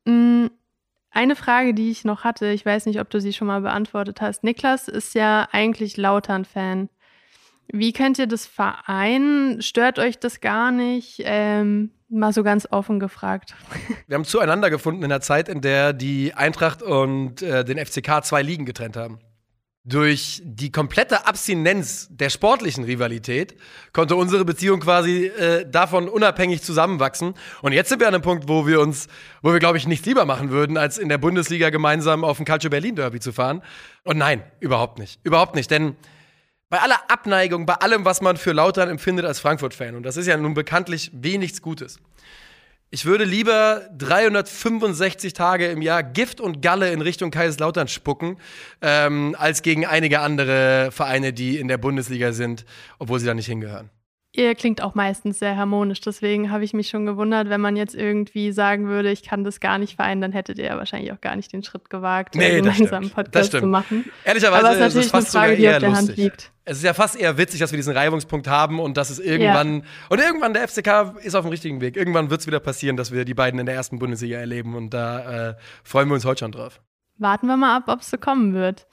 Mhm. 0.05 0.51
Eine 1.15 1.35
Frage, 1.35 1.75
die 1.75 1.91
ich 1.91 2.05
noch 2.05 2.23
hatte, 2.23 2.47
ich 2.47 2.65
weiß 2.65 2.87
nicht, 2.87 2.99
ob 2.99 3.09
du 3.11 3.21
sie 3.21 3.33
schon 3.33 3.45
mal 3.45 3.61
beantwortet 3.61 4.19
hast. 4.19 4.43
Niklas 4.43 4.87
ist 4.87 5.13
ja 5.13 5.47
eigentlich 5.51 5.95
Lautern-Fan. 5.95 6.89
Wie 7.71 7.93
könnt 7.93 8.17
ihr 8.17 8.25
das 8.25 8.47
vereinen? 8.47 9.61
Stört 9.61 9.99
euch 9.99 10.17
das 10.19 10.41
gar 10.41 10.71
nicht? 10.71 11.21
Ähm, 11.23 11.91
mal 12.09 12.33
so 12.33 12.41
ganz 12.43 12.67
offen 12.69 12.99
gefragt. 12.99 13.53
Wir 14.07 14.15
haben 14.15 14.25
zueinander 14.25 14.71
gefunden 14.71 15.03
in 15.03 15.09
der 15.09 15.21
Zeit, 15.21 15.49
in 15.49 15.61
der 15.61 15.93
die 15.93 16.33
Eintracht 16.33 16.81
und 16.81 17.43
äh, 17.43 17.63
den 17.63 17.77
FCK 17.83 18.23
zwei 18.23 18.41
Ligen 18.41 18.65
getrennt 18.65 18.97
haben. 18.97 19.19
Durch 19.85 20.41
die 20.45 20.71
komplette 20.71 21.27
Abstinenz 21.27 22.07
der 22.09 22.29
sportlichen 22.29 22.85
Rivalität 22.85 23.57
konnte 23.91 24.15
unsere 24.15 24.45
Beziehung 24.45 24.79
quasi 24.79 25.25
äh, 25.25 25.69
davon 25.69 26.07
unabhängig 26.07 26.61
zusammenwachsen. 26.61 27.33
Und 27.61 27.73
jetzt 27.73 27.89
sind 27.89 27.99
wir 27.99 28.07
an 28.07 28.13
einem 28.13 28.23
Punkt, 28.23 28.47
wo 28.47 28.65
wir 28.65 28.79
uns, 28.79 29.09
wo 29.41 29.51
wir, 29.51 29.59
glaube 29.59 29.77
ich, 29.77 29.85
nichts 29.85 30.05
lieber 30.05 30.23
machen 30.23 30.51
würden, 30.51 30.77
als 30.77 30.97
in 30.97 31.09
der 31.09 31.17
Bundesliga 31.17 31.69
gemeinsam 31.69 32.23
auf 32.23 32.39
ein 32.39 32.45
Calcio 32.45 32.69
Berlin 32.69 32.95
Derby 32.95 33.19
zu 33.19 33.33
fahren. 33.33 33.61
Und 34.05 34.17
nein, 34.17 34.43
überhaupt 34.61 34.99
nicht. 34.99 35.19
Überhaupt 35.25 35.53
nicht. 35.53 35.69
Denn 35.69 35.97
bei 36.69 36.79
aller 36.79 37.01
Abneigung, 37.09 37.65
bei 37.65 37.75
allem, 37.75 38.05
was 38.05 38.21
man 38.21 38.37
für 38.37 38.53
Lautern 38.53 38.87
empfindet 38.89 39.25
als 39.25 39.41
Frankfurt-Fan, 39.41 39.95
und 39.95 40.03
das 40.03 40.15
ist 40.15 40.27
ja 40.27 40.37
nun 40.37 40.53
bekanntlich 40.53 41.11
wenig 41.13 41.61
Gutes, 41.61 41.99
ich 42.89 43.05
würde 43.05 43.23
lieber 43.23 43.89
365 43.97 45.33
Tage 45.33 45.67
im 45.67 45.81
Jahr 45.81 46.03
Gift 46.03 46.39
und 46.39 46.61
Galle 46.61 46.91
in 46.91 47.01
Richtung 47.01 47.31
Kaiserslautern 47.31 47.87
spucken, 47.87 48.37
ähm, 48.81 49.35
als 49.39 49.61
gegen 49.61 49.85
einige 49.85 50.19
andere 50.19 50.89
Vereine, 50.91 51.33
die 51.33 51.57
in 51.57 51.67
der 51.67 51.77
Bundesliga 51.77 52.33
sind, 52.33 52.65
obwohl 52.99 53.19
sie 53.19 53.25
da 53.25 53.33
nicht 53.33 53.47
hingehören. 53.47 53.89
Ihr 54.35 54.55
klingt 54.55 54.81
auch 54.81 54.95
meistens 54.95 55.37
sehr 55.37 55.57
harmonisch, 55.57 56.01
deswegen 56.01 56.49
habe 56.49 56.63
ich 56.63 56.73
mich 56.73 56.89
schon 56.89 57.05
gewundert, 57.05 57.49
wenn 57.49 57.61
man 57.61 57.75
jetzt 57.75 57.93
irgendwie 57.93 58.51
sagen 58.51 58.87
würde, 58.87 59.11
ich 59.11 59.21
kann 59.21 59.43
das 59.43 59.59
gar 59.59 59.77
nicht 59.77 59.95
vereinen, 59.95 60.21
dann 60.21 60.31
hättet 60.31 60.57
ihr 60.57 60.65
ja 60.65 60.77
wahrscheinlich 60.77 61.11
auch 61.11 61.21
gar 61.21 61.35
nicht 61.35 61.53
den 61.53 61.61
Schritt 61.61 61.91
gewagt, 61.91 62.33
nee, 62.33 62.55
gemeinsam 62.55 63.03
einen 63.03 63.11
Podcast 63.11 63.51
zu 63.51 63.67
machen. 63.67 64.05
Ehrlicherweise 64.25 64.65
Aber 64.65 64.69
es 64.69 64.75
ist 64.77 64.81
natürlich 64.81 64.99
ist 65.01 65.05
es 65.05 65.11
fast 65.11 65.35
eine 65.35 65.45
Frage, 65.45 65.57
die 65.57 65.69
auf 65.69 65.77
der 65.77 65.89
lustig. 65.89 66.07
Hand 66.07 66.17
liegt. 66.17 66.51
Es 66.65 66.77
ist 66.77 66.83
ja 66.83 66.95
fast 66.95 67.15
eher 67.15 67.37
witzig, 67.37 67.59
dass 67.59 67.71
wir 67.71 67.77
diesen 67.77 67.95
Reibungspunkt 67.95 68.47
haben 68.47 68.79
und 68.79 68.97
dass 68.97 69.11
es 69.11 69.19
irgendwann 69.19 69.81
ja. 69.81 69.85
und 70.09 70.19
irgendwann 70.19 70.53
der 70.55 70.67
FCK 70.67 71.15
ist 71.21 71.35
auf 71.35 71.45
dem 71.45 71.51
richtigen 71.51 71.79
Weg. 71.79 71.95
Irgendwann 71.95 72.31
wird 72.31 72.41
es 72.41 72.47
wieder 72.47 72.59
passieren, 72.59 72.97
dass 72.97 73.11
wir 73.11 73.25
die 73.25 73.35
beiden 73.35 73.59
in 73.59 73.67
der 73.67 73.75
ersten 73.75 73.99
Bundesliga 73.99 74.39
erleben 74.39 74.73
und 74.73 74.95
da 74.95 75.49
äh, 75.49 75.55
freuen 75.83 76.07
wir 76.07 76.15
uns 76.15 76.25
heute 76.25 76.39
schon 76.39 76.53
drauf. 76.53 76.81
Warten 77.19 77.45
wir 77.45 77.57
mal 77.57 77.77
ab, 77.77 77.83
ob 77.85 78.01
es 78.01 78.09
so 78.09 78.17
kommen 78.17 78.55
wird. 78.55 78.87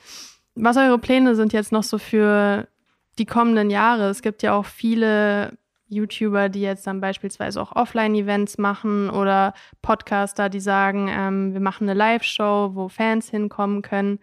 Was 0.54 0.76
eure 0.76 0.98
Pläne 0.98 1.34
sind 1.34 1.54
jetzt 1.54 1.72
noch 1.72 1.84
so 1.84 1.96
für 1.96 2.68
die 3.20 3.26
kommenden 3.26 3.68
Jahre. 3.68 4.08
Es 4.08 4.22
gibt 4.22 4.42
ja 4.42 4.54
auch 4.54 4.64
viele 4.64 5.52
YouTuber, 5.88 6.48
die 6.48 6.62
jetzt 6.62 6.86
dann 6.86 7.02
beispielsweise 7.02 7.60
auch 7.60 7.76
Offline-Events 7.76 8.56
machen 8.56 9.10
oder 9.10 9.52
Podcaster, 9.82 10.48
die 10.48 10.60
sagen, 10.60 11.08
ähm, 11.10 11.52
wir 11.52 11.60
machen 11.60 11.88
eine 11.88 11.98
Live-Show, 11.98 12.70
wo 12.74 12.88
Fans 12.88 13.28
hinkommen 13.28 13.82
können. 13.82 14.20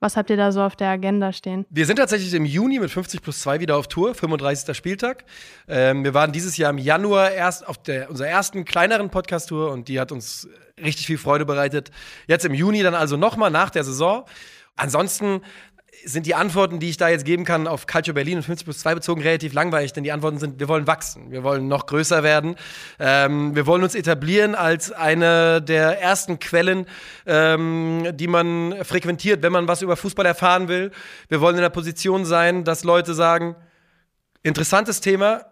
Was 0.00 0.18
habt 0.18 0.28
ihr 0.28 0.36
da 0.36 0.52
so 0.52 0.60
auf 0.60 0.76
der 0.76 0.90
Agenda 0.90 1.32
stehen? 1.32 1.64
Wir 1.70 1.86
sind 1.86 1.96
tatsächlich 1.96 2.34
im 2.34 2.44
Juni 2.44 2.78
mit 2.78 2.90
50 2.90 3.22
plus 3.22 3.40
2 3.40 3.60
wieder 3.60 3.78
auf 3.78 3.88
Tour, 3.88 4.14
35. 4.14 4.76
Spieltag. 4.76 5.24
Ähm, 5.66 6.04
wir 6.04 6.12
waren 6.12 6.30
dieses 6.30 6.58
Jahr 6.58 6.68
im 6.68 6.78
Januar 6.78 7.30
erst 7.30 7.66
auf 7.66 7.82
der, 7.82 8.10
unserer 8.10 8.28
ersten 8.28 8.66
kleineren 8.66 9.08
Podcast-Tour 9.08 9.70
und 9.70 9.88
die 9.88 9.98
hat 9.98 10.12
uns 10.12 10.46
richtig 10.78 11.06
viel 11.06 11.16
Freude 11.16 11.46
bereitet. 11.46 11.90
Jetzt 12.26 12.44
im 12.44 12.52
Juni 12.52 12.82
dann 12.82 12.94
also 12.94 13.16
nochmal 13.16 13.50
nach 13.50 13.70
der 13.70 13.84
Saison. 13.84 14.26
Ansonsten 14.76 15.40
sind 16.04 16.26
die 16.26 16.34
Antworten, 16.34 16.80
die 16.80 16.90
ich 16.90 16.96
da 16.96 17.08
jetzt 17.08 17.24
geben 17.24 17.44
kann, 17.44 17.66
auf 17.66 17.86
Calcio 17.86 18.14
Berlin 18.14 18.38
und 18.38 18.42
50 18.42 18.64
plus 18.64 18.78
2 18.80 18.94
bezogen 18.96 19.22
relativ 19.22 19.52
langweilig, 19.52 19.92
denn 19.92 20.04
die 20.04 20.12
Antworten 20.12 20.38
sind, 20.38 20.60
wir 20.60 20.68
wollen 20.68 20.86
wachsen, 20.86 21.30
wir 21.30 21.42
wollen 21.42 21.68
noch 21.68 21.86
größer 21.86 22.22
werden, 22.22 22.56
ähm, 22.98 23.54
wir 23.54 23.66
wollen 23.66 23.82
uns 23.82 23.94
etablieren 23.94 24.54
als 24.54 24.92
eine 24.92 25.62
der 25.62 26.00
ersten 26.00 26.38
Quellen, 26.38 26.86
ähm, 27.26 28.08
die 28.14 28.26
man 28.26 28.84
frequentiert, 28.84 29.42
wenn 29.42 29.52
man 29.52 29.68
was 29.68 29.82
über 29.82 29.96
Fußball 29.96 30.26
erfahren 30.26 30.68
will. 30.68 30.90
Wir 31.28 31.40
wollen 31.40 31.56
in 31.56 31.62
der 31.62 31.70
Position 31.70 32.24
sein, 32.24 32.64
dass 32.64 32.84
Leute 32.84 33.14
sagen, 33.14 33.56
interessantes 34.42 35.00
Thema, 35.00 35.46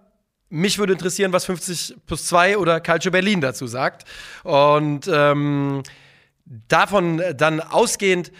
mich 0.48 0.78
würde 0.78 0.92
interessieren, 0.92 1.32
was 1.32 1.46
50 1.46 1.96
plus 2.06 2.26
2 2.26 2.58
oder 2.58 2.80
Calcio 2.80 3.10
Berlin 3.10 3.40
dazu 3.40 3.66
sagt. 3.66 4.04
Und 4.44 5.08
ähm, 5.10 5.82
davon 6.44 7.22
dann 7.36 7.60
ausgehend 7.60 8.32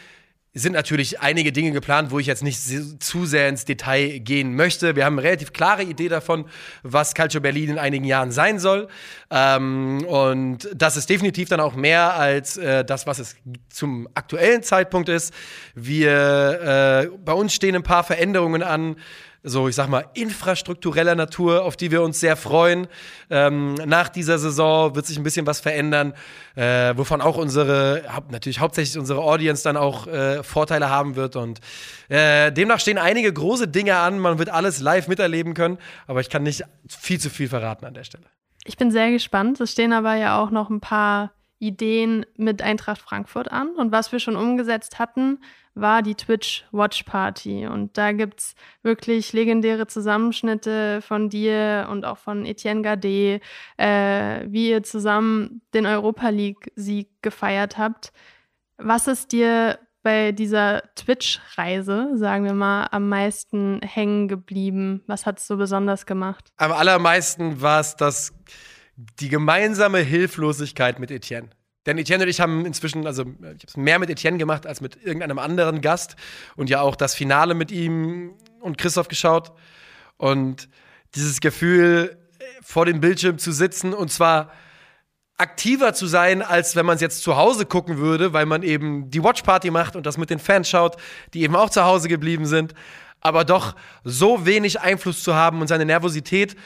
sind 0.55 0.75
natürlich 0.75 1.21
einige 1.21 1.51
Dinge 1.51 1.73
geplant, 1.73 2.11
wo 2.11 2.19
ich 2.19 2.27
jetzt 2.27 2.43
nicht 2.43 2.61
zu 3.03 3.25
sehr 3.25 3.49
ins 3.49 3.65
Detail 3.65 4.19
gehen 4.19 4.55
möchte. 4.55 4.97
Wir 4.97 5.07
haben 5.07 5.19
eine 5.19 5.27
relativ 5.27 5.55
klare 5.55 5.83
Idee 5.83 6.09
davon, 6.09 6.45
was 6.83 7.15
Calcio 7.15 7.41
Berlin 7.41 7.71
in 7.71 7.79
einigen 7.79 8.05
Jahren 8.05 8.33
sein 8.33 8.59
soll. 8.59 8.89
Ähm, 9.31 10.05
und 10.07 10.69
das 10.75 10.99
ist 10.99 11.09
definitiv 11.09 11.49
dann 11.49 11.61
auch 11.61 11.75
mehr 11.75 12.15
als 12.15 12.59
äh, 12.59 12.85
das, 12.85 13.07
was 13.07 13.19
es 13.19 13.37
zum 13.71 14.09
aktuellen 14.15 14.63
Zeitpunkt 14.63 15.09
ist. 15.09 15.33
Wir, 15.75 17.11
äh, 17.11 17.17
bei 17.25 17.33
uns 17.33 17.55
stehen 17.55 17.75
ein 17.75 17.83
paar 17.83 18.05
Veränderungen 18.05 18.63
an 18.63 18.97
so, 19.45 19.69
ich 19.69 19.75
sag 19.75 19.89
mal, 19.89 20.05
infrastruktureller 20.15 21.15
Natur, 21.15 21.65
auf 21.65 21.77
die 21.77 21.91
wir 21.91 22.03
uns 22.03 22.21
sehr 22.21 22.37
freuen. 22.37 22.87
Ähm, 23.29 23.75
nach 23.75 24.09
dieser 24.09 24.39
Saison 24.39 24.95
wird 24.95 25.07
sich 25.07 25.17
ein 25.17 25.25
bisschen 25.25 25.47
was 25.47 25.61
verändern, 25.61 26.15
äh, 26.55 26.97
wovon 26.97 27.21
auch 27.21 27.37
unsere, 27.37 28.05
natürlich 28.31 28.61
hauptsächlich 28.61 28.99
unsere 28.99 29.21
Audience 29.21 29.65
dann 29.65 29.77
auch 29.77 30.07
äh, 30.07 30.43
Vorteile 30.45 30.91
haben 30.91 31.17
wird. 31.17 31.35
Und 31.35 31.61
äh, 32.09 32.53
demnach 32.53 32.79
stehen 32.79 32.99
einige 32.99 33.33
große 33.33 33.67
Dinge 33.67 33.97
an. 33.97 34.19
Man 34.19 34.39
wird 34.39 34.49
alles 34.49 34.81
live 34.81 35.09
miterleben 35.09 35.55
können, 35.55 35.79
aber 36.07 36.21
ich 36.21 36.31
kann 36.31 36.45
nicht 36.45 36.63
viel 36.89 37.19
zu 37.19 37.29
viel 37.29 37.49
verraten 37.49 37.85
an 37.85 37.95
der 37.95 38.05
Stelle. 38.05 38.27
Ich 38.65 38.77
bin 38.77 38.93
sehr 38.93 39.11
gespannt. 39.11 39.61
Es 39.61 39.73
stehen 39.73 39.93
aber 39.93 40.15
ja 40.15 40.41
auch 40.41 40.51
noch 40.51 40.71
ein 40.71 40.81
paar 40.81 41.33
Ideen 41.59 42.27
mit 42.37 42.63
Eintracht 42.63 43.01
Frankfurt 43.01 43.51
an. 43.51 43.71
Und 43.77 43.91
was 43.93 44.13
wir 44.13 44.21
schon 44.21 44.37
umgesetzt 44.37 44.99
hatten, 44.99 45.39
war 45.75 46.03
die 46.03 46.15
Twitch 46.15 46.65
Watch 46.73 47.05
Party. 47.05 47.67
Und 47.67 47.97
da 47.97 48.13
gibt 48.13 48.41
es 48.41 48.55
wirklich 48.83 49.33
legendäre 49.33 49.87
Zusammenschnitte 49.87 51.01
von 51.03 51.29
dir 51.29 51.89
und 51.91 52.05
auch 52.05 52.19
von 52.19 52.45
Etienne 52.45 52.83
Gade, 52.83 53.41
äh, 53.77 54.45
wie 54.47 54.71
ihr 54.71 54.83
zusammen 54.83 55.63
den 55.75 55.87
Europa 55.87 56.29
League-Sieg 56.29 57.09
gefeiert 57.23 57.79
habt. 57.79 58.13
Was 58.77 59.07
ist 59.07 59.33
dir 59.33 59.79
bei 60.03 60.33
dieser 60.33 60.83
Twitch-Reise, 60.97 62.11
sagen 62.15 62.45
wir 62.45 62.55
mal, 62.55 62.89
am 62.91 63.09
meisten 63.09 63.81
hängen 63.83 64.29
geblieben? 64.29 65.03
Was 65.07 65.27
hat 65.27 65.39
es 65.39 65.47
so 65.47 65.57
besonders 65.57 66.07
gemacht? 66.07 66.49
Am 66.57 66.73
allermeisten 66.73 67.61
war 67.61 67.81
es 67.81 67.97
das, 67.97 68.35
die 68.97 69.29
gemeinsame 69.29 69.99
Hilflosigkeit 69.99 70.99
mit 70.99 71.11
Etienne. 71.11 71.51
Denn 71.87 71.99
Etienne 71.99 72.25
und 72.25 72.31
ich 72.31 72.41
haben 72.41 72.65
inzwischen, 72.65 73.07
also 73.07 73.23
ich 73.23 73.47
habe 73.47 73.59
es 73.67 73.77
mehr 73.77 73.99
mit 73.99 74.09
Etienne 74.09 74.39
gemacht 74.39 74.67
als 74.67 74.81
mit 74.81 75.03
irgendeinem 75.03 75.39
anderen 75.39 75.81
Gast 75.81 76.17
und 76.57 76.71
ja 76.71 76.81
auch 76.81 76.95
das 76.95 77.15
Finale 77.15 77.55
mit 77.55 77.73
ihm 77.73 78.35
und 78.61 78.79
Christoph 78.79 79.09
geschaut. 79.09 79.53
Und 80.17 80.69
dieses 81.15 81.41
Gefühl, 81.41 82.17
vor 82.63 82.87
dem 82.87 83.01
Bildschirm 83.01 83.39
zu 83.39 83.53
sitzen 83.53 83.93
und 83.93 84.13
zwar 84.13 84.53
aktiver 85.37 85.93
zu 85.93 86.07
sein, 86.07 86.41
als 86.41 86.77
wenn 86.77 86.87
man 86.87 86.95
es 86.95 87.01
jetzt 87.01 87.23
zu 87.23 87.37
Hause 87.37 87.67
gucken 87.67 87.99
würde, 87.99 88.33
weil 88.33 88.47
man 88.47 88.63
eben 88.63 89.11
die 89.11 89.23
Watchparty 89.25 89.71
macht 89.71 89.97
und 89.97 90.07
das 90.07 90.17
mit 90.17 90.31
den 90.31 90.39
Fans 90.39 90.69
schaut, 90.69 90.97
die 91.35 91.43
eben 91.43 91.57
auch 91.57 91.71
zu 91.71 91.85
Hause 91.85 92.09
geblieben 92.09 92.47
sind, 92.47 92.75
aber 93.21 93.45
doch 93.45 93.75
so 94.05 94.47
wenig 94.47 94.81
Einfluss 94.81 95.23
zu 95.25 95.35
haben 95.35 95.61
und 95.61 95.67
seine 95.67 95.85
Nervosität 95.85 96.57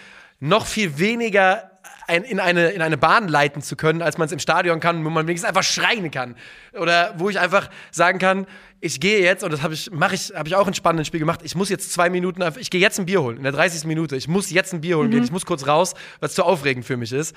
noch 0.40 0.66
viel 0.66 0.98
weniger 0.98 1.70
ein, 2.06 2.24
in, 2.24 2.40
eine, 2.40 2.70
in 2.70 2.82
eine 2.82 2.96
Bahn 2.96 3.28
leiten 3.28 3.62
zu 3.62 3.76
können, 3.76 4.02
als 4.02 4.18
man 4.18 4.26
es 4.26 4.32
im 4.32 4.38
Stadion 4.38 4.80
kann, 4.80 5.04
wo 5.04 5.10
man 5.10 5.26
wenigstens 5.26 5.48
einfach 5.48 5.62
schreien 5.62 6.10
kann. 6.10 6.36
Oder 6.72 7.14
wo 7.16 7.28
ich 7.28 7.38
einfach 7.38 7.68
sagen 7.90 8.18
kann, 8.18 8.46
ich 8.80 9.00
gehe 9.00 9.20
jetzt, 9.20 9.42
und 9.42 9.52
das 9.52 9.62
habe 9.62 9.74
ich, 9.74 9.90
mache 9.90 10.14
ich, 10.14 10.32
habe 10.34 10.48
ich 10.48 10.54
auch 10.54 10.66
ein 10.66 10.74
spannendes 10.74 11.06
Spiel 11.06 11.20
gemacht, 11.20 11.40
ich 11.42 11.54
muss 11.54 11.68
jetzt 11.68 11.92
zwei 11.92 12.10
Minuten, 12.10 12.42
ich 12.58 12.70
gehe 12.70 12.80
jetzt 12.80 12.98
ein 12.98 13.06
Bier 13.06 13.22
holen, 13.22 13.38
in 13.38 13.42
der 13.42 13.52
30. 13.52 13.84
Minute. 13.84 14.16
Ich 14.16 14.28
muss 14.28 14.50
jetzt 14.50 14.72
ein 14.72 14.80
Bier 14.80 14.98
holen 14.98 15.08
mhm. 15.08 15.12
gehen, 15.12 15.24
ich 15.24 15.32
muss 15.32 15.46
kurz 15.46 15.66
raus, 15.66 15.94
was 16.20 16.34
zu 16.34 16.44
aufregend 16.44 16.84
für 16.84 16.96
mich 16.96 17.12
ist. 17.12 17.34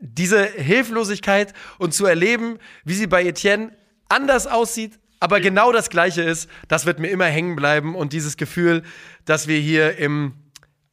Diese 0.00 0.44
Hilflosigkeit 0.44 1.52
und 1.78 1.94
zu 1.94 2.06
erleben, 2.06 2.58
wie 2.84 2.94
sie 2.94 3.06
bei 3.06 3.24
Etienne 3.24 3.72
anders 4.08 4.46
aussieht, 4.46 4.98
aber 5.20 5.40
genau 5.40 5.72
das 5.72 5.90
Gleiche 5.90 6.22
ist, 6.22 6.48
das 6.68 6.86
wird 6.86 7.00
mir 7.00 7.08
immer 7.08 7.26
hängen 7.26 7.56
bleiben. 7.56 7.96
Und 7.96 8.12
dieses 8.12 8.36
Gefühl, 8.36 8.82
dass 9.24 9.48
wir 9.48 9.58
hier 9.58 9.98
im 9.98 10.34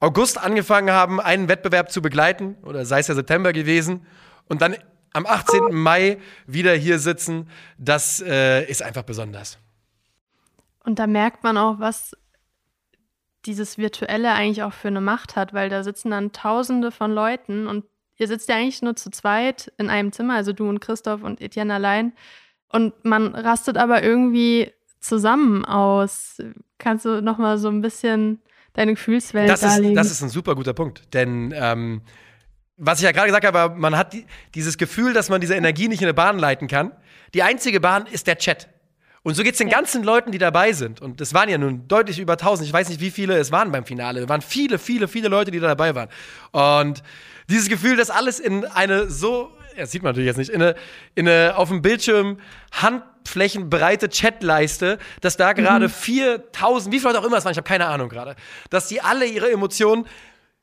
August 0.06 0.38
angefangen 0.38 0.92
haben, 0.92 1.20
einen 1.20 1.50
Wettbewerb 1.50 1.92
zu 1.92 2.00
begleiten, 2.00 2.56
oder 2.62 2.86
sei 2.86 3.00
es 3.00 3.08
ja 3.08 3.16
September 3.16 3.54
gewesen, 3.54 4.06
und 4.48 4.62
dann 4.62 4.76
am 5.14 5.26
18. 5.26 5.74
Mai 5.74 6.20
wieder 6.46 6.76
hier 6.76 7.00
sitzen, 7.00 7.50
das 7.80 8.22
äh, 8.22 8.64
ist 8.70 8.84
einfach 8.84 9.02
besonders. 9.02 9.58
Und 10.84 11.00
da 11.00 11.08
merkt 11.08 11.44
man 11.44 11.58
auch, 11.58 11.80
was 11.80 12.16
dieses 13.46 13.80
Virtuelle 13.80 14.34
eigentlich 14.34 14.62
auch 14.62 14.74
für 14.74 14.90
eine 14.90 15.02
Macht 15.02 15.36
hat, 15.36 15.54
weil 15.54 15.70
da 15.70 15.84
sitzen 15.84 16.12
dann 16.12 16.32
Tausende 16.32 16.92
von 16.92 17.12
Leuten 17.12 17.68
und 17.68 17.86
ihr 18.18 18.28
sitzt 18.28 18.48
ja 18.50 18.58
eigentlich 18.58 18.84
nur 18.84 18.96
zu 18.96 19.10
zweit 19.10 19.74
in 19.80 19.90
einem 19.90 20.12
Zimmer, 20.12 20.36
also 20.36 20.54
du 20.54 20.70
und 20.70 20.82
Christoph 20.82 21.24
und 21.24 21.42
Etienne 21.42 21.74
allein. 21.74 22.14
Und 22.70 23.06
man 23.06 23.34
rastet 23.34 23.78
aber 23.78 24.04
irgendwie 24.04 24.72
zusammen 25.00 25.66
aus. 25.66 26.38
Kannst 26.78 27.06
du 27.06 27.24
noch 27.24 27.40
mal 27.40 27.58
so 27.58 27.70
ein 27.70 27.82
bisschen 27.82 28.42
deine 28.76 28.94
Gefühlswelt 28.94 29.50
das 29.50 29.62
darlegen? 29.62 29.98
Ist, 29.98 30.06
das 30.06 30.12
ist 30.12 30.22
ein 30.22 30.30
super 30.30 30.56
guter 30.56 30.74
Punkt, 30.74 31.14
denn 31.14 31.54
ähm, 31.56 32.02
was 32.78 33.00
ich 33.00 33.06
ja 33.06 33.12
gerade 33.12 33.28
gesagt 33.28 33.46
habe, 33.46 33.76
man 33.76 33.98
hat 33.98 34.14
die, 34.14 34.26
dieses 34.54 34.78
Gefühl, 34.78 35.14
dass 35.14 35.30
man 35.30 35.42
diese 35.42 35.56
Energie 35.56 35.88
nicht 35.88 36.02
in 36.02 36.08
eine 36.08 36.14
Bahn 36.14 36.38
leiten 36.38 36.68
kann. 36.68 36.92
Die 37.34 37.42
einzige 37.42 37.80
Bahn 37.80 38.06
ist 38.06 38.28
der 38.28 38.38
Chat. 38.38 38.68
Und 39.24 39.34
so 39.34 39.42
geht 39.42 39.54
es 39.54 39.58
den 39.58 39.70
ja. 39.70 39.78
ganzen 39.78 40.04
Leuten, 40.04 40.32
die 40.32 40.38
dabei 40.38 40.72
sind. 40.74 41.02
Und 41.02 41.20
es 41.20 41.34
waren 41.34 41.50
ja 41.50 41.58
nun 41.58 41.88
deutlich 41.88 42.20
über 42.20 42.34
1000. 42.34 42.68
Ich 42.68 42.74
weiß 42.74 42.90
nicht, 42.90 43.02
wie 43.02 43.10
viele 43.10 43.38
es 43.38 43.52
waren 43.52 43.72
beim 43.72 43.86
Finale. 43.86 44.22
Es 44.22 44.30
waren 44.30 44.42
viele, 44.42 44.78
viele, 44.78 45.08
viele 45.08 45.30
Leute, 45.30 45.50
die 45.50 45.60
da 45.60 45.68
dabei 45.68 45.96
waren. 45.96 46.10
Und 46.52 47.02
dieses 47.50 47.68
Gefühl, 47.68 47.96
dass 47.98 48.12
alles 48.12 48.40
in 48.40 48.66
eine 48.66 49.10
so, 49.10 49.52
ja, 49.78 49.86
sieht 49.86 50.04
man 50.04 50.12
natürlich 50.12 50.28
jetzt 50.28 50.38
nicht, 50.38 50.50
in 50.50 50.62
eine, 50.62 50.76
in 51.16 51.28
eine 51.28 51.58
auf 51.58 51.70
dem 51.70 51.82
Bildschirm 51.82 52.40
handflächenbreite 52.72 54.10
Chatleiste, 54.10 55.00
dass 55.22 55.38
da 55.38 55.54
gerade 55.54 55.88
mhm. 55.88 55.92
4000, 55.92 56.94
wie 56.94 57.00
viel 57.00 57.08
Leute 57.08 57.20
auch 57.20 57.26
immer 57.26 57.38
es 57.38 57.46
waren, 57.46 57.52
ich 57.52 57.58
habe 57.58 57.68
keine 57.68 57.88
Ahnung 57.88 58.10
gerade, 58.10 58.36
dass 58.70 58.88
die 58.88 59.02
alle 59.02 59.26
ihre 59.26 59.52
Emotionen 59.52 60.06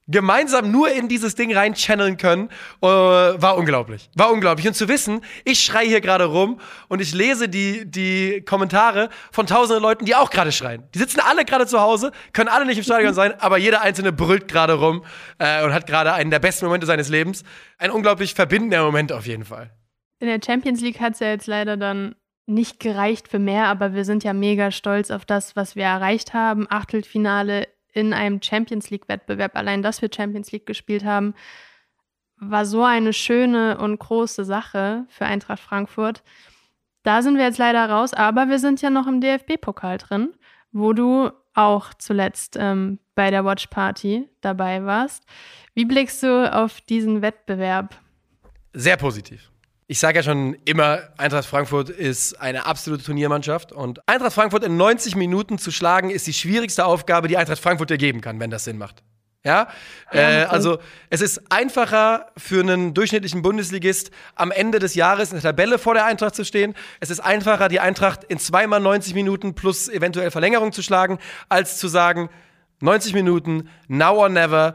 gemeinsam 0.09 0.71
nur 0.71 0.91
in 0.91 1.09
dieses 1.09 1.35
Ding 1.35 1.55
rein 1.55 1.75
channeln 1.75 2.17
können, 2.17 2.49
äh, 2.81 2.87
war 2.87 3.57
unglaublich. 3.57 4.11
War 4.15 4.33
unglaublich. 4.33 4.67
Und 4.67 4.75
zu 4.75 4.89
wissen, 4.89 5.21
ich 5.45 5.61
schreie 5.61 5.87
hier 5.87 6.01
gerade 6.01 6.25
rum 6.25 6.61
und 6.89 7.01
ich 7.01 7.15
lese 7.15 7.49
die, 7.49 7.91
die 7.91 8.43
Kommentare 8.45 9.11
von 9.31 9.47
tausenden 9.47 9.83
Leuten, 9.83 10.05
die 10.05 10.15
auch 10.15 10.31
gerade 10.31 10.53
schreien. 10.53 10.85
Die 10.95 10.99
sitzen 10.99 11.21
alle 11.21 11.45
gerade 11.45 11.67
zu 11.67 11.81
Hause, 11.81 12.13
können 12.33 12.49
alle 12.49 12.67
nicht 12.67 12.79
im 12.79 12.85
Stadion 12.85 13.15
sein, 13.15 13.35
aber 13.41 13.59
jeder 13.59 13.83
Einzelne 13.83 14.13
brüllt 14.13 14.49
gerade 14.49 14.75
rum 14.75 15.05
äh, 15.39 15.65
und 15.65 15.73
hat 15.73 15.87
gerade 15.87 16.13
einen 16.13 16.31
der 16.31 16.41
besten 16.41 16.67
Momente 16.67 16.87
seines 16.87 17.09
Lebens. 17.09 17.45
Ein 17.79 17.91
unglaublich 17.91 18.35
verbindender 18.35 18.85
Moment 18.85 19.13
auf 19.13 19.27
jeden 19.27 19.45
Fall. 19.45 19.71
In 20.19 20.29
der 20.29 20.41
Champions 20.45 20.81
League 20.81 21.01
hat 21.01 21.15
es 21.15 21.21
ja 21.21 21.29
jetzt 21.29 21.47
leider 21.47 21.77
dann 21.77 22.15
nicht 22.47 22.81
gereicht 22.81 23.29
für 23.29 23.39
mehr, 23.39 23.67
aber 23.67 23.95
wir 23.95 24.05
sind 24.05 24.25
ja 24.25 24.33
mega 24.33 24.71
stolz 24.71 25.11
auf 25.11 25.25
das, 25.25 25.57
was 25.57 25.77
wir 25.77 25.85
erreicht 25.85 26.35
haben. 26.35 26.67
Achtelfinale 26.69 27.69
in 27.93 28.13
einem 28.13 28.41
Champions 28.43 28.91
League-Wettbewerb, 28.91 29.57
allein 29.57 29.83
dass 29.83 30.03
wir 30.03 30.11
Champions 30.15 30.53
League 30.53 30.67
gespielt 30.67 31.05
haben, 31.05 31.35
war 32.37 32.67
so 32.67 32.83
eine 32.83 33.13
schöne 33.13 33.79
und 33.79 33.99
große 33.99 34.45
Sache 34.45 35.07
für 35.09 35.27
Eintracht 35.27 35.61
Frankfurt. 35.61 36.23
Da 37.05 37.23
sind 37.23 37.37
wir 37.37 37.45
jetzt 37.45 37.59
leider 37.59 37.89
raus, 37.89 38.15
aber 38.15 38.49
wir 38.49 38.59
sind 38.59 38.83
ja 38.83 38.91
noch 38.91 39.07
im 39.07 39.21
DFB-Pokal 39.21 39.99
drin, 39.99 40.35
wo 40.73 40.93
du 40.93 41.31
auch 41.55 41.95
zuletzt 41.95 42.57
ähm, 42.59 42.99
bei 43.15 43.31
der 43.31 43.45
Watch 43.45 43.67
Party 43.67 44.29
dabei 44.41 44.85
warst. 44.85 45.25
Wie 45.75 45.85
blickst 45.85 46.23
du 46.23 46.53
auf 46.53 46.81
diesen 46.81 47.23
Wettbewerb? 47.23 47.97
Sehr 48.73 48.97
positiv 48.97 49.52
ich 49.93 49.99
sage 49.99 50.21
ja 50.21 50.23
schon 50.23 50.57
immer, 50.65 51.03
Eintracht 51.19 51.45
Frankfurt 51.45 51.91
ist 51.91 52.41
eine 52.41 52.65
absolute 52.65 53.05
Turniermannschaft 53.05 53.73
und 53.73 54.01
Eintracht 54.09 54.33
Frankfurt 54.33 54.65
in 54.65 54.79
90 54.79 55.17
Minuten 55.17 55.59
zu 55.59 55.71
schlagen 55.71 56.09
ist 56.09 56.27
die 56.27 56.33
schwierigste 56.33 56.87
Aufgabe, 56.87 57.29
die 57.29 57.37
Eintracht 57.37 57.61
Frankfurt 57.61 57.91
dir 57.91 57.99
geben 57.99 58.23
kann, 58.23 58.41
wenn 58.41 58.51
das 58.51 58.65
Sinn 58.65 58.79
macht. 58.79 59.03
Ja, 59.45 59.69
äh, 60.11 60.45
also 60.45 60.79
es 61.11 61.21
ist 61.21 61.43
einfacher 61.53 62.29
für 62.39 62.61
einen 62.61 62.95
durchschnittlichen 62.95 63.43
Bundesligist 63.43 64.11
am 64.35 64.51
Ende 64.51 64.79
des 64.79 64.95
Jahres 64.95 65.29
in 65.29 65.35
der 65.35 65.43
Tabelle 65.43 65.79
vor 65.79 65.93
der 65.93 66.07
Eintracht 66.07 66.37
zu 66.37 66.47
stehen. 66.47 66.73
Es 67.01 67.11
ist 67.11 67.21
einfacher, 67.21 67.69
die 67.69 67.81
Eintracht 67.81 68.25
in 68.25 68.39
zweimal 68.39 68.81
90 68.81 69.13
Minuten 69.13 69.55
plus 69.55 69.91
eventuell 69.91 70.31
Verlängerung 70.31 70.73
zu 70.73 70.83
schlagen, 70.83 71.19
als 71.51 71.77
zu 71.77 71.89
sagen, 71.89 72.31
90 72.81 73.13
Minuten, 73.13 73.69
now 73.89 74.17
or 74.17 74.31
never 74.31 74.73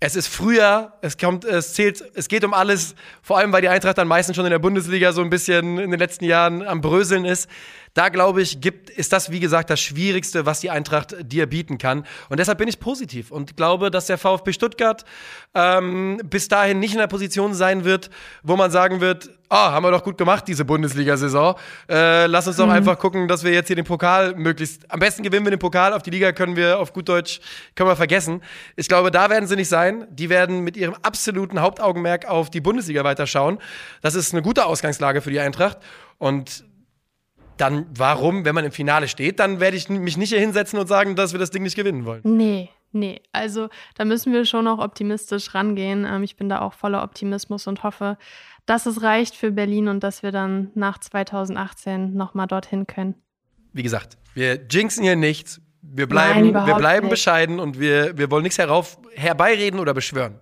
es 0.00 0.14
ist 0.14 0.28
früher, 0.28 0.92
es 1.00 1.18
kommt, 1.18 1.44
es 1.44 1.74
zählt, 1.74 2.04
es 2.14 2.28
geht 2.28 2.44
um 2.44 2.54
alles, 2.54 2.94
vor 3.20 3.38
allem 3.38 3.52
weil 3.52 3.62
die 3.62 3.68
Eintracht 3.68 3.98
dann 3.98 4.06
meistens 4.06 4.36
schon 4.36 4.44
in 4.46 4.50
der 4.50 4.60
Bundesliga 4.60 5.12
so 5.12 5.22
ein 5.22 5.30
bisschen 5.30 5.78
in 5.78 5.90
den 5.90 5.98
letzten 5.98 6.24
Jahren 6.24 6.62
am 6.62 6.80
Bröseln 6.80 7.24
ist. 7.24 7.50
Da 7.98 8.10
glaube 8.10 8.42
ich, 8.42 8.60
gibt, 8.60 8.90
ist 8.90 9.12
das, 9.12 9.32
wie 9.32 9.40
gesagt, 9.40 9.70
das 9.70 9.80
Schwierigste, 9.80 10.46
was 10.46 10.60
die 10.60 10.70
Eintracht 10.70 11.16
dir 11.20 11.46
bieten 11.46 11.78
kann. 11.78 12.06
Und 12.28 12.38
deshalb 12.38 12.58
bin 12.58 12.68
ich 12.68 12.78
positiv 12.78 13.32
und 13.32 13.56
glaube, 13.56 13.90
dass 13.90 14.06
der 14.06 14.18
VfB 14.18 14.52
Stuttgart 14.52 15.04
ähm, 15.52 16.20
bis 16.22 16.46
dahin 16.46 16.78
nicht 16.78 16.92
in 16.92 17.00
der 17.00 17.08
Position 17.08 17.54
sein 17.54 17.84
wird, 17.84 18.08
wo 18.44 18.54
man 18.54 18.70
sagen 18.70 19.00
wird, 19.00 19.30
ah, 19.48 19.70
oh, 19.70 19.72
haben 19.72 19.82
wir 19.82 19.90
doch 19.90 20.04
gut 20.04 20.16
gemacht, 20.16 20.46
diese 20.46 20.64
Bundesliga-Saison. 20.64 21.56
Äh, 21.88 22.26
lass 22.26 22.46
uns 22.46 22.58
doch 22.58 22.66
mhm. 22.66 22.72
einfach 22.74 23.00
gucken, 23.00 23.26
dass 23.26 23.42
wir 23.42 23.52
jetzt 23.52 23.66
hier 23.66 23.74
den 23.74 23.84
Pokal 23.84 24.36
möglichst, 24.36 24.88
am 24.92 25.00
besten 25.00 25.24
gewinnen 25.24 25.44
wir 25.44 25.50
den 25.50 25.58
Pokal, 25.58 25.92
auf 25.92 26.04
die 26.04 26.10
Liga 26.10 26.30
können 26.30 26.54
wir 26.54 26.78
auf 26.78 26.92
gut 26.92 27.08
Deutsch, 27.08 27.40
können 27.74 27.90
wir 27.90 27.96
vergessen. 27.96 28.42
Ich 28.76 28.86
glaube, 28.86 29.10
da 29.10 29.28
werden 29.28 29.48
sie 29.48 29.56
nicht 29.56 29.70
sein. 29.70 30.06
Die 30.10 30.28
werden 30.28 30.60
mit 30.60 30.76
ihrem 30.76 30.94
absoluten 31.02 31.60
Hauptaugenmerk 31.60 32.26
auf 32.26 32.48
die 32.48 32.60
Bundesliga 32.60 33.02
weiterschauen. 33.02 33.58
Das 34.02 34.14
ist 34.14 34.32
eine 34.32 34.42
gute 34.42 34.66
Ausgangslage 34.66 35.20
für 35.20 35.32
die 35.32 35.40
Eintracht. 35.40 35.78
Und 36.18 36.64
dann 37.60 37.86
warum, 37.96 38.44
wenn 38.44 38.54
man 38.54 38.64
im 38.64 38.72
Finale 38.72 39.08
steht, 39.08 39.38
dann 39.38 39.60
werde 39.60 39.76
ich 39.76 39.88
mich 39.88 40.16
nicht 40.16 40.30
hier 40.30 40.40
hinsetzen 40.40 40.78
und 40.78 40.86
sagen, 40.86 41.16
dass 41.16 41.32
wir 41.32 41.38
das 41.38 41.50
Ding 41.50 41.62
nicht 41.62 41.76
gewinnen 41.76 42.04
wollen. 42.04 42.22
Nee, 42.24 42.70
nee. 42.92 43.20
Also 43.32 43.68
da 43.96 44.04
müssen 44.04 44.32
wir 44.32 44.44
schon 44.44 44.66
auch 44.66 44.78
optimistisch 44.78 45.54
rangehen. 45.54 46.06
Ähm, 46.08 46.22
ich 46.22 46.36
bin 46.36 46.48
da 46.48 46.60
auch 46.60 46.72
voller 46.72 47.02
Optimismus 47.02 47.66
und 47.66 47.82
hoffe, 47.82 48.16
dass 48.66 48.86
es 48.86 49.02
reicht 49.02 49.34
für 49.34 49.50
Berlin 49.50 49.88
und 49.88 50.02
dass 50.02 50.22
wir 50.22 50.32
dann 50.32 50.70
nach 50.74 50.98
2018 50.98 52.14
nochmal 52.14 52.46
dorthin 52.46 52.86
können. 52.86 53.14
Wie 53.72 53.82
gesagt, 53.82 54.18
wir 54.34 54.66
jinxen 54.70 55.02
hier 55.04 55.16
nichts. 55.16 55.60
Wir 55.80 56.06
bleiben, 56.06 56.50
Nein, 56.50 56.66
wir 56.66 56.74
bleiben 56.74 57.06
nicht. 57.06 57.10
bescheiden 57.10 57.60
und 57.60 57.80
wir, 57.80 58.18
wir 58.18 58.30
wollen 58.30 58.42
nichts 58.42 58.58
herauf, 58.58 58.98
herbeireden 59.14 59.80
oder 59.80 59.94
beschwören. 59.94 60.38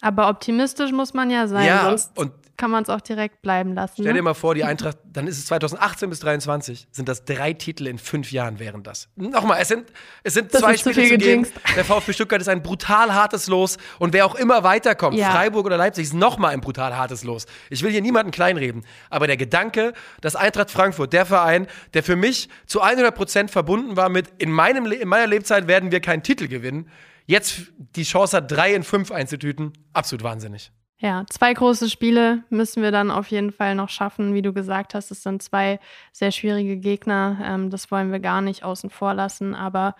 Aber 0.00 0.28
optimistisch 0.28 0.92
muss 0.92 1.14
man 1.14 1.30
ja 1.30 1.46
sein. 1.46 1.66
Ja, 1.66 1.96
und 2.16 2.32
kann 2.56 2.70
man 2.70 2.82
es 2.82 2.88
auch 2.88 3.00
direkt 3.00 3.42
bleiben 3.42 3.74
lassen. 3.74 3.94
Stell 3.96 4.06
dir 4.06 4.14
ne? 4.14 4.22
mal 4.22 4.34
vor, 4.34 4.54
die 4.54 4.64
Eintracht, 4.64 4.98
dann 5.04 5.26
ist 5.26 5.38
es 5.38 5.46
2018 5.46 6.10
bis 6.10 6.20
2023, 6.20 6.88
sind 6.90 7.08
das 7.08 7.24
drei 7.24 7.52
Titel 7.52 7.86
in 7.86 7.98
fünf 7.98 8.32
Jahren 8.32 8.58
wären 8.58 8.82
das. 8.82 9.08
Nochmal, 9.16 9.58
es 9.60 9.68
sind, 9.68 9.92
es 10.22 10.34
sind 10.34 10.52
zwei 10.52 10.76
Spiele 10.76 11.08
zu 11.08 11.18
gehen. 11.18 11.46
Der 11.76 11.84
VfB 11.84 12.12
Stuttgart 12.12 12.40
ist 12.40 12.48
ein 12.48 12.62
brutal 12.62 13.14
hartes 13.14 13.46
Los 13.46 13.76
und 13.98 14.12
wer 14.12 14.26
auch 14.26 14.34
immer 14.34 14.62
weiterkommt, 14.62 15.16
ja. 15.16 15.30
Freiburg 15.30 15.66
oder 15.66 15.76
Leipzig, 15.76 16.04
ist 16.04 16.14
nochmal 16.14 16.52
ein 16.52 16.60
brutal 16.60 16.96
hartes 16.96 17.24
Los. 17.24 17.46
Ich 17.70 17.82
will 17.82 17.90
hier 17.90 18.02
niemanden 18.02 18.30
kleinreden, 18.30 18.84
aber 19.10 19.26
der 19.26 19.36
Gedanke, 19.36 19.92
dass 20.20 20.36
Eintracht 20.36 20.70
Frankfurt, 20.70 21.12
der 21.12 21.26
Verein, 21.26 21.66
der 21.94 22.02
für 22.02 22.16
mich 22.16 22.48
zu 22.66 22.80
100 22.80 23.14
Prozent 23.14 23.50
verbunden 23.50 23.96
war 23.96 24.08
mit, 24.08 24.32
in, 24.38 24.50
meinem, 24.50 24.90
in 24.90 25.08
meiner 25.08 25.26
Lebzeit 25.26 25.66
werden 25.66 25.90
wir 25.90 26.00
keinen 26.00 26.22
Titel 26.22 26.48
gewinnen, 26.48 26.88
jetzt 27.26 27.72
die 27.78 28.04
Chance 28.04 28.36
hat, 28.36 28.50
drei 28.50 28.74
in 28.74 28.82
fünf 28.82 29.10
einzutüten, 29.10 29.72
absolut 29.92 30.22
wahnsinnig. 30.22 30.70
Ja, 31.04 31.26
zwei 31.28 31.52
große 31.52 31.90
Spiele 31.90 32.44
müssen 32.48 32.82
wir 32.82 32.90
dann 32.90 33.10
auf 33.10 33.26
jeden 33.26 33.52
Fall 33.52 33.74
noch 33.74 33.90
schaffen. 33.90 34.32
Wie 34.32 34.40
du 34.40 34.54
gesagt 34.54 34.94
hast, 34.94 35.10
es 35.10 35.22
sind 35.22 35.42
zwei 35.42 35.78
sehr 36.12 36.30
schwierige 36.30 36.78
Gegner. 36.78 37.40
Ähm, 37.44 37.68
das 37.68 37.90
wollen 37.90 38.10
wir 38.10 38.20
gar 38.20 38.40
nicht 38.40 38.64
außen 38.64 38.88
vor 38.88 39.12
lassen. 39.12 39.54
Aber 39.54 39.96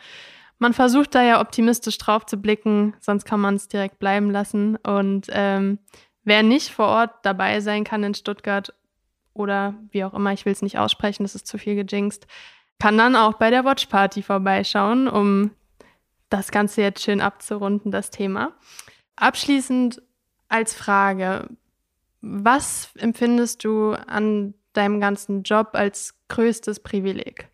man 0.59 0.73
versucht 0.73 1.15
da 1.15 1.23
ja 1.23 1.43
optimistisch 1.43 1.99
drauf 1.99 2.25
zu 2.25 2.39
blicken, 2.39 2.95
sonst 3.01 3.27
kann 3.27 3.39
man 3.39 3.57
es 3.57 3.69
direkt 3.69 3.99
bleiben 3.99 4.31
lassen. 4.31 4.77
Und 4.77 5.27
ähm, 5.29 5.79
wer 6.23 6.43
nicht 6.43 6.71
vor 6.71 6.87
Ort 6.87 7.11
dabei 7.23 7.61
sein 7.61 7.85
kann 7.85 8.03
in 8.03 8.15
Stuttgart 8.15 8.73
oder 9.35 9.75
wie 9.91 10.05
auch 10.05 10.15
immer, 10.15 10.33
ich 10.33 10.47
will 10.47 10.55
es 10.55 10.63
nicht 10.63 10.79
aussprechen, 10.79 11.25
das 11.25 11.35
ist 11.35 11.47
zu 11.47 11.59
viel 11.59 11.75
gejinxt, 11.75 12.27
kann 12.79 12.97
dann 12.97 13.15
auch 13.15 13.35
bei 13.35 13.51
der 13.51 13.67
Watchparty 13.67 14.23
vorbeischauen, 14.23 15.09
um 15.09 15.51
das 16.31 16.51
Ganze 16.51 16.81
jetzt 16.81 17.03
schön 17.03 17.21
abzurunden, 17.21 17.91
das 17.91 18.09
Thema. 18.09 18.53
Abschließend 19.17 20.01
als 20.55 20.73
Frage, 20.73 21.49
was 22.21 22.91
empfindest 22.97 23.65
du 23.65 23.93
an 23.93 24.55
deinem 24.73 25.01
ganzen 25.01 25.43
Job 25.43 25.71
als 25.73 26.15
größtes 26.29 26.79
Privileg? 26.79 27.49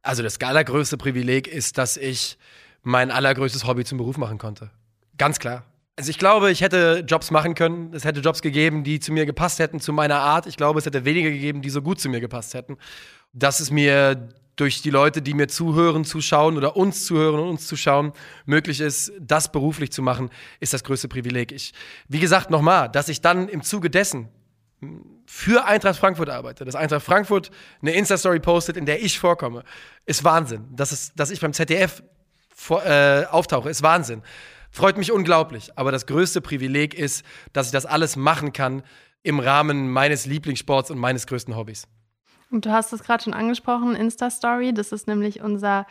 Also 0.00 0.22
das 0.22 0.40
allergrößte 0.40 0.96
Privileg 0.96 1.46
ist, 1.46 1.76
dass 1.76 1.98
ich 1.98 2.38
mein 2.82 3.10
allergrößtes 3.10 3.66
Hobby 3.66 3.84
zum 3.84 3.98
Beruf 3.98 4.16
machen 4.16 4.38
konnte. 4.38 4.70
Ganz 5.18 5.38
klar. 5.38 5.64
Also 5.96 6.08
ich 6.08 6.18
glaube, 6.18 6.50
ich 6.50 6.62
hätte 6.62 7.04
Jobs 7.06 7.30
machen 7.30 7.54
können. 7.54 7.92
Es 7.92 8.04
hätte 8.06 8.20
Jobs 8.20 8.40
gegeben, 8.40 8.82
die 8.82 8.98
zu 8.98 9.12
mir 9.12 9.26
gepasst 9.26 9.58
hätten, 9.58 9.78
zu 9.78 9.92
meiner 9.92 10.20
Art. 10.20 10.46
Ich 10.46 10.56
glaube, 10.56 10.78
es 10.78 10.86
hätte 10.86 11.04
weniger 11.04 11.30
gegeben, 11.30 11.60
die 11.60 11.70
so 11.70 11.82
gut 11.82 12.00
zu 12.00 12.08
mir 12.08 12.20
gepasst 12.20 12.54
hätten. 12.54 12.78
Dass 13.34 13.60
es 13.60 13.70
mir 13.70 14.30
durch 14.56 14.82
die 14.82 14.90
Leute, 14.90 15.22
die 15.22 15.34
mir 15.34 15.48
zuhören, 15.48 16.04
zuschauen 16.04 16.56
oder 16.56 16.76
uns 16.76 17.06
zuhören 17.06 17.40
und 17.40 17.48
uns 17.48 17.66
zuschauen, 17.66 18.12
möglich 18.46 18.80
ist, 18.80 19.12
das 19.20 19.50
beruflich 19.50 19.90
zu 19.90 20.02
machen, 20.02 20.30
ist 20.60 20.72
das 20.72 20.84
größte 20.84 21.08
Privileg. 21.08 21.52
Ich, 21.52 21.72
wie 22.08 22.20
gesagt, 22.20 22.50
nochmal, 22.50 22.88
dass 22.88 23.08
ich 23.08 23.20
dann 23.20 23.48
im 23.48 23.62
Zuge 23.62 23.90
dessen 23.90 24.28
für 25.26 25.64
Eintracht 25.64 25.98
Frankfurt 25.98 26.28
arbeite, 26.28 26.64
dass 26.64 26.74
Eintracht 26.74 27.04
Frankfurt 27.04 27.50
eine 27.80 27.92
Insta-Story 27.92 28.40
postet, 28.40 28.76
in 28.76 28.86
der 28.86 29.02
ich 29.02 29.18
vorkomme, 29.18 29.64
ist 30.06 30.24
Wahnsinn. 30.24 30.68
Dass, 30.72 30.92
es, 30.92 31.14
dass 31.14 31.30
ich 31.30 31.40
beim 31.40 31.52
ZDF 31.52 32.02
vor, 32.54 32.84
äh, 32.84 33.24
auftauche, 33.30 33.70
ist 33.70 33.82
Wahnsinn. 33.82 34.22
Freut 34.70 34.98
mich 34.98 35.12
unglaublich. 35.12 35.76
Aber 35.76 35.92
das 35.92 36.06
größte 36.06 36.40
Privileg 36.40 36.94
ist, 36.94 37.24
dass 37.52 37.66
ich 37.66 37.72
das 37.72 37.86
alles 37.86 38.16
machen 38.16 38.52
kann 38.52 38.82
im 39.22 39.40
Rahmen 39.40 39.90
meines 39.90 40.26
Lieblingssports 40.26 40.90
und 40.90 40.98
meines 40.98 41.26
größten 41.26 41.56
Hobbys. 41.56 41.86
Und 42.54 42.66
du 42.66 42.70
hast 42.70 42.92
es 42.92 43.02
gerade 43.02 43.24
schon 43.24 43.34
angesprochen, 43.34 43.96
Insta-Story. 43.96 44.72
Das 44.72 44.92
ist 44.92 45.08
nämlich 45.08 45.42
unser 45.42 45.88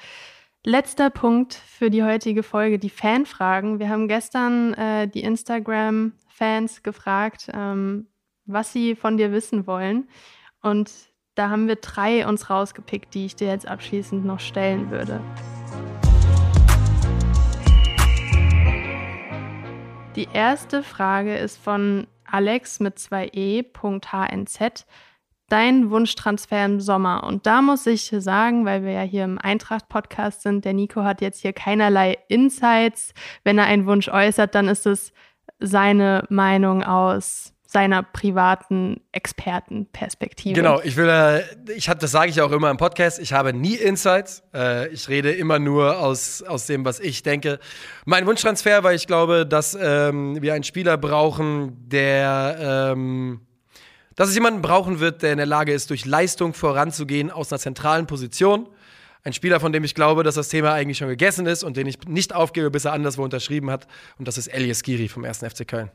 letzter 0.64 1.10
Punkt 1.10 1.54
für 1.54 1.90
die 1.90 2.04
heutige 2.04 2.42
Folge, 2.42 2.80
die 2.80 2.90
Fanfragen. 2.90 3.80
Wir 3.80 3.90
haben 3.90 4.08
gestern 4.08 4.74
äh, 4.76 5.10
die 5.10 5.24
Instagram-Fans 5.24 6.82
gefragt, 6.82 7.52
ähm, 7.54 8.08
was 8.46 8.72
sie 8.72 8.96
von 8.96 9.18
dir 9.18 9.34
wissen 9.34 9.68
wollen. 9.68 10.08
Und 10.62 10.90
da 11.36 11.50
haben 11.50 11.68
wir 11.68 11.76
drei 11.76 12.26
uns 12.26 12.50
rausgepickt, 12.50 13.14
die 13.14 13.26
ich 13.26 13.36
dir 13.36 13.50
jetzt 13.50 13.68
abschließend 13.68 14.24
noch 14.24 14.40
stellen 14.40 14.90
würde. 14.90 15.20
Die 20.16 20.30
erste 20.32 20.82
Frage 20.82 21.36
ist 21.36 21.58
von 21.58 22.08
Alex 22.24 22.80
mit 22.80 23.00
2e.hnz. 23.00 24.60
Dein 25.50 25.90
Wunschtransfer 25.90 26.66
im 26.66 26.80
Sommer. 26.80 27.24
Und 27.24 27.46
da 27.46 27.62
muss 27.62 27.86
ich 27.86 28.14
sagen, 28.18 28.66
weil 28.66 28.84
wir 28.84 28.92
ja 28.92 29.02
hier 29.02 29.24
im 29.24 29.38
Eintracht-Podcast 29.38 30.42
sind, 30.42 30.66
der 30.66 30.74
Nico 30.74 31.04
hat 31.04 31.22
jetzt 31.22 31.42
hier 31.42 31.54
keinerlei 31.54 32.18
Insights. 32.28 33.14
Wenn 33.44 33.58
er 33.58 33.66
einen 33.66 33.86
Wunsch 33.86 34.08
äußert, 34.08 34.56
dann 34.56 34.68
ist 34.68 34.86
es 34.86 35.12
seine 35.60 36.26
Meinung 36.30 36.84
aus 36.84 37.54
seiner 37.74 38.04
privaten 38.04 39.02
Expertenperspektive. 39.12 40.54
Genau, 40.54 40.80
ich 40.82 40.96
will, 40.96 41.10
äh, 41.10 41.42
ich 41.76 41.90
hab, 41.90 42.00
das 42.00 42.12
sage 42.12 42.30
ich 42.30 42.40
auch 42.40 42.52
immer 42.52 42.70
im 42.70 42.78
Podcast, 42.78 43.20
ich 43.20 43.34
habe 43.34 43.52
nie 43.52 43.74
Insights. 43.74 44.44
Äh, 44.54 44.90
ich 44.90 45.10
rede 45.10 45.32
immer 45.32 45.58
nur 45.58 45.98
aus, 45.98 46.44
aus 46.44 46.68
dem, 46.68 46.86
was 46.86 47.00
ich 47.00 47.24
denke. 47.24 47.60
Mein 48.06 48.28
Wunschtransfer, 48.28 48.84
weil 48.84 48.96
ich 48.96 49.08
glaube, 49.08 49.48
dass 49.48 49.76
ähm, 49.80 50.40
wir 50.40 50.54
einen 50.54 50.64
Spieler 50.64 50.98
brauchen, 50.98 51.90
der, 51.90 52.92
ähm, 52.94 53.42
dass 54.16 54.30
es 54.30 54.36
jemanden 54.36 54.62
brauchen 54.62 55.00
wird, 55.00 55.22
der 55.22 55.32
in 55.32 55.38
der 55.38 55.48
Lage 55.48 55.74
ist, 55.74 55.90
durch 55.90 56.06
Leistung 56.06 56.54
voranzugehen 56.54 57.32
aus 57.32 57.52
einer 57.52 57.60
zentralen 57.60 58.08
Position. 58.08 58.68
Ein 59.24 59.34
Spieler, 59.34 59.60
von 59.60 59.72
dem 59.72 59.84
ich 59.84 59.96
glaube, 59.96 60.24
dass 60.24 60.36
das 60.36 60.50
Thema 60.50 60.74
eigentlich 60.74 60.98
schon 60.98 61.08
gegessen 61.08 61.46
ist 61.46 61.64
und 61.64 61.78
den 61.78 61.88
ich 61.88 62.00
nicht 62.08 62.34
aufgebe, 62.34 62.70
bis 62.72 62.86
er 62.86 62.94
anderswo 62.94 63.24
unterschrieben 63.24 63.72
hat. 63.72 63.88
Und 64.18 64.28
das 64.28 64.38
ist 64.38 64.48
Elias 64.48 64.84
Giri 64.84 65.08
vom 65.08 65.24
1. 65.24 65.40
FC 65.40 65.68
Köln. 65.68 65.92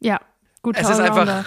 Ja, 0.00 0.20
Gut, 0.66 0.76
es 0.76 0.90
ist 0.90 0.98
einfach, 0.98 1.46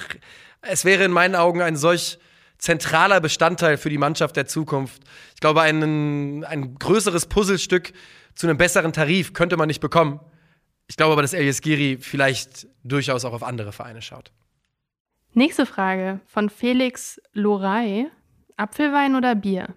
es 0.61 0.85
wäre 0.85 1.03
in 1.03 1.11
meinen 1.11 1.35
Augen 1.35 1.61
ein 1.61 1.75
solch 1.75 2.19
zentraler 2.57 3.19
Bestandteil 3.19 3.75
für 3.75 3.89
die 3.89 3.97
Mannschaft 3.97 4.37
der 4.37 4.47
Zukunft. 4.47 5.01
Ich 5.33 5.41
glaube, 5.41 5.59
ein, 5.59 6.45
ein 6.45 6.75
größeres 6.75 7.25
Puzzlestück 7.25 7.91
zu 8.33 8.47
einem 8.47 8.57
besseren 8.57 8.93
Tarif 8.93 9.33
könnte 9.33 9.57
man 9.57 9.67
nicht 9.67 9.81
bekommen. 9.81 10.21
Ich 10.87 10.95
glaube 10.95 11.11
aber, 11.11 11.21
dass 11.21 11.33
Elias 11.33 11.59
Giri 11.59 11.97
vielleicht 11.99 12.65
durchaus 12.85 13.25
auch 13.25 13.33
auf 13.33 13.43
andere 13.43 13.73
Vereine 13.73 14.01
schaut. 14.01 14.31
Nächste 15.34 15.65
Frage 15.65 16.19
von 16.25 16.49
Felix 16.49 17.21
Lorei. 17.34 18.07
Apfelwein 18.57 19.15
oder 19.15 19.36
Bier? 19.36 19.73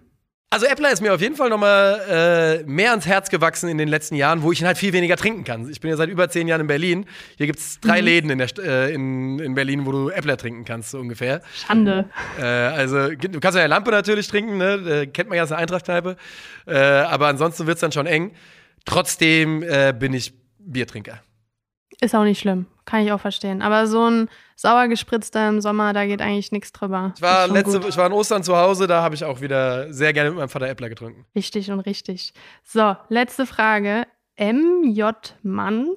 Also 0.53 0.67
Äppler 0.67 0.91
ist 0.91 1.01
mir 1.01 1.11
auf 1.11 1.19
jeden 1.19 1.35
Fall 1.35 1.49
nochmal 1.49 2.61
äh, 2.61 2.63
mehr 2.69 2.91
ans 2.91 3.07
Herz 3.07 3.31
gewachsen 3.31 3.69
in 3.69 3.79
den 3.79 3.87
letzten 3.87 4.13
Jahren, 4.13 4.43
wo 4.43 4.51
ich 4.51 4.61
ihn 4.61 4.67
halt 4.67 4.77
viel 4.77 4.93
weniger 4.93 5.15
trinken 5.15 5.43
kann. 5.43 5.67
Ich 5.67 5.79
bin 5.81 5.89
ja 5.89 5.97
seit 5.97 6.09
über 6.09 6.29
zehn 6.29 6.47
Jahren 6.47 6.61
in 6.61 6.67
Berlin. 6.67 7.05
Hier 7.37 7.47
gibt 7.47 7.57
es 7.57 7.79
drei 7.79 8.01
mhm. 8.01 8.05
Läden 8.05 8.29
in, 8.29 8.37
der, 8.37 8.49
äh, 8.59 8.93
in, 8.93 9.39
in 9.39 9.55
Berlin, 9.55 9.87
wo 9.87 9.91
du 9.91 10.09
Äppler 10.09 10.37
trinken 10.37 10.63
kannst, 10.63 10.91
so 10.91 10.99
ungefähr. 10.99 11.41
Schande. 11.55 12.07
Äh, 12.39 12.43
also 12.43 13.09
du 13.09 13.39
kannst 13.39 13.57
ja 13.57 13.65
Lampe 13.65 13.89
natürlich 13.89 14.27
trinken, 14.27 14.57
ne? 14.57 14.73
Äh, 14.73 15.07
kennt 15.07 15.29
man 15.29 15.37
ja 15.37 15.43
aus 15.43 15.49
der 15.49 15.57
Eintrachtkneipe. 15.57 16.17
Äh, 16.67 16.77
aber 16.77 17.29
ansonsten 17.29 17.65
wird 17.65 17.77
es 17.77 17.81
dann 17.81 17.91
schon 17.91 18.05
eng. 18.05 18.33
Trotzdem 18.85 19.63
äh, 19.63 19.91
bin 19.97 20.13
ich 20.13 20.33
Biertrinker. 20.59 21.19
Ist 22.03 22.13
auch 22.13 22.25
nicht 22.25 22.39
schlimm. 22.39 22.65
Kann 22.83 23.01
ich 23.05 23.13
auch 23.13 23.19
verstehen. 23.21 23.61
Aber 23.61 23.87
so 23.87 24.09
ein 24.09 24.29
sauer 24.57 24.89
gespritzter 24.89 25.47
im 25.47 25.61
Sommer, 25.61 25.93
da 25.93 26.05
geht 26.05 26.21
eigentlich 26.21 26.51
nichts 26.51 26.73
drüber. 26.73 27.13
Ich 27.15 27.21
war, 27.21 27.47
letzte, 27.47 27.81
ich 27.87 27.95
war 27.95 28.07
in 28.07 28.11
Ostern 28.11 28.43
zu 28.43 28.57
Hause, 28.57 28.87
da 28.87 29.01
habe 29.01 29.15
ich 29.15 29.23
auch 29.23 29.39
wieder 29.39 29.93
sehr 29.93 30.11
gerne 30.11 30.31
mit 30.31 30.39
meinem 30.39 30.49
Vater 30.49 30.67
Äppler 30.67 30.89
getrunken. 30.89 31.25
Richtig 31.33 31.71
und 31.71 31.79
richtig. 31.79 32.33
So, 32.61 32.97
letzte 33.07 33.45
Frage. 33.45 34.05
MJ 34.37 35.11
Mann 35.43 35.91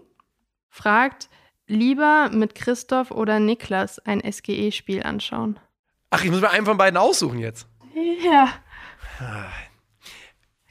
fragt, 0.68 1.28
lieber 1.66 2.30
mit 2.32 2.54
Christoph 2.54 3.10
oder 3.10 3.40
Niklas 3.40 3.98
ein 3.98 4.20
SGE-Spiel 4.20 5.02
anschauen? 5.02 5.58
Ach, 6.10 6.22
ich 6.22 6.30
muss 6.30 6.40
mir 6.40 6.50
einen 6.50 6.66
von 6.66 6.76
beiden 6.76 6.98
aussuchen 6.98 7.40
jetzt. 7.40 7.66
Ja. 8.24 8.48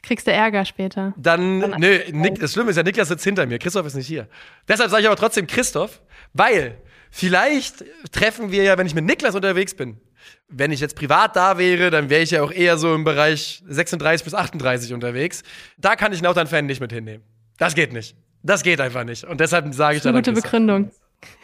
Kriegst 0.06 0.26
du 0.28 0.32
Ärger 0.32 0.64
später. 0.64 1.14
Dann, 1.16 1.60
Dann 1.60 1.80
nö, 1.80 1.98
Nick, 2.12 2.38
das 2.38 2.52
Schlimme 2.52 2.70
ist 2.70 2.76
ja, 2.76 2.84
Niklas 2.84 3.08
sitzt 3.08 3.24
hinter 3.24 3.44
mir. 3.44 3.58
Christoph 3.58 3.86
ist 3.86 3.94
nicht 3.94 4.06
hier. 4.06 4.28
Deshalb 4.68 4.88
sage 4.88 5.02
ich 5.02 5.08
aber 5.08 5.16
trotzdem 5.16 5.48
Christoph, 5.48 6.00
weil 6.32 6.78
vielleicht 7.10 7.84
treffen 8.12 8.52
wir 8.52 8.62
ja, 8.62 8.78
wenn 8.78 8.86
ich 8.86 8.94
mit 8.94 9.04
Niklas 9.04 9.34
unterwegs 9.34 9.74
bin. 9.74 10.00
Wenn 10.48 10.70
ich 10.70 10.78
jetzt 10.78 10.94
privat 10.94 11.34
da 11.34 11.58
wäre, 11.58 11.90
dann 11.90 12.08
wäre 12.08 12.22
ich 12.22 12.30
ja 12.30 12.42
auch 12.42 12.52
eher 12.52 12.78
so 12.78 12.94
im 12.94 13.02
Bereich 13.02 13.64
36 13.66 14.24
bis 14.24 14.32
38 14.32 14.94
unterwegs. 14.94 15.42
Da 15.76 15.96
kann 15.96 16.12
ich 16.12 16.18
einen 16.18 16.26
Lautern-Fan 16.26 16.66
nicht 16.66 16.80
mit 16.80 16.92
hinnehmen. 16.92 17.24
Das 17.58 17.74
geht 17.74 17.92
nicht. 17.92 18.16
Das 18.44 18.62
geht 18.62 18.80
einfach 18.80 19.02
nicht. 19.02 19.24
Und 19.24 19.40
deshalb 19.40 19.74
sage 19.74 19.96
ich 19.96 20.04
dann. 20.04 20.14
Gute 20.14 20.32
Begründung. 20.32 20.92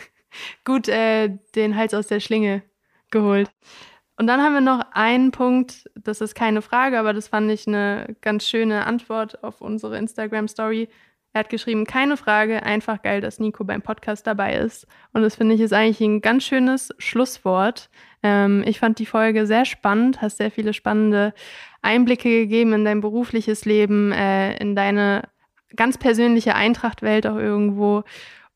Gut, 0.65 0.87
äh, 0.87 1.31
den 1.57 1.75
Hals 1.77 1.95
aus 1.95 2.07
der 2.07 2.21
Schlinge 2.21 2.63
geholt. 3.11 3.51
Und 4.23 4.29
dann 4.29 4.41
haben 4.41 4.55
wir 4.55 4.61
noch 4.61 4.85
einen 4.93 5.33
Punkt, 5.33 5.91
das 5.97 6.21
ist 6.21 6.37
keine 6.37 6.63
Frage, 6.63 6.97
aber 6.97 7.13
das 7.13 7.27
fand 7.27 7.51
ich 7.51 7.67
eine 7.67 8.15
ganz 8.21 8.47
schöne 8.47 8.87
Antwort 8.87 9.43
auf 9.43 9.61
unsere 9.61 9.99
Instagram-Story. 9.99 10.89
Er 11.33 11.41
hat 11.41 11.49
geschrieben, 11.49 11.85
keine 11.87 12.17
Frage, 12.17 12.63
einfach 12.63 13.03
geil, 13.03 13.21
dass 13.21 13.41
Nico 13.41 13.65
beim 13.65 13.83
Podcast 13.83 14.25
dabei 14.29 14.55
ist. 14.55 14.87
Und 15.13 15.23
das 15.23 15.35
finde 15.35 15.57
ich 15.57 15.61
ist 15.61 15.73
eigentlich 15.73 16.01
ein 16.03 16.21
ganz 16.21 16.45
schönes 16.45 16.95
Schlusswort. 16.99 17.91
Ähm, 18.23 18.63
ich 18.65 18.79
fand 18.79 19.01
die 19.01 19.07
Folge 19.07 19.45
sehr 19.45 19.65
spannend, 19.65 20.23
hast 20.23 20.37
sehr 20.37 20.53
viele 20.53 20.73
spannende 20.73 21.35
Einblicke 21.81 22.29
gegeben 22.29 22.75
in 22.75 22.85
dein 22.85 23.01
berufliches 23.01 23.65
Leben, 23.65 24.13
äh, 24.13 24.57
in 24.59 24.77
deine 24.77 25.23
ganz 25.75 25.99
persönliche 25.99 26.55
Eintrachtwelt 26.55 27.27
auch 27.27 27.39
irgendwo. 27.39 28.05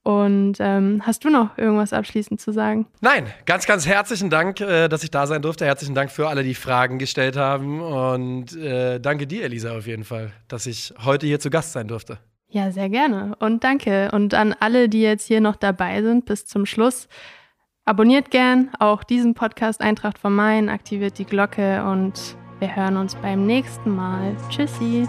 Und 0.06 0.58
ähm, 0.60 1.02
hast 1.04 1.24
du 1.24 1.30
noch 1.30 1.58
irgendwas 1.58 1.92
abschließend 1.92 2.40
zu 2.40 2.52
sagen? 2.52 2.86
Nein, 3.00 3.26
ganz, 3.44 3.66
ganz 3.66 3.88
herzlichen 3.88 4.30
Dank, 4.30 4.60
äh, 4.60 4.86
dass 4.86 5.02
ich 5.02 5.10
da 5.10 5.26
sein 5.26 5.42
durfte. 5.42 5.64
Herzlichen 5.64 5.96
Dank 5.96 6.12
für 6.12 6.28
alle, 6.28 6.44
die 6.44 6.54
Fragen 6.54 7.00
gestellt 7.00 7.36
haben. 7.36 7.80
Und 7.80 8.56
äh, 8.56 9.00
danke 9.00 9.26
dir, 9.26 9.42
Elisa, 9.42 9.76
auf 9.76 9.88
jeden 9.88 10.04
Fall, 10.04 10.30
dass 10.46 10.66
ich 10.66 10.94
heute 11.04 11.26
hier 11.26 11.40
zu 11.40 11.50
Gast 11.50 11.72
sein 11.72 11.88
durfte. 11.88 12.18
Ja, 12.48 12.70
sehr 12.70 12.88
gerne. 12.88 13.34
Und 13.40 13.64
danke. 13.64 14.12
Und 14.12 14.32
an 14.32 14.54
alle, 14.60 14.88
die 14.88 15.02
jetzt 15.02 15.26
hier 15.26 15.40
noch 15.40 15.56
dabei 15.56 16.00
sind 16.02 16.24
bis 16.24 16.46
zum 16.46 16.66
Schluss. 16.66 17.08
Abonniert 17.84 18.30
gern 18.30 18.70
auch 18.78 19.02
diesen 19.02 19.34
Podcast 19.34 19.80
Eintracht 19.80 20.18
vom 20.18 20.36
Main, 20.36 20.68
aktiviert 20.68 21.18
die 21.18 21.24
Glocke 21.24 21.82
und 21.84 22.36
wir 22.60 22.76
hören 22.76 22.96
uns 22.96 23.16
beim 23.16 23.44
nächsten 23.44 23.90
Mal. 23.90 24.36
Tschüssi. 24.50 25.08